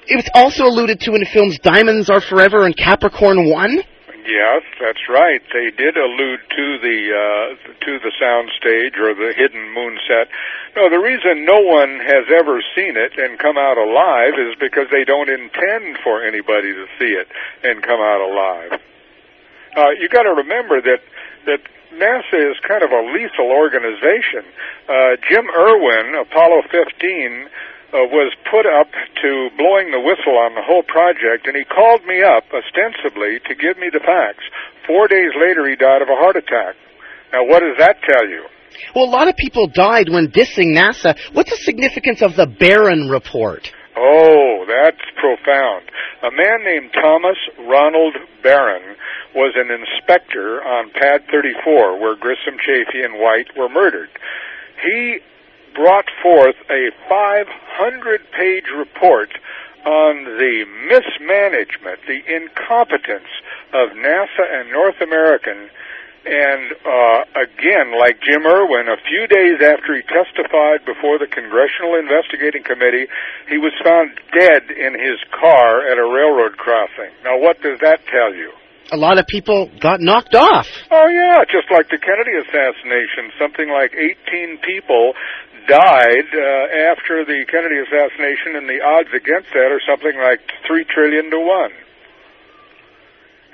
It 0.08 0.16
was 0.16 0.30
also 0.34 0.66
alluded 0.66 1.00
to 1.02 1.16
in 1.16 1.22
the 1.22 1.32
films 1.32 1.58
Diamonds 1.60 2.10
Are 2.10 2.20
Forever 2.20 2.66
and 2.66 2.76
Capricorn 2.76 3.50
1. 3.50 3.80
Yes, 4.28 4.64
that's 4.84 5.08
right. 5.08 5.40
They 5.56 5.72
did 5.72 5.96
allude 5.96 6.44
to 6.52 6.66
the 6.84 7.00
uh, 7.16 7.48
to 7.80 7.92
the 8.04 8.12
sound 8.20 8.52
stage 8.60 9.00
or 9.00 9.16
the 9.16 9.32
hidden 9.32 9.72
moon 9.72 9.96
set. 10.04 10.28
No, 10.76 10.92
the 10.92 11.00
reason 11.00 11.48
no 11.48 11.64
one 11.64 12.04
has 12.04 12.28
ever 12.36 12.60
seen 12.76 13.00
it 13.00 13.16
and 13.16 13.40
come 13.40 13.56
out 13.56 13.80
alive 13.80 14.36
is 14.36 14.60
because 14.60 14.92
they 14.92 15.08
don't 15.08 15.32
intend 15.32 15.96
for 16.04 16.28
anybody 16.28 16.76
to 16.76 16.86
see 17.00 17.16
it 17.16 17.32
and 17.64 17.82
come 17.82 18.04
out 18.04 18.20
alive. 18.20 18.84
Uh, 19.78 19.94
you 20.02 20.10
got 20.10 20.24
to 20.24 20.34
remember 20.34 20.82
that 20.82 21.06
that 21.46 21.62
NASA 21.94 22.52
is 22.52 22.58
kind 22.68 22.82
of 22.82 22.90
a 22.90 23.02
lethal 23.14 23.54
organization. 23.54 24.44
Uh, 24.90 25.16
Jim 25.30 25.46
Irwin, 25.54 26.18
Apollo 26.20 26.66
15, 26.74 27.48
uh, 27.94 28.04
was 28.12 28.34
put 28.50 28.66
up 28.66 28.90
to 29.22 29.50
blowing 29.56 29.92
the 29.94 30.02
whistle 30.02 30.36
on 30.36 30.56
the 30.56 30.66
whole 30.66 30.84
project, 30.84 31.48
and 31.48 31.56
he 31.56 31.64
called 31.64 32.04
me 32.06 32.22
up 32.22 32.44
ostensibly 32.52 33.40
to 33.48 33.56
give 33.56 33.78
me 33.78 33.88
the 33.94 34.02
facts. 34.04 34.44
Four 34.86 35.08
days 35.08 35.32
later, 35.40 35.70
he 35.70 35.76
died 35.76 36.02
of 36.02 36.10
a 36.10 36.18
heart 36.18 36.36
attack. 36.36 36.76
Now, 37.32 37.46
what 37.46 37.62
does 37.62 37.78
that 37.80 38.02
tell 38.04 38.28
you? 38.28 38.44
Well, 38.94 39.06
a 39.06 39.14
lot 39.14 39.28
of 39.28 39.36
people 39.38 39.68
died 39.68 40.10
when 40.10 40.28
dissing 40.28 40.76
NASA. 40.76 41.16
What's 41.34 41.52
the 41.52 41.58
significance 41.58 42.22
of 42.22 42.36
the 42.36 42.48
Baron 42.48 43.10
report? 43.10 43.72
Oh, 43.98 44.66
that's 44.68 45.02
profound. 45.16 45.90
A 46.22 46.30
man 46.30 46.64
named 46.64 46.94
Thomas 46.94 47.38
Ronald 47.58 48.16
Baron 48.44 48.96
was 49.34 49.56
an 49.56 49.72
inspector 49.72 50.62
on 50.62 50.92
Pad 50.92 51.26
34 51.32 52.00
where 52.00 52.16
Grissom, 52.16 52.58
Chaffee, 52.60 53.02
and 53.02 53.16
White 53.16 53.58
were 53.58 53.70
murdered. 53.70 54.10
He 54.84 55.20
brought 55.74 56.06
forth 56.22 56.56
a 56.70 56.92
500 57.10 58.32
page 58.32 58.66
report 58.76 59.30
on 59.86 60.26
the 60.26 60.66
mismanagement, 60.90 62.00
the 62.08 62.22
incompetence 62.28 63.30
of 63.74 63.90
NASA 63.98 64.46
and 64.52 64.72
North 64.72 65.02
American 65.02 65.70
and 66.28 66.76
uh, 66.84 67.20
again, 67.40 67.96
like 67.96 68.20
Jim 68.20 68.44
Irwin, 68.44 68.92
a 68.92 69.00
few 69.08 69.24
days 69.32 69.64
after 69.64 69.96
he 69.96 70.04
testified 70.04 70.84
before 70.84 71.16
the 71.16 71.28
Congressional 71.32 71.96
Investigating 71.96 72.68
Committee, 72.68 73.08
he 73.48 73.58
was 73.58 73.72
found 73.80 74.12
dead 74.36 74.68
in 74.68 74.94
his 75.00 75.24
car 75.32 75.88
at 75.88 75.96
a 75.96 76.04
railroad 76.04 76.60
crossing. 76.60 77.16
Now, 77.24 77.40
what 77.40 77.64
does 77.64 77.80
that 77.80 78.04
tell 78.12 78.36
you? 78.36 78.52
A 78.92 79.00
lot 79.00 79.20
of 79.20 79.28
people 79.28 79.72
got 79.80 80.00
knocked 80.00 80.36
off. 80.36 80.68
Oh, 80.92 81.08
yeah, 81.08 81.44
just 81.48 81.68
like 81.72 81.88
the 81.88 82.00
Kennedy 82.00 82.36
assassination. 82.40 83.32
Something 83.40 83.68
like 83.68 83.92
18 83.92 84.60
people 84.64 85.12
died 85.68 86.28
uh, 86.32 86.92
after 86.96 87.28
the 87.28 87.44
Kennedy 87.52 87.84
assassination, 87.84 88.56
and 88.56 88.68
the 88.68 88.80
odds 88.80 89.12
against 89.12 89.52
that 89.52 89.72
are 89.72 89.84
something 89.84 90.16
like 90.20 90.40
3 90.68 90.86
trillion 90.88 91.32
to 91.32 91.40
1. 91.40 91.87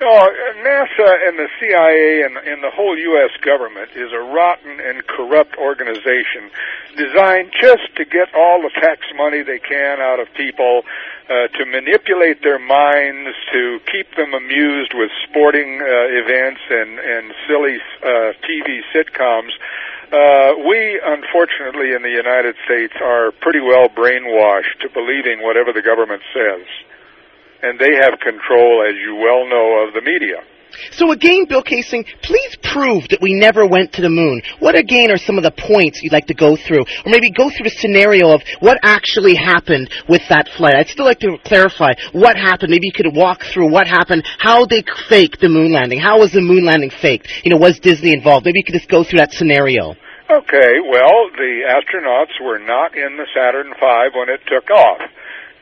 Oh, 0.00 0.26
NASA 0.58 1.28
and 1.28 1.38
the 1.38 1.48
CIA 1.60 2.22
and, 2.26 2.36
and 2.36 2.62
the 2.62 2.70
whole 2.70 2.98
U.S. 2.98 3.30
government 3.40 3.90
is 3.94 4.10
a 4.12 4.18
rotten 4.18 4.80
and 4.80 5.06
corrupt 5.06 5.56
organization 5.56 6.50
designed 6.96 7.52
just 7.60 7.94
to 7.96 8.04
get 8.04 8.34
all 8.34 8.60
the 8.60 8.70
tax 8.74 9.06
money 9.16 9.42
they 9.42 9.60
can 9.60 10.00
out 10.00 10.18
of 10.18 10.26
people, 10.34 10.82
uh, 11.30 11.46
to 11.46 11.64
manipulate 11.66 12.42
their 12.42 12.58
minds, 12.58 13.30
to 13.52 13.78
keep 13.90 14.10
them 14.16 14.34
amused 14.34 14.92
with 14.94 15.10
sporting 15.28 15.80
uh, 15.80 15.86
events 15.86 16.60
and, 16.70 16.98
and 16.98 17.32
silly 17.46 17.78
uh, 18.02 18.34
TV 18.42 18.82
sitcoms. 18.90 19.54
Uh, 20.10 20.58
we, 20.66 21.00
unfortunately, 21.02 21.94
in 21.94 22.02
the 22.02 22.10
United 22.10 22.56
States, 22.66 22.94
are 23.00 23.30
pretty 23.30 23.60
well 23.60 23.88
brainwashed 23.88 24.78
to 24.82 24.88
believing 24.90 25.40
whatever 25.40 25.72
the 25.72 25.82
government 25.82 26.22
says 26.34 26.66
and 27.64 27.80
they 27.80 27.96
have 28.04 28.20
control, 28.20 28.84
as 28.84 28.94
you 29.00 29.16
well 29.16 29.48
know, 29.48 29.86
of 29.88 29.94
the 29.94 30.04
media. 30.04 30.44
So 30.92 31.12
again, 31.12 31.46
Bill 31.48 31.62
Kaysing, 31.62 32.04
please 32.22 32.56
prove 32.62 33.06
that 33.10 33.22
we 33.22 33.32
never 33.32 33.66
went 33.66 33.92
to 33.94 34.02
the 34.02 34.10
moon. 34.10 34.42
What 34.58 34.74
again 34.74 35.10
are 35.10 35.16
some 35.16 35.38
of 35.38 35.44
the 35.44 35.52
points 35.52 36.02
you'd 36.02 36.12
like 36.12 36.26
to 36.26 36.34
go 36.34 36.56
through? 36.56 36.82
Or 36.82 37.10
maybe 37.10 37.30
go 37.30 37.48
through 37.48 37.70
the 37.70 37.78
scenario 37.78 38.34
of 38.34 38.42
what 38.58 38.78
actually 38.82 39.34
happened 39.34 39.88
with 40.08 40.22
that 40.28 40.48
flight. 40.56 40.74
I'd 40.74 40.88
still 40.88 41.06
like 41.06 41.20
to 41.20 41.38
clarify 41.44 41.92
what 42.12 42.36
happened. 42.36 42.70
Maybe 42.70 42.90
you 42.90 42.92
could 42.92 43.14
walk 43.14 43.44
through 43.44 43.70
what 43.70 43.86
happened, 43.86 44.26
how 44.38 44.66
they 44.66 44.82
faked 45.08 45.40
the 45.40 45.48
moon 45.48 45.72
landing. 45.72 46.00
How 46.00 46.18
was 46.18 46.32
the 46.32 46.42
moon 46.42 46.64
landing 46.64 46.90
faked? 46.90 47.28
You 47.44 47.54
know, 47.54 47.58
was 47.58 47.78
Disney 47.78 48.12
involved? 48.12 48.44
Maybe 48.44 48.58
you 48.58 48.64
could 48.64 48.78
just 48.78 48.90
go 48.90 49.04
through 49.04 49.18
that 49.18 49.32
scenario. 49.32 49.94
Okay, 50.24 50.80
well, 50.88 51.28
the 51.36 51.68
astronauts 51.68 52.34
were 52.42 52.58
not 52.58 52.96
in 52.96 53.16
the 53.16 53.26
Saturn 53.36 53.70
V 53.78 54.18
when 54.18 54.28
it 54.32 54.40
took 54.48 54.70
off. 54.70 55.02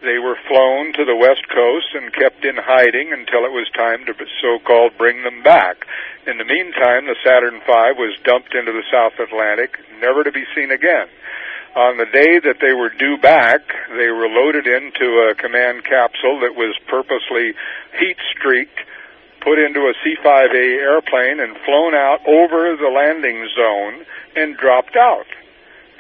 They 0.03 0.19
were 0.19 0.37
flown 0.49 0.93
to 0.95 1.05
the 1.05 1.15
west 1.15 1.47
coast 1.49 1.95
and 1.95 2.13
kept 2.13 2.45
in 2.45 2.57
hiding 2.59 3.13
until 3.15 3.47
it 3.47 3.55
was 3.55 3.71
time 3.71 4.05
to 4.07 4.15
so-called 4.43 4.99
bring 4.99 5.23
them 5.23 5.43
back. 5.43 5.87
In 6.27 6.39
the 6.39 6.45
meantime, 6.45 7.07
the 7.07 7.15
Saturn 7.23 7.63
V 7.63 7.95
was 7.95 8.19
dumped 8.25 8.53
into 8.55 8.73
the 8.73 8.83
South 8.91 9.15
Atlantic, 9.23 9.79
never 10.01 10.25
to 10.25 10.33
be 10.33 10.43
seen 10.57 10.73
again. 10.73 11.07
On 11.77 11.97
the 11.97 12.11
day 12.11 12.43
that 12.43 12.59
they 12.61 12.75
were 12.75 12.91
due 12.91 13.17
back, 13.17 13.63
they 13.95 14.11
were 14.11 14.27
loaded 14.27 14.67
into 14.67 15.31
a 15.31 15.35
command 15.39 15.85
capsule 15.85 16.41
that 16.41 16.59
was 16.59 16.77
purposely 16.91 17.55
heat 17.99 18.19
streaked, 18.35 18.83
put 19.41 19.59
into 19.59 19.87
a 19.87 19.95
C-5A 20.03 20.83
airplane 20.83 21.39
and 21.39 21.57
flown 21.65 21.95
out 21.95 22.27
over 22.27 22.75
the 22.77 22.91
landing 22.91 23.49
zone 23.55 24.05
and 24.35 24.57
dropped 24.57 24.97
out. 24.97 25.27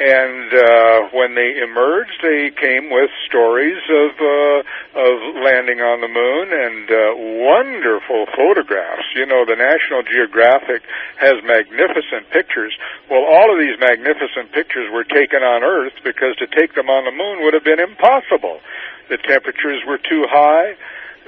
And 0.00 0.48
uh, 0.52 1.12
when 1.12 1.34
they 1.36 1.60
emerged, 1.62 2.16
they 2.22 2.50
came 2.50 2.88
with 2.90 3.10
stories 3.28 3.76
of 3.92 4.10
uh, 4.16 4.58
of 4.98 5.16
landing 5.36 5.84
on 5.84 6.00
the 6.00 6.08
moon 6.08 6.46
and 6.48 6.86
uh, 6.88 6.98
wonderful 7.44 8.24
photographs. 8.34 9.04
You 9.14 9.26
know, 9.26 9.44
the 9.44 9.54
National 9.54 10.02
Geographic 10.02 10.82
has 11.20 11.36
magnificent 11.44 12.32
pictures. 12.32 12.72
Well, 13.10 13.28
all 13.30 13.52
of 13.52 13.60
these 13.60 13.76
magnificent 13.78 14.50
pictures 14.56 14.88
were 14.90 15.04
taken 15.04 15.44
on 15.44 15.62
Earth 15.62 15.94
because 16.02 16.34
to 16.40 16.48
take 16.48 16.74
them 16.74 16.88
on 16.88 17.04
the 17.04 17.12
moon 17.12 17.44
would 17.44 17.52
have 17.52 17.64
been 17.64 17.80
impossible. 17.80 18.64
The 19.12 19.18
temperatures 19.18 19.84
were 19.86 19.98
too 19.98 20.24
high. 20.24 20.74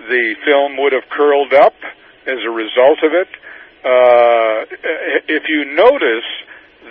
The 0.08 0.34
film 0.44 0.80
would 0.80 0.92
have 0.96 1.08
curled 1.12 1.52
up 1.52 1.76
as 2.26 2.40
a 2.42 2.50
result 2.50 3.04
of 3.04 3.12
it. 3.12 3.28
Uh, 3.84 4.64
if 5.28 5.44
you 5.52 5.68
notice 5.76 6.24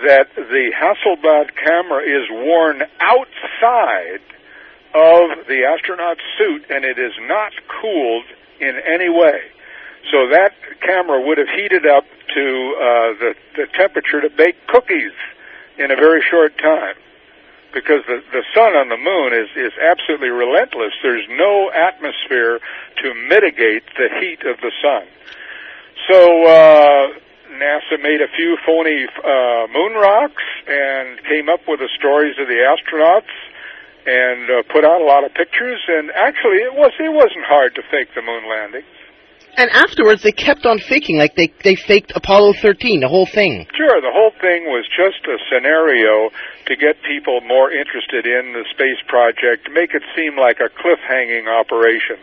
that 0.05 0.27
the 0.35 0.71
Hasselblad 0.75 1.55
camera 1.55 2.01
is 2.01 2.29
worn 2.29 2.81
outside 2.99 4.21
of 4.93 5.47
the 5.47 5.65
astronaut 5.65 6.17
suit 6.37 6.65
and 6.69 6.85
it 6.85 6.99
is 6.99 7.13
not 7.21 7.51
cooled 7.81 8.25
in 8.59 8.75
any 8.85 9.09
way. 9.09 9.41
So 10.11 10.29
that 10.29 10.53
camera 10.81 11.21
would 11.21 11.37
have 11.37 11.49
heated 11.49 11.85
up 11.85 12.05
to 12.35 12.75
uh, 12.75 13.19
the, 13.19 13.35
the 13.55 13.67
temperature 13.73 14.21
to 14.21 14.29
bake 14.29 14.55
cookies 14.67 15.13
in 15.77 15.91
a 15.91 15.95
very 15.95 16.21
short 16.29 16.57
time 16.57 16.95
because 17.73 18.05
the, 18.05 18.21
the 18.31 18.43
sun 18.53 18.73
on 18.73 18.89
the 18.89 18.97
moon 18.97 19.33
is, 19.33 19.49
is 19.57 19.73
absolutely 19.81 20.29
relentless. 20.29 20.93
There's 21.01 21.25
no 21.29 21.71
atmosphere 21.71 22.59
to 23.01 23.13
mitigate 23.27 23.83
the 23.97 24.09
heat 24.19 24.45
of 24.45 24.61
the 24.61 24.71
sun. 24.81 25.07
So 26.09 26.45
uh, 26.45 27.07
NASA 27.59 28.01
made 28.01 28.21
a 28.21 28.29
few 28.35 28.57
phony 28.65 29.05
uh, 29.05 29.67
moon 29.71 29.93
rocks 29.93 30.43
and 30.67 31.21
came 31.25 31.49
up 31.49 31.61
with 31.67 31.79
the 31.79 31.89
stories 31.97 32.35
of 32.39 32.47
the 32.47 32.59
astronauts 32.61 33.33
and 34.05 34.49
uh, 34.49 34.63
put 34.71 34.83
out 34.83 35.01
a 35.01 35.05
lot 35.05 35.23
of 35.23 35.33
pictures. 35.33 35.79
And 35.87 36.11
actually, 36.11 36.59
it 36.63 36.73
was 36.73 36.91
it 36.99 37.13
wasn't 37.13 37.45
hard 37.45 37.75
to 37.75 37.81
fake 37.89 38.09
the 38.15 38.21
moon 38.21 38.49
landings. 38.49 38.85
And 39.55 39.69
afterwards, 39.69 40.23
they 40.23 40.31
kept 40.31 40.65
on 40.65 40.79
faking, 40.79 41.17
like 41.17 41.35
they 41.35 41.53
they 41.63 41.75
faked 41.75 42.11
Apollo 42.15 42.53
13, 42.61 43.01
the 43.01 43.07
whole 43.07 43.27
thing. 43.27 43.67
Sure, 43.77 44.01
the 44.01 44.09
whole 44.09 44.33
thing 44.41 44.65
was 44.65 44.89
just 44.89 45.21
a 45.29 45.37
scenario 45.45 46.33
to 46.65 46.73
get 46.75 46.97
people 47.05 47.41
more 47.45 47.69
interested 47.69 48.25
in 48.25 48.53
the 48.53 48.65
space 48.73 48.97
project, 49.07 49.69
make 49.69 49.93
it 49.93 50.01
seem 50.17 50.37
like 50.37 50.57
a 50.57 50.73
cliff-hanging 50.73 51.45
operation, 51.47 52.17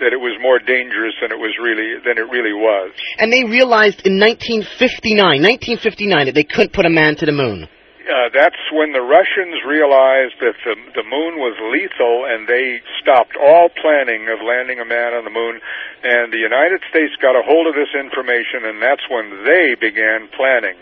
that 0.00 0.12
it 0.12 0.18
was 0.18 0.34
more 0.42 0.58
dangerous 0.58 1.14
than 1.22 1.30
it 1.30 1.38
was 1.38 1.54
really 1.62 2.02
than 2.02 2.18
it 2.18 2.26
really 2.34 2.54
was. 2.54 2.90
And 3.18 3.32
they 3.32 3.44
realized 3.44 4.02
in 4.02 4.18
1959, 4.18 5.38
1959, 5.38 6.26
that 6.26 6.34
they 6.34 6.42
couldn't 6.44 6.72
put 6.72 6.86
a 6.86 6.90
man 6.90 7.14
to 7.22 7.26
the 7.26 7.32
moon 7.32 7.68
uh, 8.08 8.28
that's 8.34 8.58
when 8.72 8.92
the 8.92 9.00
Russians 9.00 9.62
realized 9.66 10.34
that 10.40 10.56
the, 10.64 10.74
the 10.94 11.06
moon 11.06 11.38
was 11.38 11.54
lethal 11.70 12.26
and 12.26 12.48
they 12.48 12.82
stopped 13.00 13.36
all 13.36 13.68
planning 13.68 14.28
of 14.28 14.42
landing 14.42 14.80
a 14.80 14.84
man 14.84 15.14
on 15.14 15.24
the 15.24 15.30
moon. 15.30 15.60
And 16.02 16.32
the 16.32 16.38
United 16.38 16.82
States 16.90 17.14
got 17.20 17.38
a 17.38 17.42
hold 17.42 17.66
of 17.66 17.74
this 17.74 17.94
information 17.94 18.64
and 18.64 18.82
that's 18.82 19.08
when 19.08 19.44
they 19.44 19.74
began 19.74 20.28
planning. 20.34 20.76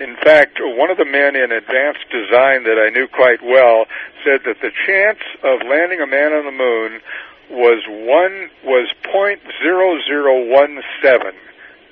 In 0.00 0.16
fact, 0.16 0.58
one 0.60 0.90
of 0.90 0.96
the 0.96 1.04
men 1.04 1.36
in 1.36 1.52
advanced 1.52 2.08
design 2.10 2.64
that 2.64 2.78
I 2.78 2.90
knew 2.90 3.06
quite 3.06 3.42
well 3.42 3.86
said 4.24 4.42
that 4.46 4.60
the 4.62 4.72
chance 4.86 5.22
of 5.42 5.66
landing 5.66 6.00
a 6.00 6.06
man 6.06 6.32
on 6.32 6.44
the 6.46 6.54
moon 6.54 7.00
was 7.50 7.84
one 7.86 8.48
was 8.64 8.88
point 9.12 9.40
zero 9.60 9.98
zero 10.08 10.46
one 10.48 10.80
seven 11.02 11.34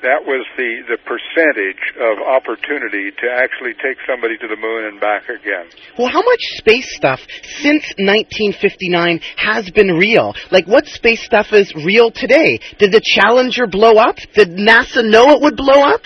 that 0.02 0.24
was 0.24 0.46
the, 0.56 0.80
the 0.88 0.98
percentage 1.04 1.84
of 2.00 2.20
opportunity 2.24 3.12
to 3.12 3.26
actually 3.28 3.76
take 3.76 4.00
somebody 4.08 4.36
to 4.38 4.48
the 4.48 4.56
moon 4.56 4.88
and 4.88 5.00
back 5.00 5.28
again. 5.28 5.68
Well, 5.98 6.08
how 6.08 6.22
much 6.22 6.40
space 6.56 6.88
stuff 6.96 7.20
since 7.60 7.84
1959 8.00 9.20
has 9.36 9.70
been 9.70 9.92
real? 9.96 10.34
Like, 10.50 10.66
what 10.66 10.86
space 10.86 11.24
stuff 11.24 11.52
is 11.52 11.72
real 11.74 12.10
today? 12.10 12.60
Did 12.78 12.92
the 12.92 13.04
Challenger 13.04 13.66
blow 13.66 14.00
up? 14.00 14.16
Did 14.34 14.56
NASA 14.56 15.04
know 15.04 15.36
it 15.36 15.40
would 15.42 15.56
blow 15.56 15.84
up? 15.84 16.02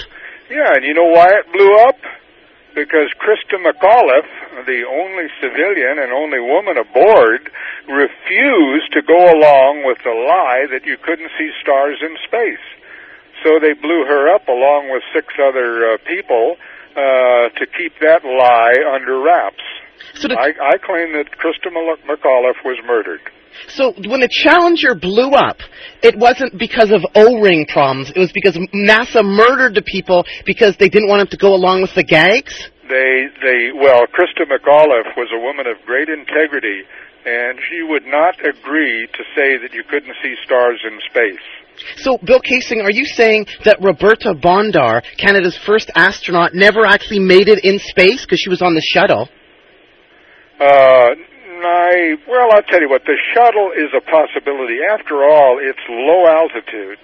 Yeah, 0.51 0.75
and 0.75 0.85
you 0.85 0.95
know 0.95 1.11
why 1.15 1.31
it 1.31 1.47
blew 1.55 1.75
up? 1.87 1.99
Because 2.75 3.07
Christa 3.23 3.63
McAuliffe, 3.63 4.67
the 4.67 4.83
only 4.91 5.31
civilian 5.39 6.03
and 6.03 6.11
only 6.11 6.43
woman 6.43 6.75
aboard, 6.75 7.47
refused 7.87 8.91
to 8.99 9.03
go 9.07 9.31
along 9.31 9.87
with 9.87 9.99
the 10.03 10.11
lie 10.11 10.67
that 10.75 10.83
you 10.83 10.99
couldn't 10.99 11.31
see 11.39 11.51
stars 11.63 12.03
in 12.03 12.19
space 12.27 12.67
so 13.45 13.61
they 13.61 13.77
blew 13.77 14.09
her 14.09 14.35
up 14.35 14.49
along 14.49 14.89
with 14.91 15.03
six 15.15 15.29
other 15.37 15.95
uh, 15.95 15.99
people 16.09 16.57
uh, 16.97 17.53
to 17.53 17.65
keep 17.77 17.93
that 18.01 18.25
lie 18.25 18.75
under 18.97 19.21
wraps. 19.21 19.63
So 20.15 20.29
I, 20.33 20.51
I 20.57 20.77
claim 20.81 21.13
that 21.13 21.31
Christa 21.37 21.69
McAuliffe 21.71 22.65
was 22.65 22.79
murdered. 22.87 23.21
So 23.69 23.93
when 24.09 24.21
the 24.21 24.29
Challenger 24.29 24.95
blew 24.95 25.31
up, 25.31 25.59
it 26.03 26.17
wasn't 26.19 26.59
because 26.59 26.91
of 26.91 27.05
O-ring 27.15 27.67
problems. 27.67 28.11
It 28.11 28.19
was 28.19 28.33
because 28.33 28.57
NASA 28.75 29.23
murdered 29.23 29.75
the 29.75 29.83
people 29.83 30.25
because 30.45 30.77
they 30.77 30.89
didn't 30.89 31.09
want 31.09 31.21
them 31.21 31.29
to 31.29 31.37
go 31.37 31.55
along 31.55 31.83
with 31.83 31.95
the 31.95 32.03
gags. 32.03 32.55
They, 32.89 33.31
they, 33.43 33.73
well, 33.73 34.05
Christa 34.11 34.45
McAuliffe 34.45 35.17
was 35.17 35.31
a 35.33 35.41
woman 35.41 35.67
of 35.67 35.79
great 35.87 36.09
integrity, 36.09 36.83
and 37.25 37.59
she 37.71 37.83
would 37.83 38.05
not 38.05 38.39
agree 38.45 39.07
to 39.07 39.23
say 39.35 39.57
that 39.57 39.73
you 39.73 39.85
couldn't 39.89 40.15
see 40.23 40.35
stars 40.45 40.83
in 40.85 40.99
space. 41.09 41.47
So, 41.97 42.19
Bill 42.19 42.41
Kaysing, 42.41 42.83
are 42.83 42.91
you 42.91 43.05
saying 43.05 43.47
that 43.65 43.79
Roberta 43.81 44.35
Bondar, 44.35 45.03
Canada's 45.17 45.59
first 45.67 45.91
astronaut, 45.95 46.55
never 46.55 46.85
actually 46.85 47.21
made 47.21 47.49
it 47.49 47.65
in 47.65 47.79
space 47.79 48.25
because 48.25 48.41
she 48.41 48.51
was 48.51 48.63
on 48.63 48.75
the 48.75 48.83
shuttle? 48.83 49.29
Uh, 50.61 51.15
I, 51.65 52.15
well, 52.29 52.49
I'll 52.53 52.63
tell 52.63 52.81
you 52.81 52.89
what, 52.89 53.03
the 53.05 53.19
shuttle 53.35 53.73
is 53.73 53.91
a 53.97 54.01
possibility. 54.05 54.79
After 54.85 55.25
all, 55.25 55.59
it's 55.61 55.81
low 55.89 56.27
altitude. 56.29 56.99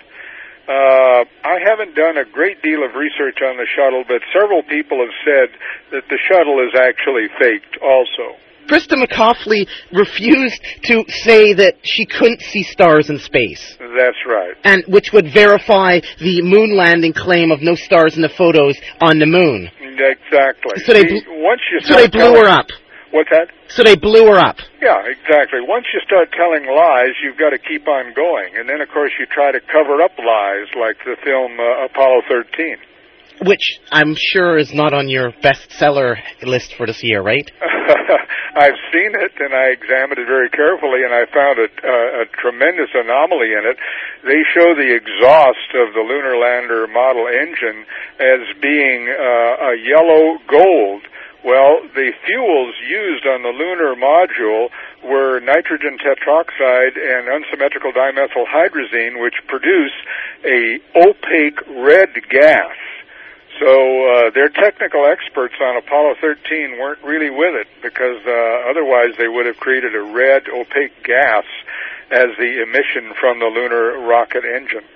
Uh, 0.68 1.24
I 1.42 1.58
haven't 1.64 1.96
done 1.96 2.16
a 2.16 2.24
great 2.24 2.62
deal 2.62 2.84
of 2.84 2.94
research 2.94 3.42
on 3.42 3.56
the 3.56 3.66
shuttle, 3.74 4.04
but 4.06 4.22
several 4.30 4.62
people 4.62 5.00
have 5.00 5.16
said 5.24 5.48
that 5.90 6.04
the 6.08 6.18
shuttle 6.30 6.62
is 6.62 6.78
actually 6.78 7.26
faked 7.40 7.82
also. 7.82 8.38
Christa 8.68 9.02
McAuliffe 9.02 9.66
refused 9.92 10.62
to 10.84 11.04
say 11.08 11.52
that 11.54 11.74
she 11.82 12.06
couldn't 12.06 12.40
see 12.40 12.62
stars 12.62 13.10
in 13.10 13.18
space. 13.18 13.76
That's 13.78 14.22
right. 14.26 14.54
And 14.64 14.84
which 14.86 15.12
would 15.12 15.32
verify 15.32 16.00
the 16.18 16.42
moon 16.42 16.76
landing 16.76 17.12
claim 17.12 17.50
of 17.50 17.62
no 17.62 17.74
stars 17.74 18.16
in 18.16 18.22
the 18.22 18.28
photos 18.28 18.78
on 19.00 19.18
the 19.18 19.26
moon. 19.26 19.70
Exactly. 19.80 20.82
So 20.84 20.92
they, 20.92 21.02
See, 21.02 21.22
once 21.28 21.60
you 21.72 21.80
so 21.80 21.94
they 21.94 22.08
blew 22.08 22.34
her 22.40 22.48
up. 22.48 22.66
What's 23.10 23.30
that? 23.30 23.50
So 23.68 23.82
they 23.82 23.96
blew 23.96 24.26
her 24.30 24.38
up. 24.38 24.56
Yeah, 24.80 25.02
exactly. 25.02 25.58
Once 25.66 25.86
you 25.92 26.00
start 26.06 26.30
telling 26.30 26.66
lies, 26.66 27.18
you've 27.22 27.38
got 27.38 27.50
to 27.50 27.58
keep 27.58 27.86
on 27.88 28.14
going. 28.14 28.54
And 28.54 28.68
then, 28.68 28.80
of 28.80 28.88
course, 28.88 29.10
you 29.18 29.26
try 29.26 29.50
to 29.50 29.60
cover 29.60 30.00
up 30.00 30.14
lies 30.18 30.70
like 30.78 30.96
the 31.04 31.16
film 31.22 31.58
uh, 31.58 31.86
Apollo 31.90 32.22
13. 32.30 32.78
Which 33.46 33.80
I'm 33.90 34.14
sure 34.14 34.58
is 34.58 34.74
not 34.74 34.92
on 34.92 35.08
your 35.08 35.32
bestseller 35.32 36.16
list 36.42 36.74
for 36.76 36.86
this 36.86 37.00
year, 37.02 37.22
right? 37.22 37.50
I've 38.60 38.76
seen 38.92 39.16
it 39.16 39.32
and 39.40 39.54
I 39.54 39.72
examined 39.72 40.20
it 40.20 40.28
very 40.28 40.50
carefully 40.50 41.00
and 41.08 41.14
I 41.14 41.24
found 41.32 41.56
a, 41.56 41.68
a, 41.70 41.96
a 42.22 42.24
tremendous 42.36 42.92
anomaly 42.92 43.56
in 43.56 43.64
it. 43.64 43.78
They 44.28 44.44
show 44.52 44.74
the 44.76 44.92
exhaust 44.92 45.72
of 45.72 45.94
the 45.96 46.04
lunar 46.04 46.36
lander 46.36 46.86
model 46.86 47.24
engine 47.32 47.86
as 48.20 48.44
being 48.60 49.08
uh, 49.08 49.72
a 49.72 49.74
yellow 49.80 50.36
gold. 50.44 51.08
Well, 51.40 51.80
the 51.96 52.12
fuels 52.28 52.74
used 52.84 53.24
on 53.24 53.40
the 53.40 53.56
lunar 53.56 53.96
module 53.96 54.68
were 55.00 55.40
nitrogen 55.40 55.96
tetroxide 55.96 57.00
and 57.00 57.32
unsymmetrical 57.32 57.92
dimethyl 57.92 58.44
hydrazine, 58.44 59.22
which 59.22 59.40
produce 59.48 59.96
a 60.44 60.76
opaque 60.92 61.64
red 61.80 62.12
gas. 62.28 62.76
So 63.60 63.68
uh, 63.68 64.30
their 64.32 64.48
technical 64.48 65.04
experts 65.04 65.54
on 65.60 65.76
Apollo 65.76 66.14
13 66.20 66.80
weren't 66.80 67.04
really 67.04 67.28
with 67.28 67.52
it 67.60 67.68
because 67.82 68.24
uh, 68.24 68.70
otherwise 68.72 69.12
they 69.18 69.28
would 69.28 69.44
have 69.44 69.56
created 69.56 69.94
a 69.94 70.00
red 70.00 70.48
opaque 70.48 71.04
gas 71.04 71.44
as 72.10 72.32
the 72.40 72.64
emission 72.64 73.12
from 73.20 73.38
the 73.38 73.44
lunar 73.44 74.00
rocket 74.08 74.44
engine. 74.48 74.88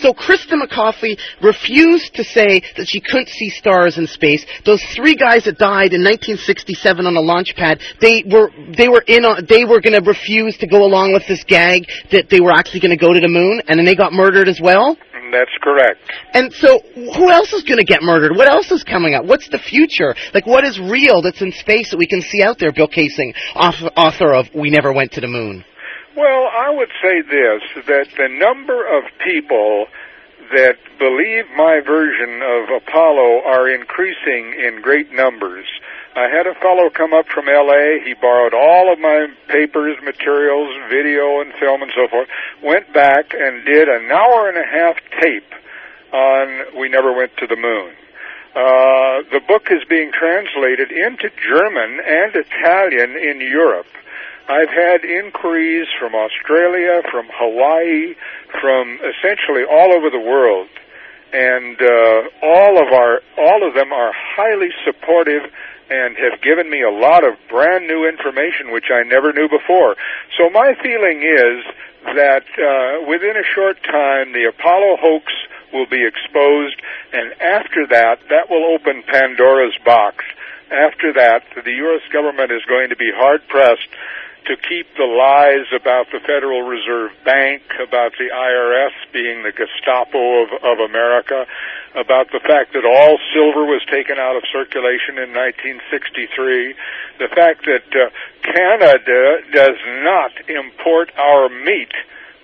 So 0.00 0.14
Christa 0.14 0.56
McAuliffe 0.56 1.18
refused 1.42 2.14
to 2.14 2.24
say 2.24 2.62
that 2.78 2.88
she 2.88 3.00
couldn't 3.00 3.28
see 3.28 3.50
stars 3.50 3.98
in 3.98 4.06
space. 4.06 4.46
Those 4.64 4.82
three 4.96 5.14
guys 5.14 5.44
that 5.44 5.58
died 5.58 5.92
in 5.92 6.00
1967 6.00 7.04
on 7.04 7.12
the 7.12 7.20
launch 7.20 7.54
pad, 7.54 7.82
they 8.00 8.24
were 8.24 8.50
they 8.74 8.88
were 8.88 9.04
in 9.06 9.26
on, 9.26 9.44
they 9.46 9.66
were 9.66 9.82
going 9.82 9.92
to 9.92 10.00
refuse 10.00 10.56
to 10.58 10.66
go 10.66 10.84
along 10.84 11.12
with 11.12 11.26
this 11.28 11.44
gag 11.44 11.84
that 12.10 12.30
they 12.30 12.40
were 12.40 12.52
actually 12.52 12.80
going 12.80 12.96
to 12.96 13.04
go 13.04 13.12
to 13.12 13.20
the 13.20 13.28
moon, 13.28 13.60
and 13.68 13.78
then 13.78 13.84
they 13.84 13.94
got 13.94 14.14
murdered 14.14 14.48
as 14.48 14.58
well. 14.62 14.96
That's 15.32 15.50
correct. 15.62 15.98
And 16.34 16.52
so, 16.52 16.78
who 16.94 17.30
else 17.30 17.52
is 17.54 17.62
going 17.64 17.78
to 17.78 17.84
get 17.84 18.02
murdered? 18.02 18.36
What 18.36 18.48
else 18.48 18.70
is 18.70 18.84
coming 18.84 19.14
up? 19.14 19.24
What's 19.24 19.48
the 19.48 19.58
future? 19.58 20.14
Like, 20.34 20.46
what 20.46 20.64
is 20.64 20.78
real 20.78 21.22
that's 21.22 21.40
in 21.40 21.52
space 21.52 21.90
that 21.90 21.96
we 21.96 22.06
can 22.06 22.20
see 22.20 22.42
out 22.42 22.58
there? 22.58 22.70
Bill 22.70 22.86
Kaysing, 22.88 23.34
author, 23.56 23.86
author 23.96 24.34
of 24.34 24.46
"We 24.54 24.68
Never 24.68 24.92
Went 24.92 25.12
to 25.12 25.22
the 25.22 25.28
Moon." 25.28 25.64
Well, 26.14 26.44
I 26.52 26.68
would 26.68 26.92
say 27.02 27.22
this, 27.22 27.84
that 27.86 28.06
the 28.18 28.28
number 28.28 28.84
of 28.84 29.04
people 29.24 29.86
that 30.54 30.76
believe 30.98 31.48
my 31.56 31.80
version 31.80 32.42
of 32.44 32.82
Apollo 32.84 33.40
are 33.46 33.72
increasing 33.72 34.52
in 34.52 34.82
great 34.82 35.10
numbers. 35.12 35.64
I 36.14 36.28
had 36.28 36.46
a 36.46 36.54
fellow 36.60 36.90
come 36.90 37.14
up 37.14 37.26
from 37.28 37.46
LA, 37.46 38.04
he 38.04 38.12
borrowed 38.12 38.52
all 38.52 38.92
of 38.92 38.98
my 38.98 39.28
papers, 39.48 39.96
materials, 40.04 40.68
video 40.90 41.40
and 41.40 41.54
film 41.54 41.80
and 41.80 41.90
so 41.96 42.06
forth, 42.08 42.28
went 42.62 42.92
back 42.92 43.32
and 43.32 43.64
did 43.64 43.88
an 43.88 44.10
hour 44.12 44.48
and 44.48 44.58
a 44.58 44.66
half 44.66 44.96
tape 45.22 45.52
on 46.12 46.78
We 46.78 46.90
Never 46.90 47.16
Went 47.16 47.32
to 47.38 47.46
the 47.46 47.56
Moon. 47.56 47.94
Uh, 48.52 49.24
the 49.32 49.40
book 49.48 49.68
is 49.70 49.80
being 49.88 50.12
translated 50.12 50.92
into 50.92 51.30
German 51.40 52.00
and 52.04 52.36
Italian 52.36 53.16
in 53.16 53.40
Europe. 53.40 53.88
I've 54.48 54.68
had 54.68 55.04
inquiries 55.04 55.88
from 55.98 56.14
Australia, 56.14 57.00
from 57.10 57.30
Hawaii, 57.32 58.14
from 58.60 59.00
essentially 59.00 59.64
all 59.64 59.94
over 59.96 60.10
the 60.10 60.20
world, 60.20 60.68
and 61.32 61.80
uh, 61.80 62.28
all 62.44 62.76
of 62.76 62.92
our 62.92 63.22
all 63.38 63.66
of 63.66 63.72
them 63.72 63.90
are 63.90 64.12
highly 64.12 64.68
supportive 64.84 65.50
and 65.90 66.16
have 66.16 66.40
given 66.42 66.70
me 66.70 66.82
a 66.82 66.90
lot 66.90 67.24
of 67.24 67.34
brand 67.48 67.86
new 67.86 68.08
information 68.08 68.72
which 68.72 68.90
I 68.92 69.02
never 69.02 69.32
knew 69.32 69.48
before. 69.48 69.96
So 70.38 70.50
my 70.50 70.74
feeling 70.82 71.22
is 71.22 71.64
that 72.14 72.46
uh, 72.58 73.06
within 73.06 73.36
a 73.36 73.46
short 73.54 73.82
time 73.82 74.32
the 74.32 74.50
Apollo 74.50 74.98
hoax 75.00 75.32
will 75.72 75.86
be 75.86 76.04
exposed, 76.04 76.76
and 77.12 77.32
after 77.40 77.86
that, 77.88 78.20
that 78.28 78.50
will 78.50 78.74
open 78.74 79.02
Pandora's 79.02 79.76
box. 79.84 80.24
After 80.70 81.12
that, 81.14 81.44
the 81.64 81.72
U.S. 81.72 82.02
government 82.12 82.52
is 82.52 82.62
going 82.68 82.90
to 82.90 82.96
be 82.96 83.10
hard 83.14 83.46
pressed 83.48 83.88
to 84.46 84.56
keep 84.56 84.86
the 84.96 85.06
lies 85.06 85.68
about 85.70 86.10
the 86.10 86.18
Federal 86.20 86.62
Reserve 86.62 87.12
Bank, 87.24 87.62
about 87.78 88.12
the 88.18 88.28
IRS 88.32 88.94
being 89.12 89.42
the 89.42 89.52
Gestapo 89.52 90.42
of, 90.42 90.48
of 90.64 90.78
America, 90.82 91.46
about 91.94 92.32
the 92.32 92.40
fact 92.40 92.72
that 92.72 92.88
all 92.88 93.18
silver 93.36 93.68
was 93.68 93.84
taken 93.90 94.16
out 94.16 94.36
of 94.36 94.42
circulation 94.48 95.20
in 95.20 95.32
1963, 95.36 96.74
the 97.20 97.28
fact 97.28 97.68
that 97.68 97.84
uh, 97.92 98.08
Canada 98.40 99.44
does 99.52 99.78
not 100.00 100.32
import 100.48 101.12
our 101.16 101.48
meat 101.48 101.92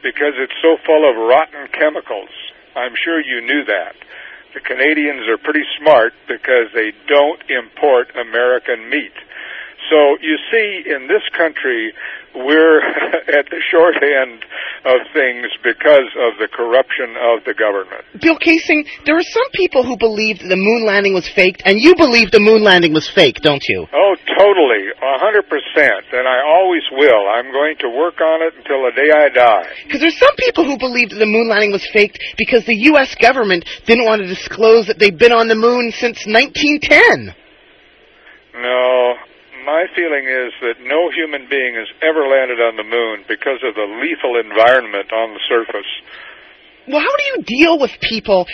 because 0.02 0.36
it's 0.36 0.56
so 0.60 0.76
full 0.84 1.08
of 1.08 1.16
rotten 1.16 1.66
chemicals. 1.72 2.30
I'm 2.76 2.94
sure 2.94 3.20
you 3.20 3.40
knew 3.40 3.64
that. 3.64 3.96
The 4.54 4.60
Canadians 4.60 5.28
are 5.28 5.38
pretty 5.38 5.64
smart 5.80 6.12
because 6.26 6.72
they 6.74 6.92
don't 7.06 7.40
import 7.48 8.12
American 8.16 8.88
meat. 8.88 9.16
So 9.90 10.20
you 10.20 10.36
see, 10.52 10.84
in 10.84 11.08
this 11.08 11.24
country, 11.36 11.92
we're 12.34 12.80
at 13.38 13.48
the 13.48 13.60
short 13.72 13.96
end 13.96 14.44
of 14.84 15.00
things 15.12 15.48
because 15.64 16.08
of 16.28 16.36
the 16.38 16.48
corruption 16.48 17.16
of 17.16 17.44
the 17.44 17.54
government. 17.56 18.04
Bill 18.20 18.36
Kaysing, 18.36 18.84
there 19.06 19.16
are 19.16 19.24
some 19.24 19.48
people 19.54 19.82
who 19.82 19.96
believe 19.96 20.38
the 20.38 20.60
moon 20.60 20.84
landing 20.84 21.14
was 21.14 21.28
faked, 21.28 21.62
and 21.64 21.80
you 21.80 21.96
believe 21.96 22.30
the 22.30 22.40
moon 22.40 22.62
landing 22.62 22.92
was 22.92 23.08
fake, 23.08 23.40
don't 23.40 23.64
you? 23.68 23.86
Oh, 23.88 24.14
totally, 24.36 24.92
a 24.92 25.18
hundred 25.18 25.48
percent, 25.48 26.04
and 26.12 26.28
I 26.28 26.44
always 26.44 26.84
will. 26.92 27.24
I'm 27.32 27.50
going 27.50 27.76
to 27.80 27.88
work 27.88 28.20
on 28.20 28.44
it 28.44 28.54
until 28.60 28.84
the 28.84 28.92
day 28.92 29.08
I 29.08 29.28
die. 29.32 29.68
Because 29.84 30.00
there's 30.00 30.18
some 30.18 30.36
people 30.36 30.64
who 30.64 30.78
believe 30.78 31.10
the 31.10 31.26
moon 31.26 31.48
landing 31.48 31.72
was 31.72 31.86
faked 31.92 32.20
because 32.36 32.64
the 32.66 32.76
U.S. 32.92 33.14
government 33.16 33.64
didn't 33.86 34.04
want 34.04 34.20
to 34.20 34.28
disclose 34.28 34.86
that 34.86 34.98
they'd 34.98 35.18
been 35.18 35.32
on 35.32 35.48
the 35.48 35.56
moon 35.56 35.90
since 35.92 36.26
1910. 36.26 37.34
No, 38.60 39.14
my 39.68 39.84
feeling 39.92 40.24
is 40.24 40.56
that 40.64 40.80
no 40.80 41.12
human 41.12 41.44
being 41.44 41.76
has 41.76 41.92
ever 42.00 42.24
landed 42.24 42.56
on 42.56 42.80
the 42.80 42.88
moon 42.88 43.20
because 43.28 43.60
of 43.60 43.76
the 43.76 43.84
lethal 44.00 44.40
environment 44.40 45.12
on 45.12 45.36
the 45.36 45.42
surface. 45.44 45.92
Well, 46.88 47.04
how 47.04 47.14
do 47.20 47.24
you 47.36 47.38
deal 47.44 47.76
with 47.76 47.92
people 48.00 48.48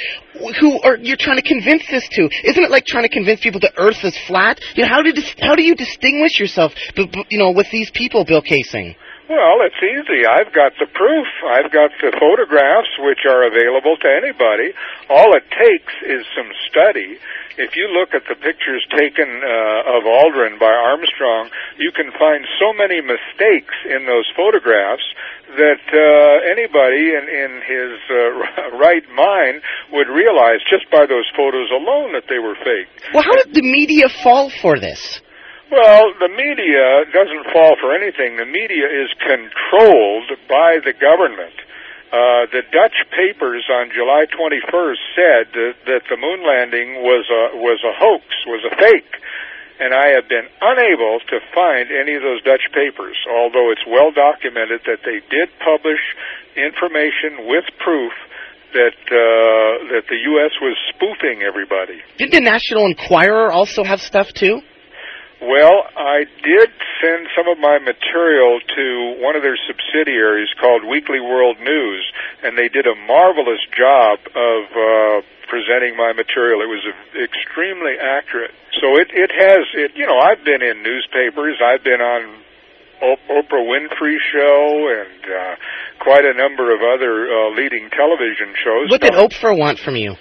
who 0.59 0.83
are 0.83 0.99
you're 0.99 1.21
trying 1.21 1.39
to 1.39 1.47
convince 1.47 1.87
this 1.87 2.03
to? 2.19 2.27
Isn't 2.43 2.65
it 2.67 2.71
like 2.71 2.85
trying 2.85 3.07
to 3.07 3.15
convince 3.15 3.39
people 3.39 3.61
the 3.63 3.71
Earth 3.79 4.03
is 4.03 4.19
flat? 4.27 4.59
You 4.75 4.83
know, 4.83 4.91
how 4.91 5.03
do 5.07 5.13
dis- 5.13 5.39
how 5.39 5.55
do 5.55 5.63
you 5.63 5.77
distinguish 5.79 6.41
yourself, 6.43 6.75
b- 6.97 7.07
b- 7.07 7.27
you 7.31 7.39
know, 7.39 7.53
with 7.53 7.71
these 7.71 7.95
people, 7.95 8.25
Bill 8.27 8.43
Kaysing? 8.43 8.99
Well, 9.31 9.63
it's 9.65 9.79
easy. 9.81 10.27
I've 10.27 10.53
got 10.53 10.75
the 10.83 10.91
proof. 10.91 11.29
I've 11.49 11.71
got 11.71 11.95
the 12.03 12.11
photographs 12.19 12.93
which 13.07 13.23
are 13.25 13.47
available 13.47 13.97
to 14.03 14.09
anybody. 14.11 14.75
All 15.09 15.31
it 15.33 15.47
takes 15.49 15.95
is 16.03 16.27
some 16.35 16.51
study. 16.69 17.17
If 17.57 17.79
you 17.79 17.87
look 17.95 18.11
at 18.15 18.27
the 18.27 18.35
pictures 18.35 18.83
taken 18.99 19.31
uh, 19.31 19.95
of 19.95 20.03
Aldrin 20.03 20.59
by 20.59 20.75
Armstrong, 20.75 21.51
you 21.79 21.93
can 21.95 22.11
find 22.19 22.43
so 22.59 22.75
many 22.75 22.99
mistakes 22.99 23.75
in 23.87 24.07
those 24.11 24.27
photographs 24.35 25.07
that 25.55 25.85
uh, 25.87 26.51
anybody 26.51 27.15
in, 27.15 27.25
in 27.31 27.53
his 27.63 27.95
uh, 28.11 28.77
right 28.83 29.07
mind 29.15 29.63
would 29.95 30.11
realize 30.11 30.67
just 30.67 30.91
by 30.91 31.07
those 31.07 31.31
photos 31.39 31.71
alone 31.71 32.11
that 32.19 32.27
they 32.27 32.43
were 32.43 32.59
fake. 32.59 32.91
Well, 33.15 33.23
how 33.23 33.39
did 33.47 33.55
the 33.55 33.63
media 33.63 34.11
fall 34.11 34.51
for 34.51 34.75
this? 34.79 35.21
Well, 35.71 36.11
the 36.19 36.29
media 36.35 37.07
doesn't 37.15 37.55
fall 37.55 37.79
for 37.81 37.95
anything. 37.95 38.37
The 38.37 38.51
media 38.51 38.91
is 38.91 39.11
controlled 39.23 40.31
by 40.51 40.83
the 40.83 40.93
government. 40.93 41.55
Uh, 42.15 42.47
the 42.47 42.63
Dutch 42.71 42.95
papers 43.11 43.67
on 43.67 43.91
July 43.91 44.31
21st 44.31 45.03
said 45.19 45.45
that, 45.51 45.75
that 45.91 46.03
the 46.07 46.15
moon 46.15 46.47
landing 46.47 47.03
was 47.03 47.27
a 47.27 47.59
was 47.59 47.83
a 47.83 47.91
hoax, 47.91 48.23
was 48.47 48.63
a 48.63 48.71
fake, 48.79 49.19
and 49.83 49.91
I 49.91 50.15
have 50.15 50.31
been 50.31 50.47
unable 50.63 51.19
to 51.27 51.43
find 51.51 51.91
any 51.91 52.15
of 52.15 52.23
those 52.23 52.39
Dutch 52.47 52.71
papers. 52.71 53.19
Although 53.27 53.75
it's 53.75 53.83
well 53.91 54.15
documented 54.15 54.87
that 54.87 55.03
they 55.03 55.27
did 55.27 55.51
publish 55.59 55.99
information 56.55 57.51
with 57.51 57.67
proof 57.83 58.15
that 58.79 58.95
uh, 59.11 59.99
that 59.99 60.07
the 60.07 60.19
U.S. 60.39 60.55
was 60.63 60.79
spoofing 60.95 61.43
everybody. 61.43 61.99
Did 62.15 62.31
the 62.31 62.41
National 62.41 62.87
Enquirer 62.87 63.51
also 63.51 63.83
have 63.83 63.99
stuff 63.99 64.31
too? 64.31 64.63
Well, 65.43 65.85
I 65.97 66.25
did 66.43 66.71
send 67.03 67.29
some 67.37 67.49
of 67.49 67.59
my 67.59 67.79
material 67.79 68.61
to 68.61 68.85
one 69.21 69.37
of 69.37 69.43
their 69.43 69.59
subsidiaries 69.67 70.49
called 70.61 70.85
Weekly 70.85 71.21
World 71.21 71.59
News, 71.61 72.05
and 72.43 72.57
they 72.57 72.69
did 72.69 72.87
a 72.87 72.95
marvelous 73.07 73.61
job 73.77 74.19
of 74.35 74.61
uh, 74.73 75.21
presenting 75.49 75.97
my 75.97 76.13
material. 76.13 76.63
It 76.63 76.71
was 76.71 76.85
extremely 77.19 77.95
accurate. 78.01 78.53
So 78.81 78.97
it 78.97 79.11
it 79.13 79.31
has 79.35 79.65
it. 79.75 79.93
You 79.95 80.07
know, 80.07 80.19
I've 80.19 80.45
been 80.45 80.63
in 80.63 80.83
newspapers. 80.83 81.61
I've 81.61 81.85
been 81.85 82.01
on 82.01 82.43
O- 83.03 83.23
Oprah 83.31 83.65
Winfrey 83.67 84.17
show 84.33 84.89
and 84.89 85.23
uh, 85.25 85.55
quite 86.01 86.25
a 86.25 86.35
number 86.35 86.73
of 86.75 86.81
other 86.81 87.27
uh, 87.29 87.51
leading 87.55 87.91
television 87.91 88.55
shows. 88.65 88.91
What 88.91 89.01
did 89.01 89.13
Oprah 89.13 89.57
want 89.57 89.79
from 89.79 89.97
you? 89.97 90.17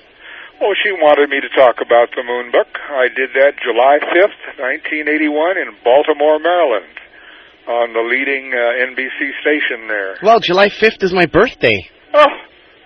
Oh, 0.64 0.72
she 0.80 0.91
wanted 0.95 1.28
me 1.30 1.41
to 1.43 1.51
talk 1.59 1.84
about 1.84 2.07
the 2.16 2.24
moon 2.24 2.47
book. 2.51 2.72
I 2.88 3.11
did 3.11 3.36
that 3.36 3.59
July 3.59 3.99
5th, 3.99 4.64
1981 4.64 5.59
in 5.59 5.76
Baltimore, 5.84 6.39
Maryland 6.39 6.95
on 7.68 7.91
the 7.91 7.99
leading 8.03 8.51
uh, 8.55 8.88
NBC 8.91 9.36
station 9.43 9.88
there. 9.91 10.16
Well, 10.24 10.39
July 10.39 10.70
5th 10.72 11.03
is 11.03 11.11
my 11.14 11.26
birthday. 11.28 11.76
Oh, 12.16 12.32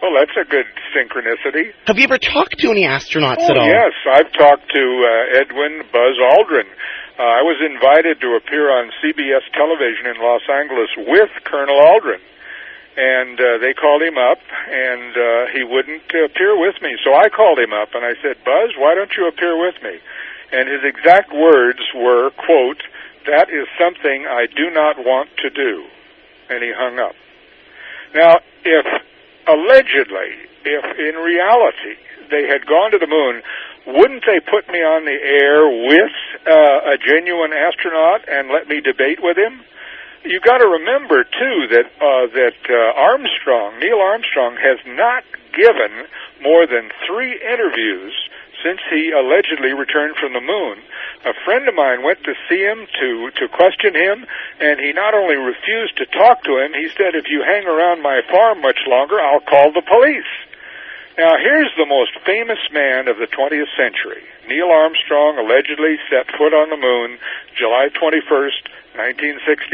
well, 0.01 0.13
that's 0.17 0.34
a 0.38 0.45
good 0.49 0.65
synchronicity. 0.93 1.73
Have 1.86 1.97
you 1.97 2.05
ever 2.05 2.17
talked 2.17 2.57
to 2.57 2.67
any 2.73 2.86
astronauts 2.86 3.45
Oh, 3.45 3.51
at 3.53 3.57
all? 3.57 3.65
yes. 3.69 3.93
I've 4.09 4.32
talked 4.34 4.69
to 4.73 4.84
uh, 5.05 5.41
Edwin 5.41 5.82
Buzz 5.93 6.17
Aldrin. 6.34 6.65
Uh, 7.17 7.21
I 7.25 7.41
was 7.41 7.57
invited 7.61 8.21
to 8.21 8.38
appear 8.41 8.69
on 8.73 8.89
CBS 9.01 9.45
television 9.53 10.05
in 10.13 10.17
Los 10.21 10.45
Angeles 10.49 10.89
with 10.97 11.30
Colonel 11.45 11.78
Aldrin. 11.82 12.21
And 12.98 13.39
uh, 13.39 13.58
they 13.62 13.74
called 13.74 14.02
him 14.02 14.18
up, 14.18 14.39
and 14.70 15.14
uh, 15.16 15.45
he 15.54 15.64
wouldn't 15.64 16.10
appear 16.10 16.58
with 16.60 16.82
me. 16.82 16.98
So 17.04 17.14
I 17.14 17.30
called 17.30 17.60
him 17.60 17.72
up, 17.72 17.93
and 17.93 18.04
I 18.04 18.16
said, 18.24 18.43
Buzz, 18.43 18.74
why 18.76 18.95
don't 18.95 19.14
you 19.16 19.28
appear 19.28 19.54
with 19.54 19.76
me? 19.84 20.00
And 20.52 20.68
his 20.68 20.82
exact 20.84 21.32
words 21.32 21.80
were, 21.93 22.32
quote, 22.32 22.82
that 23.28 23.50
is 23.50 23.68
something 23.78 24.26
I 24.26 24.48
do 24.48 24.72
not 24.72 24.98
want 24.98 25.30
to 25.38 25.50
do. 25.50 25.86
And 26.50 26.64
he 26.64 26.72
hung 26.74 26.98
up. 26.98 27.14
Now, 28.16 28.39
if 28.66 28.86
allegedly, 29.45 30.50
if 30.66 30.86
in 30.98 31.22
reality 31.22 32.00
they 32.32 32.48
had 32.48 32.66
gone 32.66 32.91
to 32.91 32.98
the 32.98 33.08
moon, 33.08 33.43
wouldn't 33.86 34.24
they 34.26 34.39
put 34.39 34.68
me 34.68 34.80
on 34.80 35.06
the 35.06 35.16
air 35.16 35.64
with 35.68 36.16
uh, 36.48 36.93
a 36.93 36.98
genuine 36.98 37.54
astronaut 37.54 38.28
and 38.28 38.50
let 38.50 38.68
me 38.68 38.82
debate 38.82 39.20
with 39.22 39.38
him? 39.38 39.62
You 40.28 40.41
got 40.43 40.57
to 40.57 40.67
remember 40.67 41.23
too 41.23 41.57
that 41.71 41.88
uh, 42.03 42.28
that 42.36 42.59
uh, 42.67 42.99
Armstrong, 42.99 43.80
Neil 43.80 44.03
Armstrong, 44.03 44.57
has 44.59 44.75
not 44.84 45.23
given 45.55 46.03
more 46.43 46.67
than 46.67 46.91
three 47.07 47.39
interviews 47.39 48.11
since 48.59 48.84
he 48.91 49.15
allegedly 49.15 49.71
returned 49.71 50.19
from 50.19 50.34
the 50.34 50.43
moon. 50.43 50.84
A 51.23 51.32
friend 51.45 51.63
of 51.69 51.75
mine 51.75 52.03
went 52.03 52.19
to 52.28 52.36
see 52.49 52.59
him 52.59 52.91
to 52.99 53.32
to 53.39 53.47
question 53.47 53.95
him, 53.95 54.28
and 54.59 54.84
he 54.84 54.91
not 54.91 55.15
only 55.15 55.39
refused 55.39 55.95
to 55.95 56.05
talk 56.11 56.43
to 56.43 56.59
him, 56.59 56.75
he 56.75 56.91
said, 56.91 57.15
"If 57.15 57.32
you 57.32 57.47
hang 57.47 57.63
around 57.65 58.03
my 58.03 58.19
farm 58.28 58.59
much 58.59 58.84
longer, 58.86 59.15
I'll 59.21 59.39
call 59.47 59.71
the 59.71 59.82
police." 59.82 60.28
Now, 61.18 61.34
here's 61.41 61.74
the 61.74 61.89
most 61.89 62.13
famous 62.30 62.61
man 62.70 63.09
of 63.09 63.18
the 63.18 63.26
20th 63.26 63.74
century. 63.74 64.22
Neil 64.45 64.70
Armstrong 64.70 65.41
allegedly 65.41 65.97
set 66.13 66.30
foot 66.38 66.53
on 66.53 66.70
the 66.70 66.78
moon 66.78 67.18
July 67.57 67.89
21st, 67.89 68.61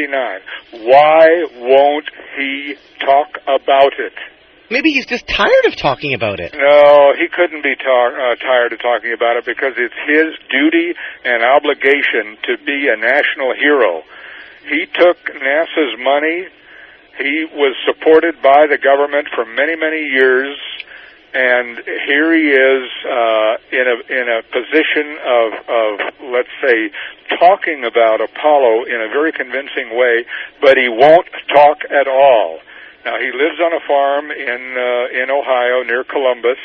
1969. 0.07 0.87
Why 0.87 1.43
won't 1.59 2.07
he 2.39 2.79
talk 3.03 3.43
about 3.43 3.91
it? 3.99 4.15
Maybe 4.71 4.95
he's 4.95 5.05
just 5.05 5.27
tired 5.27 5.67
of 5.67 5.75
talking 5.75 6.15
about 6.15 6.39
it. 6.39 6.55
No, 6.55 7.11
he 7.19 7.27
couldn't 7.27 7.61
be 7.61 7.75
ta- 7.75 8.15
uh, 8.15 8.39
tired 8.39 8.71
of 8.71 8.79
talking 8.79 9.11
about 9.11 9.35
it 9.35 9.43
because 9.43 9.75
it's 9.75 9.99
his 10.07 10.31
duty 10.47 10.95
and 11.27 11.43
obligation 11.43 12.39
to 12.47 12.55
be 12.63 12.87
a 12.87 12.95
national 12.95 13.51
hero. 13.59 14.07
He 14.71 14.87
took 14.95 15.19
NASA's 15.27 15.99
money. 15.99 16.47
He 17.19 17.45
was 17.51 17.75
supported 17.83 18.41
by 18.41 18.63
the 18.71 18.79
government 18.79 19.27
for 19.35 19.43
many, 19.43 19.75
many 19.75 20.07
years 20.07 20.55
and 21.33 21.77
here 22.05 22.31
he 22.33 22.51
is 22.51 22.89
uh, 23.05 23.57
in 23.71 23.85
a 23.89 23.97
in 24.21 24.29
a 24.29 24.43
position 24.53 25.17
of 25.25 25.53
of 25.67 25.99
let's 26.31 26.53
say 26.61 26.91
talking 27.39 27.83
about 27.83 28.21
Apollo 28.21 28.85
in 28.85 29.01
a 29.01 29.09
very 29.09 29.31
convincing 29.31 29.97
way, 29.97 30.25
but 30.61 30.77
he 30.77 30.89
won't 30.89 31.27
talk 31.49 31.79
at 31.89 32.07
all. 32.07 32.59
Now 33.03 33.17
he 33.19 33.31
lives 33.31 33.59
on 33.59 33.73
a 33.73 33.81
farm 33.85 34.31
in 34.31 34.77
uh, 34.77 35.23
in 35.23 35.31
Ohio 35.31 35.83
near 35.83 36.03
Columbus. 36.03 36.59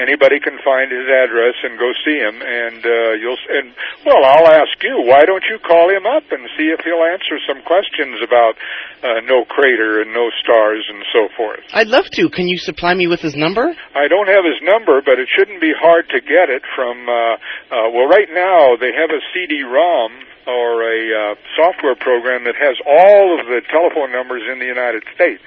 Anybody 0.00 0.40
can 0.40 0.56
find 0.64 0.88
his 0.88 1.04
address 1.04 1.60
and 1.62 1.76
go 1.76 1.92
see 2.00 2.16
him, 2.16 2.40
and 2.40 2.80
uh, 2.80 3.12
you'll 3.20 3.36
s- 3.36 3.50
and 3.52 3.68
well, 4.08 4.24
I'll 4.24 4.48
ask 4.48 4.72
you, 4.80 5.04
why 5.04 5.28
don't 5.28 5.44
you 5.44 5.60
call 5.60 5.92
him 5.92 6.08
up 6.08 6.24
and 6.32 6.48
see 6.56 6.72
if 6.72 6.80
he'll 6.80 7.04
answer 7.04 7.36
some 7.44 7.60
questions 7.68 8.16
about 8.24 8.56
uh, 9.04 9.20
no 9.28 9.44
crater 9.44 10.00
and 10.00 10.12
no 10.16 10.32
stars 10.40 10.88
and 10.88 11.04
so 11.12 11.28
forth. 11.36 11.60
I'd 11.76 11.92
love 11.92 12.08
to. 12.16 12.28
Can 12.32 12.48
you 12.48 12.56
supply 12.56 12.94
me 12.94 13.06
with 13.06 13.20
his 13.20 13.36
number? 13.36 13.76
I 13.94 14.08
don't 14.08 14.28
have 14.32 14.44
his 14.48 14.56
number, 14.64 15.04
but 15.04 15.20
it 15.20 15.28
shouldn't 15.36 15.60
be 15.60 15.72
hard 15.76 16.08
to 16.16 16.20
get 16.24 16.48
it 16.48 16.64
from. 16.74 17.04
Uh, 17.04 17.12
uh, 17.68 17.86
well, 17.92 18.08
right 18.08 18.28
now 18.32 18.80
they 18.80 18.90
have 18.96 19.10
a 19.12 19.20
CD-ROM 19.36 20.10
or 20.48 20.82
a 20.82 20.98
uh, 21.12 21.34
software 21.60 21.94
program 21.94 22.44
that 22.48 22.56
has 22.56 22.74
all 22.88 23.38
of 23.38 23.46
the 23.46 23.60
telephone 23.68 24.10
numbers 24.10 24.42
in 24.50 24.58
the 24.58 24.66
United 24.66 25.04
States. 25.14 25.44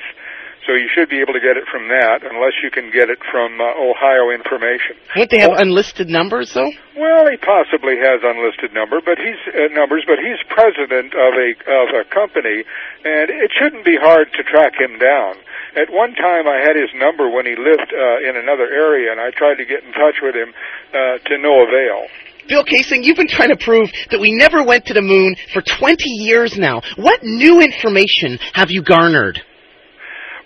So 0.64 0.72
you 0.80 0.88
should 0.95 1.11
be 1.11 1.20
able 1.20 1.36
to 1.36 1.43
get 1.43 1.59
it 1.59 1.68
from 1.68 1.91
that, 1.91 2.24
unless 2.24 2.55
you 2.64 2.72
can 2.72 2.88
get 2.88 3.11
it 3.11 3.20
from 3.28 3.59
uh, 3.59 3.68
Ohio 3.76 4.32
Information. 4.32 4.95
Won't 5.11 5.30
they 5.30 5.43
have 5.43 5.59
unlisted 5.59 6.07
numbers 6.07 6.55
though? 6.55 6.72
Well, 6.95 7.28
he 7.28 7.36
possibly 7.36 7.99
has 7.99 8.24
unlisted 8.24 8.72
number, 8.72 9.03
but 9.03 9.20
he's 9.20 9.39
uh, 9.51 9.68
numbers, 9.76 10.07
but 10.07 10.24
he's 10.24 10.39
president 10.47 11.11
of 11.11 11.32
a 11.36 11.49
of 11.68 11.88
a 11.99 12.03
company, 12.07 12.64
and 13.03 13.28
it 13.28 13.51
shouldn't 13.59 13.84
be 13.84 13.99
hard 13.99 14.32
to 14.39 14.41
track 14.47 14.72
him 14.80 14.95
down. 14.99 15.36
At 15.76 15.91
one 15.91 16.16
time, 16.16 16.47
I 16.47 16.64
had 16.64 16.80
his 16.80 16.95
number 16.95 17.28
when 17.28 17.43
he 17.43 17.59
lived 17.59 17.91
uh, 17.91 18.30
in 18.30 18.39
another 18.39 18.72
area, 18.72 19.11
and 19.11 19.20
I 19.20 19.36
tried 19.36 19.59
to 19.59 19.66
get 19.66 19.84
in 19.84 19.91
touch 19.91 20.24
with 20.24 20.36
him 20.36 20.55
uh, 20.95 21.20
to 21.28 21.34
no 21.43 21.68
avail. 21.68 22.07
Bill 22.47 22.64
Kaysing, 22.64 23.03
you've 23.03 23.18
been 23.18 23.28
trying 23.28 23.49
to 23.49 23.57
prove 23.57 23.89
that 24.11 24.20
we 24.20 24.32
never 24.32 24.64
went 24.64 24.86
to 24.88 24.93
the 24.93 25.01
moon 25.01 25.36
for 25.53 25.61
20 25.61 26.03
years 26.07 26.57
now. 26.57 26.82
What 26.95 27.24
new 27.24 27.61
information 27.61 28.38
have 28.53 28.70
you 28.70 28.84
garnered? 28.84 29.41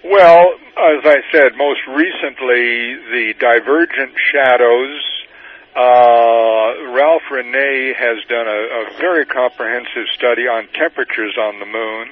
Well, 0.10 0.54
as 0.78 1.04
I 1.04 1.20
said, 1.34 1.58
most 1.58 1.82
recently 1.86 2.96
the 3.12 3.34
divergent 3.40 4.16
shadows. 4.32 5.04
Uh, 5.76 6.96
Ralph 6.96 7.28
Rene 7.30 7.94
has 7.94 8.24
done 8.30 8.48
a, 8.48 8.88
a 8.88 8.98
very 9.00 9.26
comprehensive 9.26 10.08
study 10.16 10.48
on 10.48 10.68
temperatures 10.72 11.36
on 11.38 11.60
the 11.60 11.66
moon. 11.66 12.08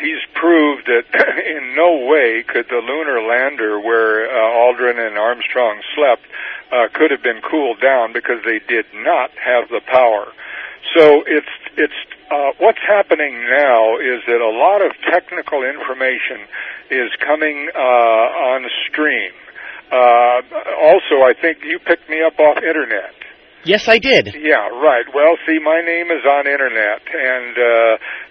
He's 0.00 0.24
proved 0.32 0.86
that 0.86 1.04
in 1.46 1.74
no 1.76 2.06
way 2.06 2.42
could 2.42 2.68
the 2.70 2.80
lunar 2.80 3.20
lander 3.20 3.80
where 3.80 4.24
uh, 4.30 4.56
Aldrin 4.56 4.96
and 4.96 5.18
Armstrong 5.18 5.82
slept 5.94 6.24
uh, 6.72 6.88
could 6.94 7.10
have 7.10 7.22
been 7.22 7.42
cooled 7.42 7.82
down 7.82 8.14
because 8.14 8.40
they 8.46 8.60
did 8.66 8.86
not 8.94 9.30
have 9.36 9.68
the 9.68 9.82
power. 9.84 10.32
So 10.96 11.22
it's 11.26 11.52
it's 11.76 12.15
uh, 12.30 12.52
what's 12.58 12.82
happening 12.86 13.40
now 13.48 13.98
is 13.98 14.22
that 14.26 14.40
a 14.40 14.50
lot 14.50 14.82
of 14.82 14.92
technical 15.10 15.62
information 15.62 16.46
is 16.90 17.10
coming 17.24 17.70
uh, 17.74 17.78
on 17.78 18.68
stream. 18.88 19.32
Uh, 19.90 20.42
also, 20.82 21.22
I 21.22 21.34
think 21.40 21.58
you 21.64 21.78
picked 21.78 22.08
me 22.10 22.22
up 22.22 22.38
off 22.38 22.56
internet. 22.58 23.14
Yes, 23.66 23.88
I 23.88 23.98
did. 23.98 24.30
Yeah, 24.38 24.70
right. 24.78 25.04
Well, 25.12 25.34
see, 25.42 25.58
my 25.58 25.82
name 25.82 26.14
is 26.14 26.22
on 26.22 26.46
internet, 26.46 27.02
and 27.02 27.54
uh, 27.58 27.68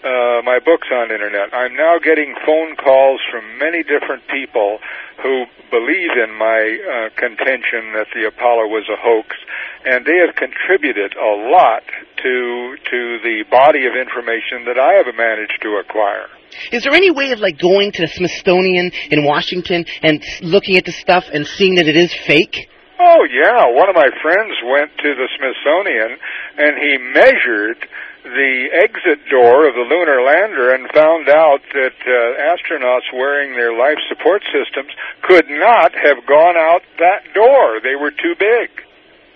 uh, 0.07 0.41
my 0.47 0.59
book's 0.63 0.88
on 0.88 1.11
internet. 1.11 1.51
I'm 1.51 1.75
now 1.75 1.99
getting 1.99 2.33
phone 2.47 2.77
calls 2.79 3.19
from 3.29 3.43
many 3.59 3.83
different 3.83 4.23
people 4.31 4.79
who 5.21 5.43
believe 5.69 6.15
in 6.15 6.31
my 6.39 6.63
uh, 6.79 7.09
contention 7.19 7.91
that 7.99 8.07
the 8.15 8.31
Apollo 8.31 8.71
was 8.71 8.88
a 8.88 8.95
hoax, 8.95 9.36
and 9.83 10.05
they 10.07 10.15
have 10.23 10.39
contributed 10.39 11.11
a 11.19 11.31
lot 11.51 11.83
to 12.23 12.77
to 12.89 13.19
the 13.19 13.43
body 13.51 13.86
of 13.86 13.93
information 13.99 14.63
that 14.71 14.79
I 14.79 15.03
have 15.03 15.11
managed 15.15 15.59
to 15.63 15.83
acquire. 15.83 16.31
Is 16.71 16.83
there 16.83 16.93
any 16.93 17.11
way 17.11 17.31
of 17.31 17.39
like 17.39 17.59
going 17.59 17.91
to 17.91 18.01
the 18.03 18.07
Smithsonian 18.07 18.91
in 19.11 19.25
Washington 19.25 19.83
and 20.01 20.23
looking 20.41 20.77
at 20.77 20.86
the 20.86 20.93
stuff 20.93 21.25
and 21.33 21.45
seeing 21.45 21.75
that 21.75 21.88
it 21.88 21.97
is 21.97 22.15
fake? 22.25 22.69
Oh 22.99 23.27
yeah, 23.27 23.67
one 23.75 23.89
of 23.89 23.95
my 23.95 24.07
friends 24.21 24.55
went 24.63 24.95
to 25.03 25.09
the 25.15 25.27
Smithsonian 25.35 26.17
and 26.57 26.73
he 26.79 26.97
measured 26.97 27.87
the 28.23 28.69
exit 28.73 29.21
door 29.29 29.67
of 29.67 29.75
the 29.75 29.85
lunar 29.85 30.23
lander 30.23 30.73
and 30.73 30.89
found 30.91 31.29
out 31.29 31.61
that 31.73 31.93
uh, 31.93 32.55
astronauts 32.55 33.11
wearing 33.13 33.53
their 33.53 33.77
life 33.77 33.99
support 34.09 34.41
systems 34.49 34.91
could 35.21 35.45
not 35.49 35.93
have 35.93 36.25
gone 36.25 36.55
out 36.57 36.81
that 36.97 37.33
door. 37.33 37.79
They 37.83 37.95
were 37.95 38.11
too 38.11 38.33
big. 38.39 38.69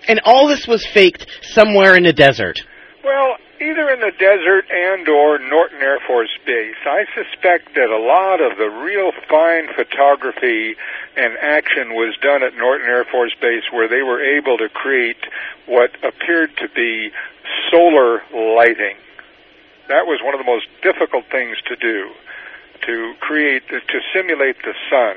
And 0.08 0.20
all 0.24 0.48
this 0.48 0.66
was 0.66 0.84
faked 0.92 1.26
somewhere 1.42 1.96
in 1.96 2.02
the 2.02 2.12
desert. 2.12 2.58
Well, 3.04 3.36
either 3.60 3.90
in 3.90 4.00
the 4.00 4.12
desert 4.18 4.64
and 4.72 5.06
or 5.08 5.38
Norton 5.38 5.82
Air 5.82 6.00
Force 6.06 6.32
Base. 6.46 6.80
I 6.86 7.04
suspect 7.14 7.74
that 7.74 7.90
a 7.90 8.00
lot 8.00 8.40
of 8.40 8.56
the 8.56 8.70
real 8.70 9.12
fine 9.28 9.68
photography 9.76 10.76
and 11.16 11.36
action 11.36 11.92
was 11.94 12.16
done 12.22 12.42
at 12.42 12.56
Norton 12.56 12.88
Air 12.88 13.04
Force 13.04 13.34
Base 13.40 13.64
where 13.70 13.86
they 13.86 14.02
were 14.02 14.22
able 14.22 14.56
to 14.58 14.68
create 14.70 15.20
what 15.66 15.92
appeared 16.02 16.56
to 16.56 16.68
be 16.68 17.10
solar 17.70 18.22
lighting. 18.32 18.96
That 19.88 20.06
was 20.06 20.20
one 20.24 20.32
of 20.32 20.40
the 20.40 20.50
most 20.50 20.66
difficult 20.82 21.26
things 21.30 21.58
to 21.68 21.76
do, 21.76 22.10
to 22.86 23.14
create, 23.20 23.68
to 23.68 24.00
simulate 24.14 24.56
the 24.64 24.74
sun. 24.88 25.16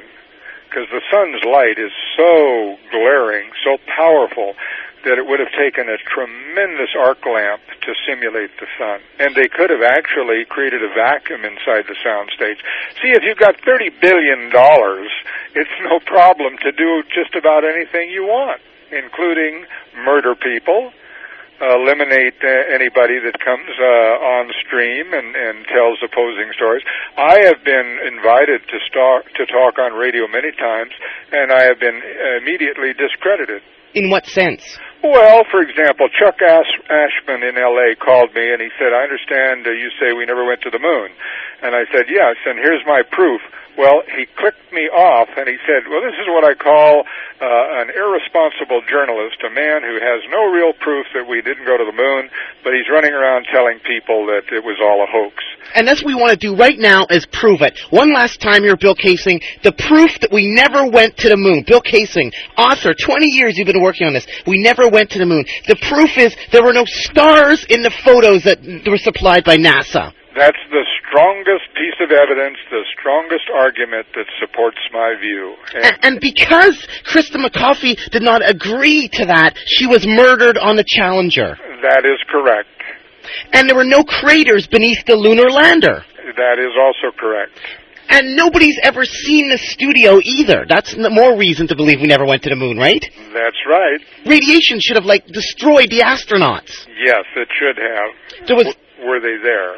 Because 0.68 0.90
the 0.90 1.02
sun's 1.12 1.44
light 1.46 1.78
is 1.78 1.92
so 2.18 2.78
glaring, 2.92 3.52
so 3.64 3.78
powerful, 3.96 4.56
that 5.04 5.20
it 5.20 5.26
would 5.28 5.40
have 5.40 5.52
taken 5.52 5.92
a 5.92 6.00
tremendous 6.08 6.96
arc 6.96 7.20
lamp 7.28 7.62
to 7.84 7.92
simulate 8.08 8.52
the 8.60 8.68
sun. 8.80 9.04
And 9.20 9.36
they 9.36 9.52
could 9.52 9.70
have 9.70 9.84
actually 9.84 10.48
created 10.48 10.84
a 10.84 10.92
vacuum 10.92 11.44
inside 11.44 11.88
the 11.88 12.00
soundstage. 12.00 12.60
See, 13.00 13.12
if 13.12 13.24
you've 13.24 13.40
got 13.40 13.60
$30 13.62 14.00
billion, 14.00 14.52
it's 15.56 15.78
no 15.84 16.00
problem 16.08 16.56
to 16.64 16.72
do 16.72 17.04
just 17.12 17.36
about 17.36 17.64
anything 17.68 18.10
you 18.10 18.24
want, 18.24 18.62
including 18.92 19.68
murder 20.08 20.36
people, 20.36 20.92
eliminate 21.62 22.36
uh, 22.44 22.76
anybody 22.76 23.20
that 23.24 23.40
comes 23.40 23.72
uh, 23.80 24.40
on 24.40 24.52
stream 24.66 25.14
and, 25.14 25.36
and 25.36 25.66
tells 25.68 26.00
opposing 26.04 26.52
stories. 26.56 26.84
I 27.16 27.44
have 27.46 27.64
been 27.64 28.00
invited 28.08 28.68
to, 28.68 28.78
star- 28.88 29.24
to 29.24 29.44
talk 29.48 29.80
on 29.80 29.94
radio 29.94 30.28
many 30.28 30.52
times, 30.56 30.92
and 31.32 31.52
I 31.52 31.64
have 31.64 31.80
been 31.80 32.02
immediately 32.42 32.92
discredited. 32.96 33.62
In 33.94 34.10
what 34.10 34.26
sense? 34.26 34.64
Well, 35.04 35.44
for 35.52 35.60
example, 35.60 36.08
Chuck 36.16 36.40
Ash- 36.40 36.80
Ashman 36.88 37.44
in 37.44 37.58
L.A. 37.60 37.92
called 38.00 38.34
me 38.34 38.54
and 38.54 38.62
he 38.62 38.72
said, 38.80 38.96
I 38.96 39.04
understand 39.04 39.68
uh, 39.68 39.72
you 39.76 39.92
say 40.00 40.16
we 40.16 40.26
never 40.26 40.48
went 40.48 40.62
to 40.64 40.72
the 40.72 40.80
moon. 40.80 41.12
And 41.62 41.76
I 41.76 41.84
said, 41.92 42.08
yes, 42.08 42.40
and 42.48 42.58
here's 42.58 42.84
my 42.88 43.04
proof. 43.12 43.42
Well, 43.78 44.04
he 44.06 44.30
clicked 44.38 44.72
me 44.72 44.86
off 44.94 45.30
and 45.36 45.50
he 45.50 45.58
said, 45.66 45.90
well, 45.90 46.00
this 46.06 46.14
is 46.22 46.28
what 46.30 46.46
I 46.46 46.54
call 46.54 47.04
uh, 47.42 47.82
an 47.82 47.90
irresponsible 47.90 48.86
journalist, 48.86 49.42
a 49.42 49.50
man 49.50 49.82
who 49.82 49.98
has 49.98 50.22
no 50.30 50.46
real 50.54 50.72
proof 50.78 51.08
that 51.18 51.28
we 51.28 51.42
didn't 51.42 51.66
go 51.66 51.76
to 51.76 51.84
the 51.84 51.96
moon, 51.96 52.30
but 52.64 52.72
he's 52.72 52.86
running 52.88 53.12
around 53.12 53.48
telling 53.52 53.80
people 53.82 54.30
that 54.30 54.48
it 54.54 54.64
was 54.64 54.78
all 54.78 55.02
a 55.02 55.10
hoax. 55.10 55.42
And 55.74 55.88
that's 55.88 56.04
what 56.06 56.14
we 56.14 56.16
want 56.16 56.32
to 56.32 56.38
do 56.38 56.56
right 56.56 56.78
now 56.78 57.08
is 57.10 57.26
prove 57.26 57.62
it. 57.62 57.80
One 57.90 58.14
last 58.14 58.40
time 58.40 58.62
here, 58.62 58.78
Bill 58.78 58.96
Kaysing, 58.96 59.42
the 59.64 59.74
proof 59.74 60.20
that 60.22 60.32
we 60.32 60.54
never 60.54 60.86
went 60.86 61.18
to 61.26 61.30
the 61.30 61.38
moon. 61.38 61.66
Bill 61.66 61.82
Kaysing, 61.82 62.32
author, 62.56 62.94
20 62.94 63.26
years 63.26 63.58
you've 63.58 63.66
been 63.66 63.82
working 63.82 64.06
on 64.06 64.14
this. 64.14 64.28
We 64.46 64.62
never 64.62 64.88
went 64.94 65.10
to 65.12 65.20
the 65.20 65.26
moon. 65.26 65.44
The 65.68 65.76
proof 65.90 66.16
is 66.18 66.38
there 66.54 66.64
were 66.64 66.72
no 66.72 66.86
stars 66.86 67.66
in 67.68 67.82
the 67.82 67.92
photos 68.06 68.46
that 68.46 68.62
were 68.86 69.02
supplied 69.02 69.44
by 69.44 69.58
NASA. 69.58 70.14
That's 70.38 70.62
the 70.70 70.86
strongest 71.02 71.70
piece 71.78 71.98
of 72.02 72.10
evidence, 72.10 72.58
the 72.72 72.82
strongest 72.98 73.46
argument 73.54 74.08
that 74.16 74.26
supports 74.40 74.80
my 74.92 75.14
view. 75.20 75.56
And, 75.74 75.98
and 76.02 76.20
because 76.20 76.78
Krista 77.06 77.38
McCoffey 77.38 77.98
did 78.10 78.24
not 78.24 78.42
agree 78.48 79.10
to 79.14 79.26
that, 79.26 79.58
she 79.66 79.86
was 79.86 80.08
murdered 80.08 80.58
on 80.58 80.76
the 80.76 80.86
Challenger. 80.88 81.58
That 81.82 82.06
is 82.06 82.18
correct. 82.30 82.70
And 83.54 83.70
there 83.70 83.76
were 83.76 83.86
no 83.86 84.04
craters 84.04 84.68
beneath 84.68 85.06
the 85.06 85.16
lunar 85.16 85.50
lander. 85.50 86.04
That 86.36 86.58
is 86.58 86.74
also 86.80 87.16
correct. 87.16 87.60
And 88.10 88.36
nobody's 88.36 88.78
ever 88.84 89.06
seen 89.06 89.50
the 89.50 89.58
studio 89.58 90.20
either. 90.24 90.66
That's 90.68 90.96
more 90.98 91.38
reason 91.38 91.68
to 91.68 91.76
believe 91.76 92.02
we 92.02 92.08
never 92.08 92.26
went 92.26 92.44
to 92.44 92.50
the 92.50 92.56
moon, 92.56 92.78
right? 92.78 93.04
That's 93.34 93.58
right. 93.68 94.00
Radiation 94.26 94.80
should 94.80 94.96
have, 94.96 95.06
like, 95.06 95.26
destroyed 95.28 95.90
the 95.90 96.00
astronauts. 96.00 96.88
Yes, 97.04 97.24
it 97.36 97.48
should 97.60 97.78
have. 97.78 98.48
There 98.48 98.56
was 98.56 98.76
Were 99.04 99.20
they 99.20 99.38
there? 99.42 99.76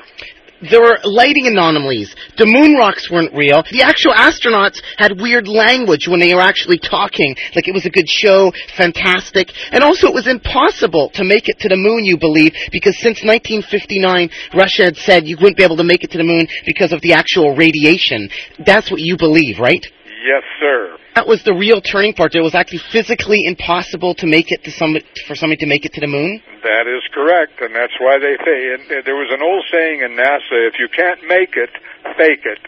There 0.62 0.82
were 0.82 0.99
lighting 1.03 1.47
anomalies. 1.47 2.16
The 2.38 2.45
moon 2.45 2.76
rocks 2.76 3.10
weren't 3.12 3.34
real. 3.34 3.64
The 3.72 3.84
actual 3.84 4.14
astronauts 4.14 4.82
had 4.97 5.20
weird 5.20 5.47
language 5.47 6.08
when 6.08 6.20
they 6.20 6.34
were 6.34 6.41
actually 6.41 6.80
talking. 6.80 7.36
Like 7.56 7.68
it 7.68 7.74
was 7.74 7.86
a 7.86 7.89
good 7.89 8.08
show, 8.08 8.51
fantastic. 8.78 9.51
And 9.72 9.84
also 9.84 10.08
it 10.08 10.14
was 10.14 10.28
impossible 10.28 11.10
to 11.16 11.24
make 11.24 11.49
it 11.49 11.60
to 11.60 11.70
the 11.70 11.78
moon, 11.78 12.06
you 12.06 12.18
believe, 12.18 12.53
because 12.72 12.95
since 12.99 13.24
1959, 13.24 14.30
Russia 14.53 14.84
had 14.86 14.97
said 14.97 15.28
you 15.28 15.38
wouldn't 15.38 15.58
be 15.58 15.64
able 15.64 15.78
to 15.78 15.84
make 15.84 16.03
it 16.03 16.12
to 16.12 16.18
the 16.18 16.24
moon 16.24 16.47
because 16.66 16.91
of 16.91 17.01
the 17.01 17.14
actual 17.14 17.56
radiation. 17.56 18.30
That's 18.66 18.89
what 18.89 19.01
you 19.01 19.18
believe, 19.18 19.60
right? 19.60 19.86
Yes, 20.26 20.43
sir. 20.60 20.97
That 21.16 21.32
was 21.32 21.41
the 21.47 21.55
real 21.55 21.80
turning 21.80 22.13
point. 22.13 22.36
It 22.36 22.43
was 22.43 22.55
actually 22.55 22.84
physically 22.91 23.39
impossible 23.47 24.16
to 24.20 24.28
make 24.28 24.51
it 24.51 24.68
to 24.68 24.72
some 24.72 24.99
for 25.28 25.36
somebody 25.36 25.63
to 25.63 25.66
make 25.66 25.86
it 25.86 25.93
to 25.93 26.01
the 26.01 26.11
moon. 26.11 26.43
That 26.61 26.91
is 26.91 27.07
correct, 27.16 27.55
and 27.63 27.72
that's 27.72 27.95
why 28.03 28.20
they 28.20 28.36
say. 28.43 28.59
And 28.76 29.05
there 29.07 29.16
was 29.16 29.32
an 29.32 29.39
old 29.39 29.63
saying 29.72 30.03
in 30.03 30.11
NASA: 30.20 30.68
"If 30.68 30.76
you 30.76 30.89
can't 30.91 31.24
make 31.24 31.55
it, 31.55 31.72
fake 32.20 32.43
it." 32.43 32.59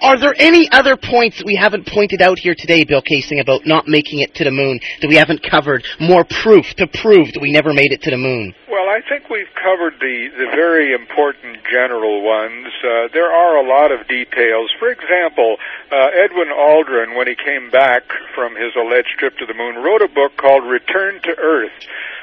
Are 0.00 0.18
there 0.18 0.34
any 0.38 0.68
other 0.70 0.96
points 0.96 1.38
that 1.38 1.46
we 1.46 1.56
haven't 1.56 1.86
pointed 1.86 2.22
out 2.22 2.38
here 2.38 2.54
today, 2.56 2.84
Bill 2.84 3.02
Kaysing, 3.02 3.40
about 3.40 3.66
not 3.66 3.88
making 3.88 4.20
it 4.20 4.34
to 4.36 4.44
the 4.44 4.50
moon 4.50 4.80
that 5.00 5.08
we 5.08 5.16
haven't 5.16 5.42
covered? 5.42 5.84
More 6.00 6.24
proof 6.24 6.66
to 6.76 6.86
prove 6.86 7.32
that 7.32 7.42
we 7.42 7.52
never 7.52 7.72
made 7.72 7.92
it 7.92 8.02
to 8.02 8.10
the 8.10 8.16
moon. 8.16 8.54
Well, 8.70 8.88
I 8.88 9.00
think 9.08 9.28
we've 9.28 9.50
covered 9.58 9.94
the, 10.00 10.28
the 10.36 10.48
very 10.54 10.94
important 10.94 11.58
general 11.70 12.22
ones. 12.22 12.68
Uh, 12.84 13.08
there 13.12 13.30
are 13.30 13.58
a 13.58 13.66
lot 13.66 13.92
of 13.92 14.06
details. 14.08 14.70
For 14.78 14.88
example, 14.90 15.56
uh, 15.90 16.08
Edwin 16.14 16.48
Aldrin, 16.48 17.16
when 17.16 17.26
he 17.26 17.34
came 17.34 17.70
back 17.70 18.02
from 18.34 18.54
his 18.54 18.72
alleged 18.76 19.18
trip 19.18 19.36
to 19.38 19.46
the 19.46 19.54
moon, 19.54 19.82
wrote 19.82 20.02
a 20.02 20.08
book 20.08 20.36
called 20.36 20.64
Return 20.64 21.20
to 21.24 21.32
Earth. 21.36 21.74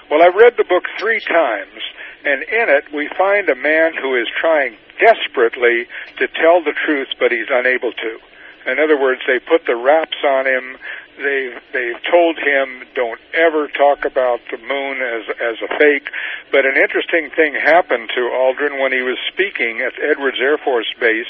Well, 0.10 0.22
I've 0.22 0.36
read 0.36 0.54
the 0.58 0.70
book 0.70 0.86
three 1.00 1.20
times, 1.20 1.82
and 2.26 2.44
in 2.44 2.70
it 2.70 2.92
we 2.94 3.10
find 3.18 3.50
a 3.50 3.56
man 3.56 3.94
who 3.96 4.16
is 4.16 4.28
trying 4.40 4.78
desperately 5.00 5.88
to 6.18 6.28
tell 6.28 6.64
the 6.64 6.74
truth, 6.86 7.10
but 7.20 7.32
he's 7.32 7.50
unable 7.50 7.92
to. 7.92 8.20
In 8.66 8.80
other 8.80 9.00
words, 9.00 9.22
they 9.28 9.40
put 9.40 9.66
the 9.66 9.76
wraps 9.76 10.18
on 10.26 10.48
him. 10.48 10.78
They've 11.18 11.62
they've 11.72 12.02
told 12.12 12.38
him 12.38 12.84
don't 12.96 13.22
ever 13.34 13.68
talk 13.68 14.04
about 14.04 14.42
the 14.52 14.58
moon 14.58 15.02
as 15.02 15.24
as 15.40 15.58
a 15.62 15.70
fake. 15.78 16.10
But 16.52 16.66
an 16.66 16.76
interesting 16.76 17.30
thing 17.30 17.54
happened 17.54 18.10
to 18.16 18.22
Aldrin 18.22 18.82
when 18.82 18.92
he 18.92 19.02
was 19.02 19.18
speaking 19.32 19.82
at 19.82 19.94
Edwards 20.02 20.38
Air 20.42 20.58
Force 20.58 20.92
Base 21.00 21.30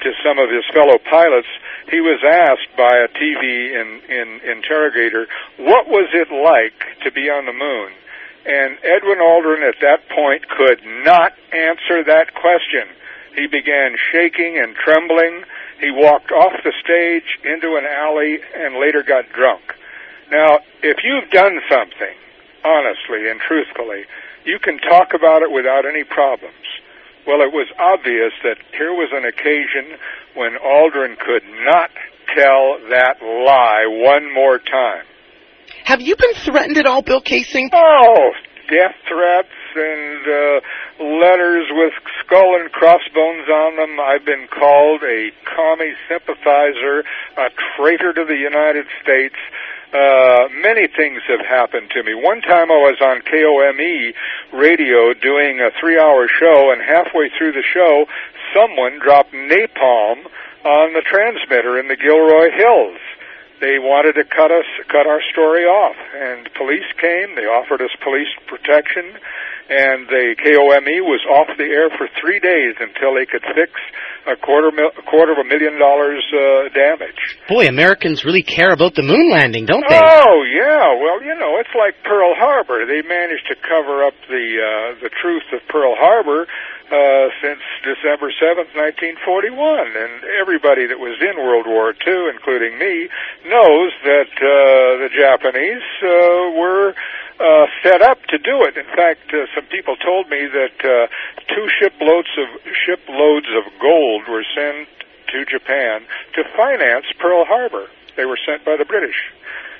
to 0.00 0.12
some 0.24 0.38
of 0.38 0.48
his 0.48 0.64
fellow 0.72 0.96
pilots. 1.10 1.48
He 1.90 2.00
was 2.00 2.22
asked 2.24 2.70
by 2.76 2.96
a 2.96 3.08
TV 3.08 3.74
in, 3.74 4.00
in 4.08 4.40
interrogator, 4.48 5.26
"What 5.58 5.88
was 5.88 6.08
it 6.14 6.30
like 6.30 7.02
to 7.02 7.10
be 7.10 7.28
on 7.28 7.44
the 7.46 7.52
moon?" 7.52 7.92
And 8.48 8.78
Edwin 8.80 9.20
Aldrin 9.20 9.60
at 9.60 9.76
that 9.82 10.08
point 10.08 10.48
could 10.48 10.80
not 11.04 11.36
answer 11.52 12.02
that 12.04 12.32
question. 12.32 12.88
He 13.36 13.46
began 13.46 13.94
shaking 14.10 14.56
and 14.56 14.74
trembling. 14.74 15.44
He 15.78 15.90
walked 15.92 16.32
off 16.32 16.56
the 16.64 16.72
stage 16.80 17.28
into 17.44 17.76
an 17.76 17.84
alley 17.84 18.40
and 18.56 18.80
later 18.80 19.02
got 19.02 19.28
drunk. 19.36 19.76
Now, 20.32 20.60
if 20.82 20.96
you've 21.04 21.30
done 21.30 21.60
something, 21.68 22.16
honestly 22.64 23.28
and 23.28 23.38
truthfully, 23.38 24.06
you 24.44 24.58
can 24.58 24.78
talk 24.78 25.12
about 25.12 25.42
it 25.42 25.52
without 25.52 25.84
any 25.84 26.04
problems. 26.04 26.56
Well, 27.26 27.42
it 27.42 27.52
was 27.52 27.68
obvious 27.78 28.32
that 28.44 28.56
here 28.72 28.92
was 28.96 29.12
an 29.12 29.26
occasion 29.28 30.00
when 30.32 30.56
Aldrin 30.56 31.18
could 31.18 31.44
not 31.68 31.90
tell 32.34 32.80
that 32.88 33.20
lie 33.20 33.84
one 33.86 34.32
more 34.32 34.58
time. 34.58 35.04
Have 35.84 36.00
you 36.00 36.16
been 36.16 36.34
threatened 36.44 36.78
at 36.78 36.86
all, 36.86 37.02
Bill 37.02 37.20
Kaysing? 37.20 37.70
Oh, 37.72 38.32
death 38.68 38.94
threats 39.08 39.56
and 39.74 40.24
uh, 40.26 40.60
letters 41.00 41.66
with 41.70 41.92
skull 42.20 42.60
and 42.60 42.70
crossbones 42.72 43.48
on 43.48 43.76
them. 43.76 44.00
I've 44.00 44.24
been 44.24 44.48
called 44.48 45.02
a 45.02 45.30
commie 45.44 45.94
sympathizer, 46.08 47.04
a 47.36 47.48
traitor 47.76 48.12
to 48.12 48.24
the 48.24 48.36
United 48.36 48.86
States. 49.02 49.36
Uh, 49.92 50.48
many 50.60 50.86
things 50.86 51.22
have 51.28 51.40
happened 51.40 51.88
to 51.96 52.02
me. 52.02 52.12
One 52.14 52.42
time 52.42 52.70
I 52.70 52.76
was 52.76 53.00
on 53.00 53.22
KOME 53.24 54.12
radio 54.52 55.14
doing 55.14 55.60
a 55.60 55.72
three 55.80 55.98
hour 55.98 56.28
show 56.28 56.70
and 56.70 56.82
halfway 56.82 57.30
through 57.38 57.52
the 57.52 57.64
show, 57.64 58.04
someone 58.52 59.00
dropped 59.00 59.32
napalm 59.32 60.28
on 60.64 60.92
the 60.92 61.00
transmitter 61.00 61.78
in 61.78 61.88
the 61.88 61.96
Gilroy 61.96 62.52
Hills. 62.52 63.00
They 63.60 63.78
wanted 63.78 64.14
to 64.14 64.24
cut 64.24 64.50
us, 64.50 64.66
cut 64.88 65.06
our 65.06 65.20
story 65.22 65.64
off. 65.64 65.96
And 66.14 66.48
police 66.54 66.86
came. 67.00 67.34
They 67.34 67.46
offered 67.46 67.82
us 67.82 67.90
police 68.02 68.28
protection, 68.46 69.18
and 69.68 70.08
the 70.08 70.32
KOME 70.40 71.04
was 71.04 71.20
off 71.28 71.48
the 71.56 71.68
air 71.68 71.92
for 71.92 72.08
three 72.20 72.40
days 72.40 72.80
until 72.80 73.12
they 73.12 73.28
could 73.28 73.44
fix 73.52 73.76
a 74.24 74.36
quarter 74.36 74.72
mil, 74.72 74.88
a 74.96 75.04
quarter 75.04 75.32
of 75.32 75.40
a 75.40 75.48
million 75.48 75.78
dollars 75.78 76.24
uh, 76.32 76.68
damage. 76.72 77.36
Boy, 77.48 77.68
Americans 77.68 78.24
really 78.24 78.42
care 78.42 78.72
about 78.72 78.94
the 78.96 79.04
moon 79.04 79.28
landing, 79.30 79.64
don't 79.64 79.84
they? 79.88 80.00
Oh 80.00 80.40
yeah, 80.48 80.88
well 80.96 81.20
you 81.20 81.36
know 81.36 81.60
it's 81.60 81.72
like 81.76 82.00
Pearl 82.04 82.32
Harbor. 82.36 82.84
They 82.88 83.04
managed 83.04 83.48
to 83.48 83.56
cover 83.60 84.04
up 84.04 84.16
the 84.28 84.46
uh, 84.56 85.00
the 85.04 85.12
truth 85.12 85.44
of 85.52 85.60
Pearl 85.68 85.96
Harbor 85.96 86.48
uh, 86.88 87.28
since 87.44 87.60
December 87.84 88.32
seventh, 88.36 88.72
nineteen 88.76 89.16
forty 89.24 89.50
one, 89.52 89.92
and 89.92 90.24
everybody 90.40 90.88
that 90.88 90.96
was 90.96 91.20
in 91.20 91.36
World 91.36 91.68
War 91.68 91.92
II, 91.92 92.32
including 92.32 92.80
me, 92.80 93.08
knows 93.44 93.92
that 94.04 94.32
uh, 94.32 94.48
the 95.04 95.10
Japanese 95.12 95.84
uh, 96.00 96.56
were 96.56 96.96
uh, 97.38 97.66
set 97.82 98.02
up 98.02 98.18
to 98.28 98.38
do 98.38 98.66
it. 98.66 98.76
In 98.76 98.88
fact, 98.94 99.30
uh, 99.30 99.46
some 99.54 99.66
people 99.70 99.96
told 99.96 100.28
me 100.28 100.46
that 100.50 100.76
uh, 100.82 101.06
two 101.54 101.66
shiploads 101.78 102.30
of 102.38 102.48
shiploads 102.86 103.46
of 103.54 103.64
gold 103.80 104.26
were 104.28 104.44
sent 104.54 104.90
to 105.30 105.44
Japan 105.46 106.02
to 106.34 106.42
finance 106.56 107.06
Pearl 107.18 107.44
Harbor. 107.46 107.86
They 108.16 108.24
were 108.24 108.38
sent 108.42 108.64
by 108.64 108.76
the 108.76 108.84
British 108.84 109.16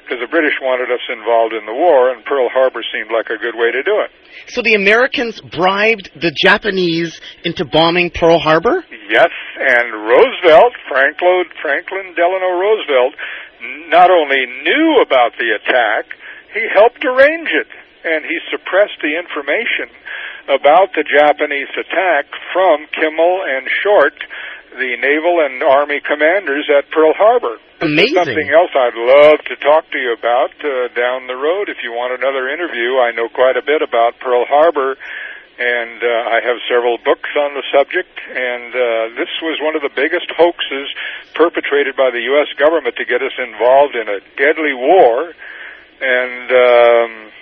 because 0.08 0.24
the 0.24 0.30
British 0.32 0.56
wanted 0.62 0.88
us 0.88 1.04
involved 1.12 1.52
in 1.52 1.66
the 1.68 1.74
war, 1.74 2.08
and 2.08 2.24
Pearl 2.24 2.48
Harbor 2.48 2.80
seemed 2.80 3.12
like 3.12 3.28
a 3.28 3.36
good 3.36 3.52
way 3.52 3.68
to 3.68 3.82
do 3.84 4.00
it. 4.00 4.08
So 4.48 4.62
the 4.64 4.72
Americans 4.72 5.36
bribed 5.52 6.08
the 6.16 6.32
Japanese 6.32 7.20
into 7.44 7.68
bombing 7.68 8.08
Pearl 8.08 8.38
Harbor? 8.40 8.84
Yes, 8.88 9.28
and 9.60 9.92
Roosevelt, 10.08 10.72
Franklin, 10.88 11.44
Franklin 11.60 12.16
Delano 12.16 12.56
Roosevelt, 12.56 13.20
not 13.92 14.08
only 14.08 14.48
knew 14.64 15.04
about 15.04 15.36
the 15.36 15.52
attack, 15.60 16.16
he 16.54 16.64
helped 16.72 17.04
arrange 17.04 17.48
it, 17.52 17.68
and 18.04 18.24
he 18.24 18.38
suppressed 18.50 18.98
the 19.02 19.18
information 19.18 19.92
about 20.48 20.96
the 20.96 21.04
Japanese 21.04 21.68
attack 21.76 22.24
from 22.52 22.88
Kimmel 22.96 23.44
and 23.44 23.68
Short, 23.84 24.16
the 24.72 24.96
naval 24.96 25.44
and 25.44 25.62
army 25.62 26.00
commanders 26.00 26.68
at 26.72 26.90
Pearl 26.90 27.12
Harbor. 27.16 27.60
Amazing. 27.80 28.16
Something 28.16 28.50
else 28.50 28.72
I'd 28.74 28.96
love 28.96 29.38
to 29.46 29.54
talk 29.62 29.86
to 29.92 29.98
you 29.98 30.16
about 30.16 30.50
uh, 30.64 30.88
down 30.98 31.28
the 31.28 31.38
road. 31.38 31.68
If 31.68 31.84
you 31.84 31.92
want 31.92 32.16
another 32.16 32.48
interview, 32.50 32.98
I 32.98 33.12
know 33.12 33.28
quite 33.28 33.56
a 33.56 33.62
bit 33.62 33.86
about 33.86 34.18
Pearl 34.18 34.44
Harbor, 34.48 34.98
and 35.58 36.02
uh, 36.02 36.34
I 36.34 36.42
have 36.42 36.58
several 36.66 36.98
books 36.98 37.30
on 37.38 37.54
the 37.54 37.62
subject. 37.70 38.10
And 38.34 38.74
uh, 38.74 39.14
this 39.14 39.30
was 39.42 39.62
one 39.62 39.78
of 39.78 39.82
the 39.82 39.94
biggest 39.94 40.26
hoaxes 40.34 40.90
perpetrated 41.38 41.94
by 41.94 42.10
the 42.10 42.22
U.S. 42.34 42.50
government 42.58 42.96
to 42.96 43.06
get 43.06 43.22
us 43.22 43.34
involved 43.38 43.94
in 43.94 44.10
a 44.10 44.18
deadly 44.34 44.74
war. 44.74 45.34
And 46.00 46.50
um, 46.50 47.32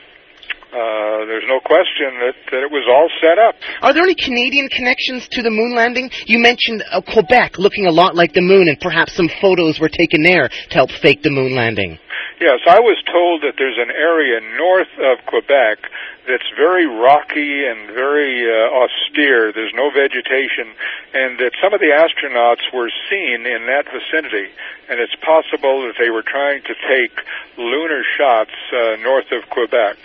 uh, 0.73 1.25
there's 1.25 1.45
no 1.47 1.61
question 1.61 2.21
that, 2.21 2.37
that 2.53 2.63
it 2.63 2.71
was 2.71 2.85
all 2.89 3.09
set 3.21 3.39
up. 3.39 3.55
Are 3.83 3.93
there 3.93 4.03
any 4.03 4.15
Canadian 4.15 4.69
connections 4.69 5.29
to 5.29 5.43
the 5.43 5.51
moon 5.51 5.75
landing? 5.75 6.11
You 6.27 6.39
mentioned 6.39 6.85
uh, 6.91 7.01
Quebec 7.01 7.59
looking 7.59 7.87
a 7.87 7.91
lot 7.91 8.15
like 8.15 8.33
the 8.33 8.43
moon, 8.43 8.69
and 8.69 8.79
perhaps 8.81 9.15
some 9.15 9.29
photos 9.41 9.81
were 9.81 9.89
taken 9.89 10.23
there 10.23 10.49
to 10.49 10.75
help 10.75 10.91
fake 10.91 11.23
the 11.23 11.31
moon 11.31 11.55
landing. 11.55 11.99
Yes, 12.41 12.61
I 12.69 12.81
was 12.81 13.01
told 13.09 13.41
that 13.43 13.57
there's 13.57 13.79
an 13.81 13.89
area 13.89 14.41
north 14.59 14.93
of 15.01 15.25
Quebec 15.25 15.79
that's 16.27 16.51
very 16.57 16.87
rocky 16.87 17.65
and 17.65 17.87
very 17.95 18.43
uh, 18.45 18.75
austere. 18.75 19.53
There's 19.53 19.75
no 19.75 19.91
vegetation, 19.91 20.75
and 21.15 21.39
that 21.39 21.53
some 21.63 21.73
of 21.73 21.81
the 21.81 21.95
astronauts 21.95 22.67
were 22.75 22.91
seen 23.09 23.47
in 23.47 23.67
that 23.67 23.87
vicinity. 23.87 24.51
And 24.89 25.01
it's 25.01 25.15
possible 25.23 25.87
that 25.87 25.95
they 25.99 26.11
were 26.11 26.23
trying 26.23 26.63
to 26.63 26.75
take 26.75 27.15
lunar 27.59 28.03
shots 28.19 28.55
uh, 28.71 28.97
north 29.03 29.31
of 29.33 29.49
Quebec. 29.51 29.97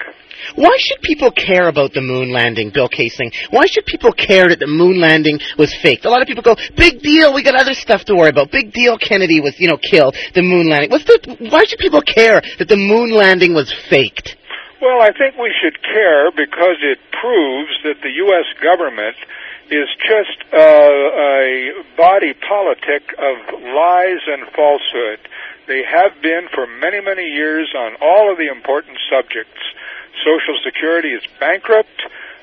Why 0.56 0.76
should 0.80 1.02
people 1.02 1.32
care 1.32 1.68
about 1.68 1.94
the 1.94 2.02
moon 2.02 2.32
landing, 2.32 2.72
Bill 2.74 2.90
Kaysing? 2.90 3.32
Why 3.52 3.66
should 3.68 3.86
people 3.86 4.12
care 4.12 4.48
that 4.48 4.60
the 4.60 4.68
moon 4.68 5.00
landing 5.00 5.40
was 5.58 5.76
faked? 5.82 6.06
A 6.06 6.10
lot 6.10 6.22
of 6.22 6.28
people 6.28 6.42
go, 6.42 6.56
big 6.76 7.02
deal, 7.02 7.34
we 7.34 7.44
got 7.44 7.56
other 7.56 7.74
stuff 7.76 8.06
to 8.06 8.16
worry 8.16 8.30
about. 8.30 8.52
Big 8.52 8.74
deal, 8.74 8.98
Kennedy 8.98 9.40
was, 9.40 9.60
you 9.60 9.68
know, 9.68 9.78
killed. 9.78 10.16
The 10.34 10.42
moon 10.42 10.68
landing. 10.70 10.90
What's 10.90 11.06
the, 11.06 11.38
why 11.52 11.64
should 11.66 11.80
people 11.80 12.02
care 12.02 12.42
that 12.58 12.68
the 12.68 12.76
moon 12.76 13.12
landing 13.12 13.54
was 13.54 13.72
faked? 13.90 14.38
Well, 14.82 15.00
I 15.00 15.12
think 15.14 15.38
we 15.38 15.54
should 15.62 15.78
care 15.84 16.32
because 16.32 16.82
it 16.82 16.98
proves 17.14 17.70
that 17.84 18.02
the 18.02 18.10
U.S. 18.26 18.50
government 18.64 19.16
is 19.70 19.86
just 20.02 20.42
uh, 20.52 20.58
a 20.58 21.72
body 21.96 22.34
politic 22.34 23.14
of 23.14 23.62
lies 23.62 24.26
and 24.26 24.50
falsehood. 24.50 25.22
They 25.68 25.84
have 25.86 26.20
been 26.24 26.50
for 26.50 26.66
many, 26.66 27.00
many 27.00 27.30
years 27.30 27.70
on 27.78 27.94
all 28.02 28.32
of 28.32 28.40
the 28.40 28.50
important 28.50 28.98
subjects. 29.06 29.62
Social 30.26 30.58
Security 30.66 31.10
is 31.10 31.22
bankrupt. 31.40 32.02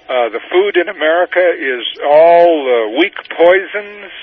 Uh, 0.09 0.30
the 0.30 0.41
food 0.49 0.76
in 0.78 0.89
America 0.89 1.43
is 1.43 1.82
all 2.07 2.55
uh, 2.70 2.99
weak 3.03 3.18
poisons. 3.34 4.14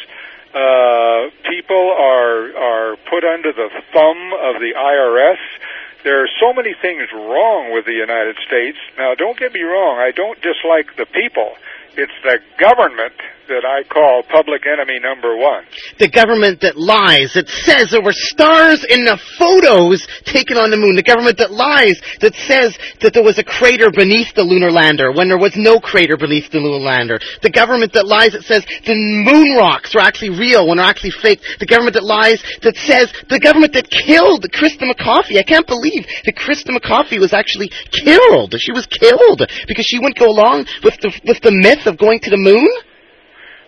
Uh, 0.55 1.35
people 1.51 1.91
are 1.91 2.55
are 2.55 2.95
put 3.11 3.25
under 3.27 3.51
the 3.51 3.67
thumb 3.91 4.31
of 4.39 4.63
the 4.63 4.71
IRS. 4.71 5.43
There 6.05 6.21
are 6.21 6.29
so 6.39 6.53
many 6.53 6.75
things 6.79 7.09
wrong 7.11 7.73
with 7.73 7.85
the 7.85 7.97
United 7.97 8.37
States. 8.45 8.77
Now, 8.95 9.15
don't 9.15 9.39
get 9.39 9.53
me 9.53 9.63
wrong. 9.63 9.97
I 9.97 10.11
don't 10.11 10.39
dislike 10.39 10.95
the 10.97 11.07
people. 11.07 11.57
It's 11.97 12.13
the 12.21 12.37
government 12.59 13.17
that 13.47 13.65
I 13.65 13.83
call 13.87 14.23
public 14.31 14.63
enemy 14.65 14.99
number 14.99 15.37
one. 15.37 15.65
The 15.99 16.09
government 16.09 16.61
that 16.61 16.77
lies, 16.77 17.33
that 17.33 17.47
says 17.47 17.91
there 17.91 18.03
were 18.03 18.15
stars 18.15 18.85
in 18.87 19.05
the 19.05 19.19
photos 19.37 20.07
taken 20.25 20.57
on 20.57 20.71
the 20.71 20.77
moon. 20.77 20.95
The 20.95 21.05
government 21.05 21.37
that 21.37 21.51
lies, 21.51 22.01
that 22.21 22.35
says 22.47 22.77
that 23.01 23.13
there 23.13 23.23
was 23.23 23.37
a 23.37 23.43
crater 23.43 23.91
beneath 23.91 24.33
the 24.33 24.43
lunar 24.43 24.71
lander 24.71 25.11
when 25.11 25.27
there 25.27 25.41
was 25.41 25.55
no 25.55 25.79
crater 25.79 26.17
beneath 26.17 26.51
the 26.51 26.59
lunar 26.59 26.83
lander. 26.83 27.19
The 27.41 27.53
government 27.53 27.93
that 27.93 28.07
lies, 28.07 28.33
that 28.33 28.43
says 28.43 28.65
the 28.85 28.95
moon 28.95 29.57
rocks 29.57 29.95
are 29.95 30.01
actually 30.01 30.37
real 30.37 30.67
when 30.67 30.77
they're 30.77 30.85
actually 30.89 31.15
fake. 31.15 31.41
The 31.59 31.69
government 31.69 31.95
that 31.95 32.05
lies, 32.05 32.41
that 32.61 32.75
says 32.77 33.13
the 33.29 33.39
government 33.39 33.73
that 33.73 33.89
killed 33.89 34.45
Krista 34.51 34.89
McCoffey. 34.89 35.37
I 35.37 35.43
can't 35.43 35.67
believe 35.67 36.05
that 36.25 36.35
Krista 36.35 36.73
McCoffey 36.73 37.19
was 37.19 37.33
actually 37.33 37.69
killed. 37.91 38.55
She 38.57 38.71
was 38.71 38.85
killed 38.87 39.45
because 39.67 39.85
she 39.85 39.99
wouldn't 39.99 40.19
go 40.19 40.29
along 40.29 40.65
with 40.83 40.97
the, 41.01 41.13
with 41.25 41.41
the 41.41 41.51
myth 41.51 41.85
of 41.85 41.97
going 41.97 42.19
to 42.19 42.29
the 42.29 42.37
moon. 42.37 42.67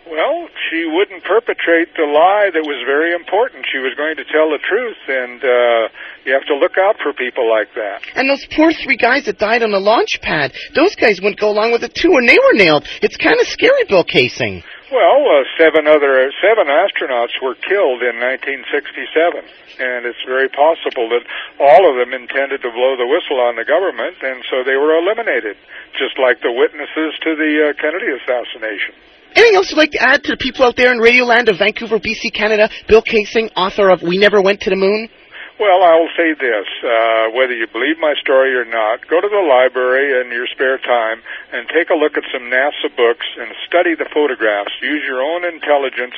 Well, 0.09 0.47
she 0.69 0.87
wouldn't 0.87 1.23
perpetrate 1.23 1.91
the 1.95 2.07
lie 2.07 2.47
that 2.53 2.63
was 2.63 2.79
very 2.87 3.13
important. 3.13 3.67
She 3.67 3.79
was 3.79 3.91
going 3.99 4.15
to 4.15 4.23
tell 4.23 4.47
the 4.47 4.59
truth, 4.63 5.01
and 5.07 5.43
uh, 5.43 5.91
you 6.23 6.31
have 6.31 6.47
to 6.47 6.55
look 6.55 6.79
out 6.79 6.95
for 7.03 7.11
people 7.11 7.43
like 7.43 7.73
that. 7.75 8.07
And 8.15 8.29
those 8.29 8.45
poor 8.55 8.71
three 8.71 8.95
guys 8.95 9.25
that 9.25 9.37
died 9.37 9.63
on 9.63 9.71
the 9.71 9.83
launch 9.83 10.21
pad, 10.21 10.55
those 10.75 10.95
guys 10.95 11.19
wouldn't 11.19 11.39
go 11.39 11.51
along 11.51 11.71
with 11.75 11.83
it 11.83 11.93
too, 11.93 12.15
and 12.15 12.27
they 12.27 12.39
were 12.39 12.55
nailed. 12.55 12.87
It's 13.01 13.17
kind 13.17 13.35
of 13.39 13.47
scary, 13.47 13.83
Bill 13.87 14.05
Kaysing. 14.07 14.63
Well, 14.87 15.19
uh, 15.27 15.43
seven 15.59 15.83
other 15.83 16.31
seven 16.39 16.71
astronauts 16.71 17.35
were 17.43 17.59
killed 17.59 17.99
in 18.07 18.15
1967, 18.23 19.43
and 19.83 20.07
it's 20.07 20.23
very 20.23 20.47
possible 20.47 21.11
that 21.11 21.27
all 21.59 21.83
of 21.83 21.99
them 21.99 22.15
intended 22.15 22.63
to 22.63 22.71
blow 22.71 22.95
the 22.95 23.03
whistle 23.03 23.43
on 23.43 23.59
the 23.59 23.67
government, 23.67 24.15
and 24.23 24.39
so 24.47 24.63
they 24.63 24.79
were 24.79 24.95
eliminated, 24.95 25.59
just 25.99 26.15
like 26.15 26.39
the 26.39 26.55
witnesses 26.55 27.19
to 27.19 27.35
the 27.35 27.67
uh, 27.67 27.75
Kennedy 27.75 28.15
assassination. 28.15 28.95
Anything 29.35 29.55
else 29.55 29.69
you'd 29.69 29.77
like 29.77 29.91
to 29.91 30.01
add 30.01 30.23
to 30.23 30.31
the 30.31 30.37
people 30.37 30.65
out 30.65 30.75
there 30.75 30.91
in 30.91 30.99
Radioland 30.99 31.49
of 31.49 31.57
Vancouver, 31.57 31.99
BC, 31.99 32.33
Canada? 32.33 32.69
Bill 32.87 33.01
Kaysing, 33.01 33.51
author 33.55 33.89
of 33.89 34.01
We 34.01 34.17
Never 34.17 34.41
Went 34.41 34.61
to 34.61 34.69
the 34.69 34.75
Moon. 34.75 35.09
Well, 35.57 35.81
I'll 35.81 36.13
say 36.13 36.37
this, 36.37 36.69
uh, 36.85 37.33
whether 37.33 37.57
you 37.57 37.65
believe 37.65 37.97
my 37.97 38.13
story 38.21 38.53
or 38.53 38.63
not, 38.63 39.01
go 39.09 39.17
to 39.17 39.25
the 39.25 39.41
library 39.41 40.21
in 40.21 40.29
your 40.29 40.45
spare 40.53 40.77
time 40.77 41.25
and 41.51 41.65
take 41.73 41.89
a 41.89 41.97
look 41.97 42.13
at 42.13 42.29
some 42.29 42.45
NASA 42.45 42.93
books 42.93 43.25
and 43.41 43.49
study 43.65 43.97
the 43.97 44.05
photographs. 44.13 44.69
Use 44.85 45.01
your 45.09 45.17
own 45.25 45.49
intelligence 45.49 46.13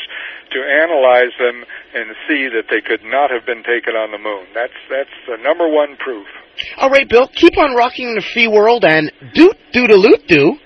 to 0.52 0.60
analyze 0.60 1.32
them 1.40 1.64
and 1.96 2.20
see 2.28 2.52
that 2.52 2.68
they 2.68 2.84
could 2.84 3.00
not 3.08 3.32
have 3.32 3.48
been 3.48 3.64
taken 3.64 3.96
on 3.96 4.12
the 4.12 4.20
moon. 4.20 4.44
That's, 4.52 4.76
that's 4.92 5.16
the 5.24 5.40
number 5.40 5.72
one 5.72 5.96
proof. 5.96 6.28
All 6.76 6.90
right, 6.90 7.08
Bill, 7.08 7.32
keep 7.32 7.58
on 7.58 7.76
rocking 7.80 8.16
the 8.16 8.26
free 8.34 8.52
world 8.52 8.84
and 8.84 9.10
doot 9.34 9.56
doodaloot 9.72 10.28
doo. 10.28 10.60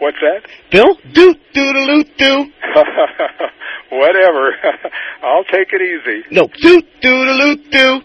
What's 0.00 0.16
that? 0.22 0.48
Bill, 0.70 0.96
doot 1.12 1.36
doodaloot 1.54 2.16
doo. 2.16 2.46
Whatever. 3.98 4.54
I'll 5.22 5.44
take 5.44 5.68
it 5.72 5.82
easy. 5.82 6.24
No, 6.30 6.48
doot 6.62 6.86
doodaloot 7.02 7.70
doo. 7.70 8.00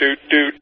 Doot 0.00 0.18
doot. 0.28 0.54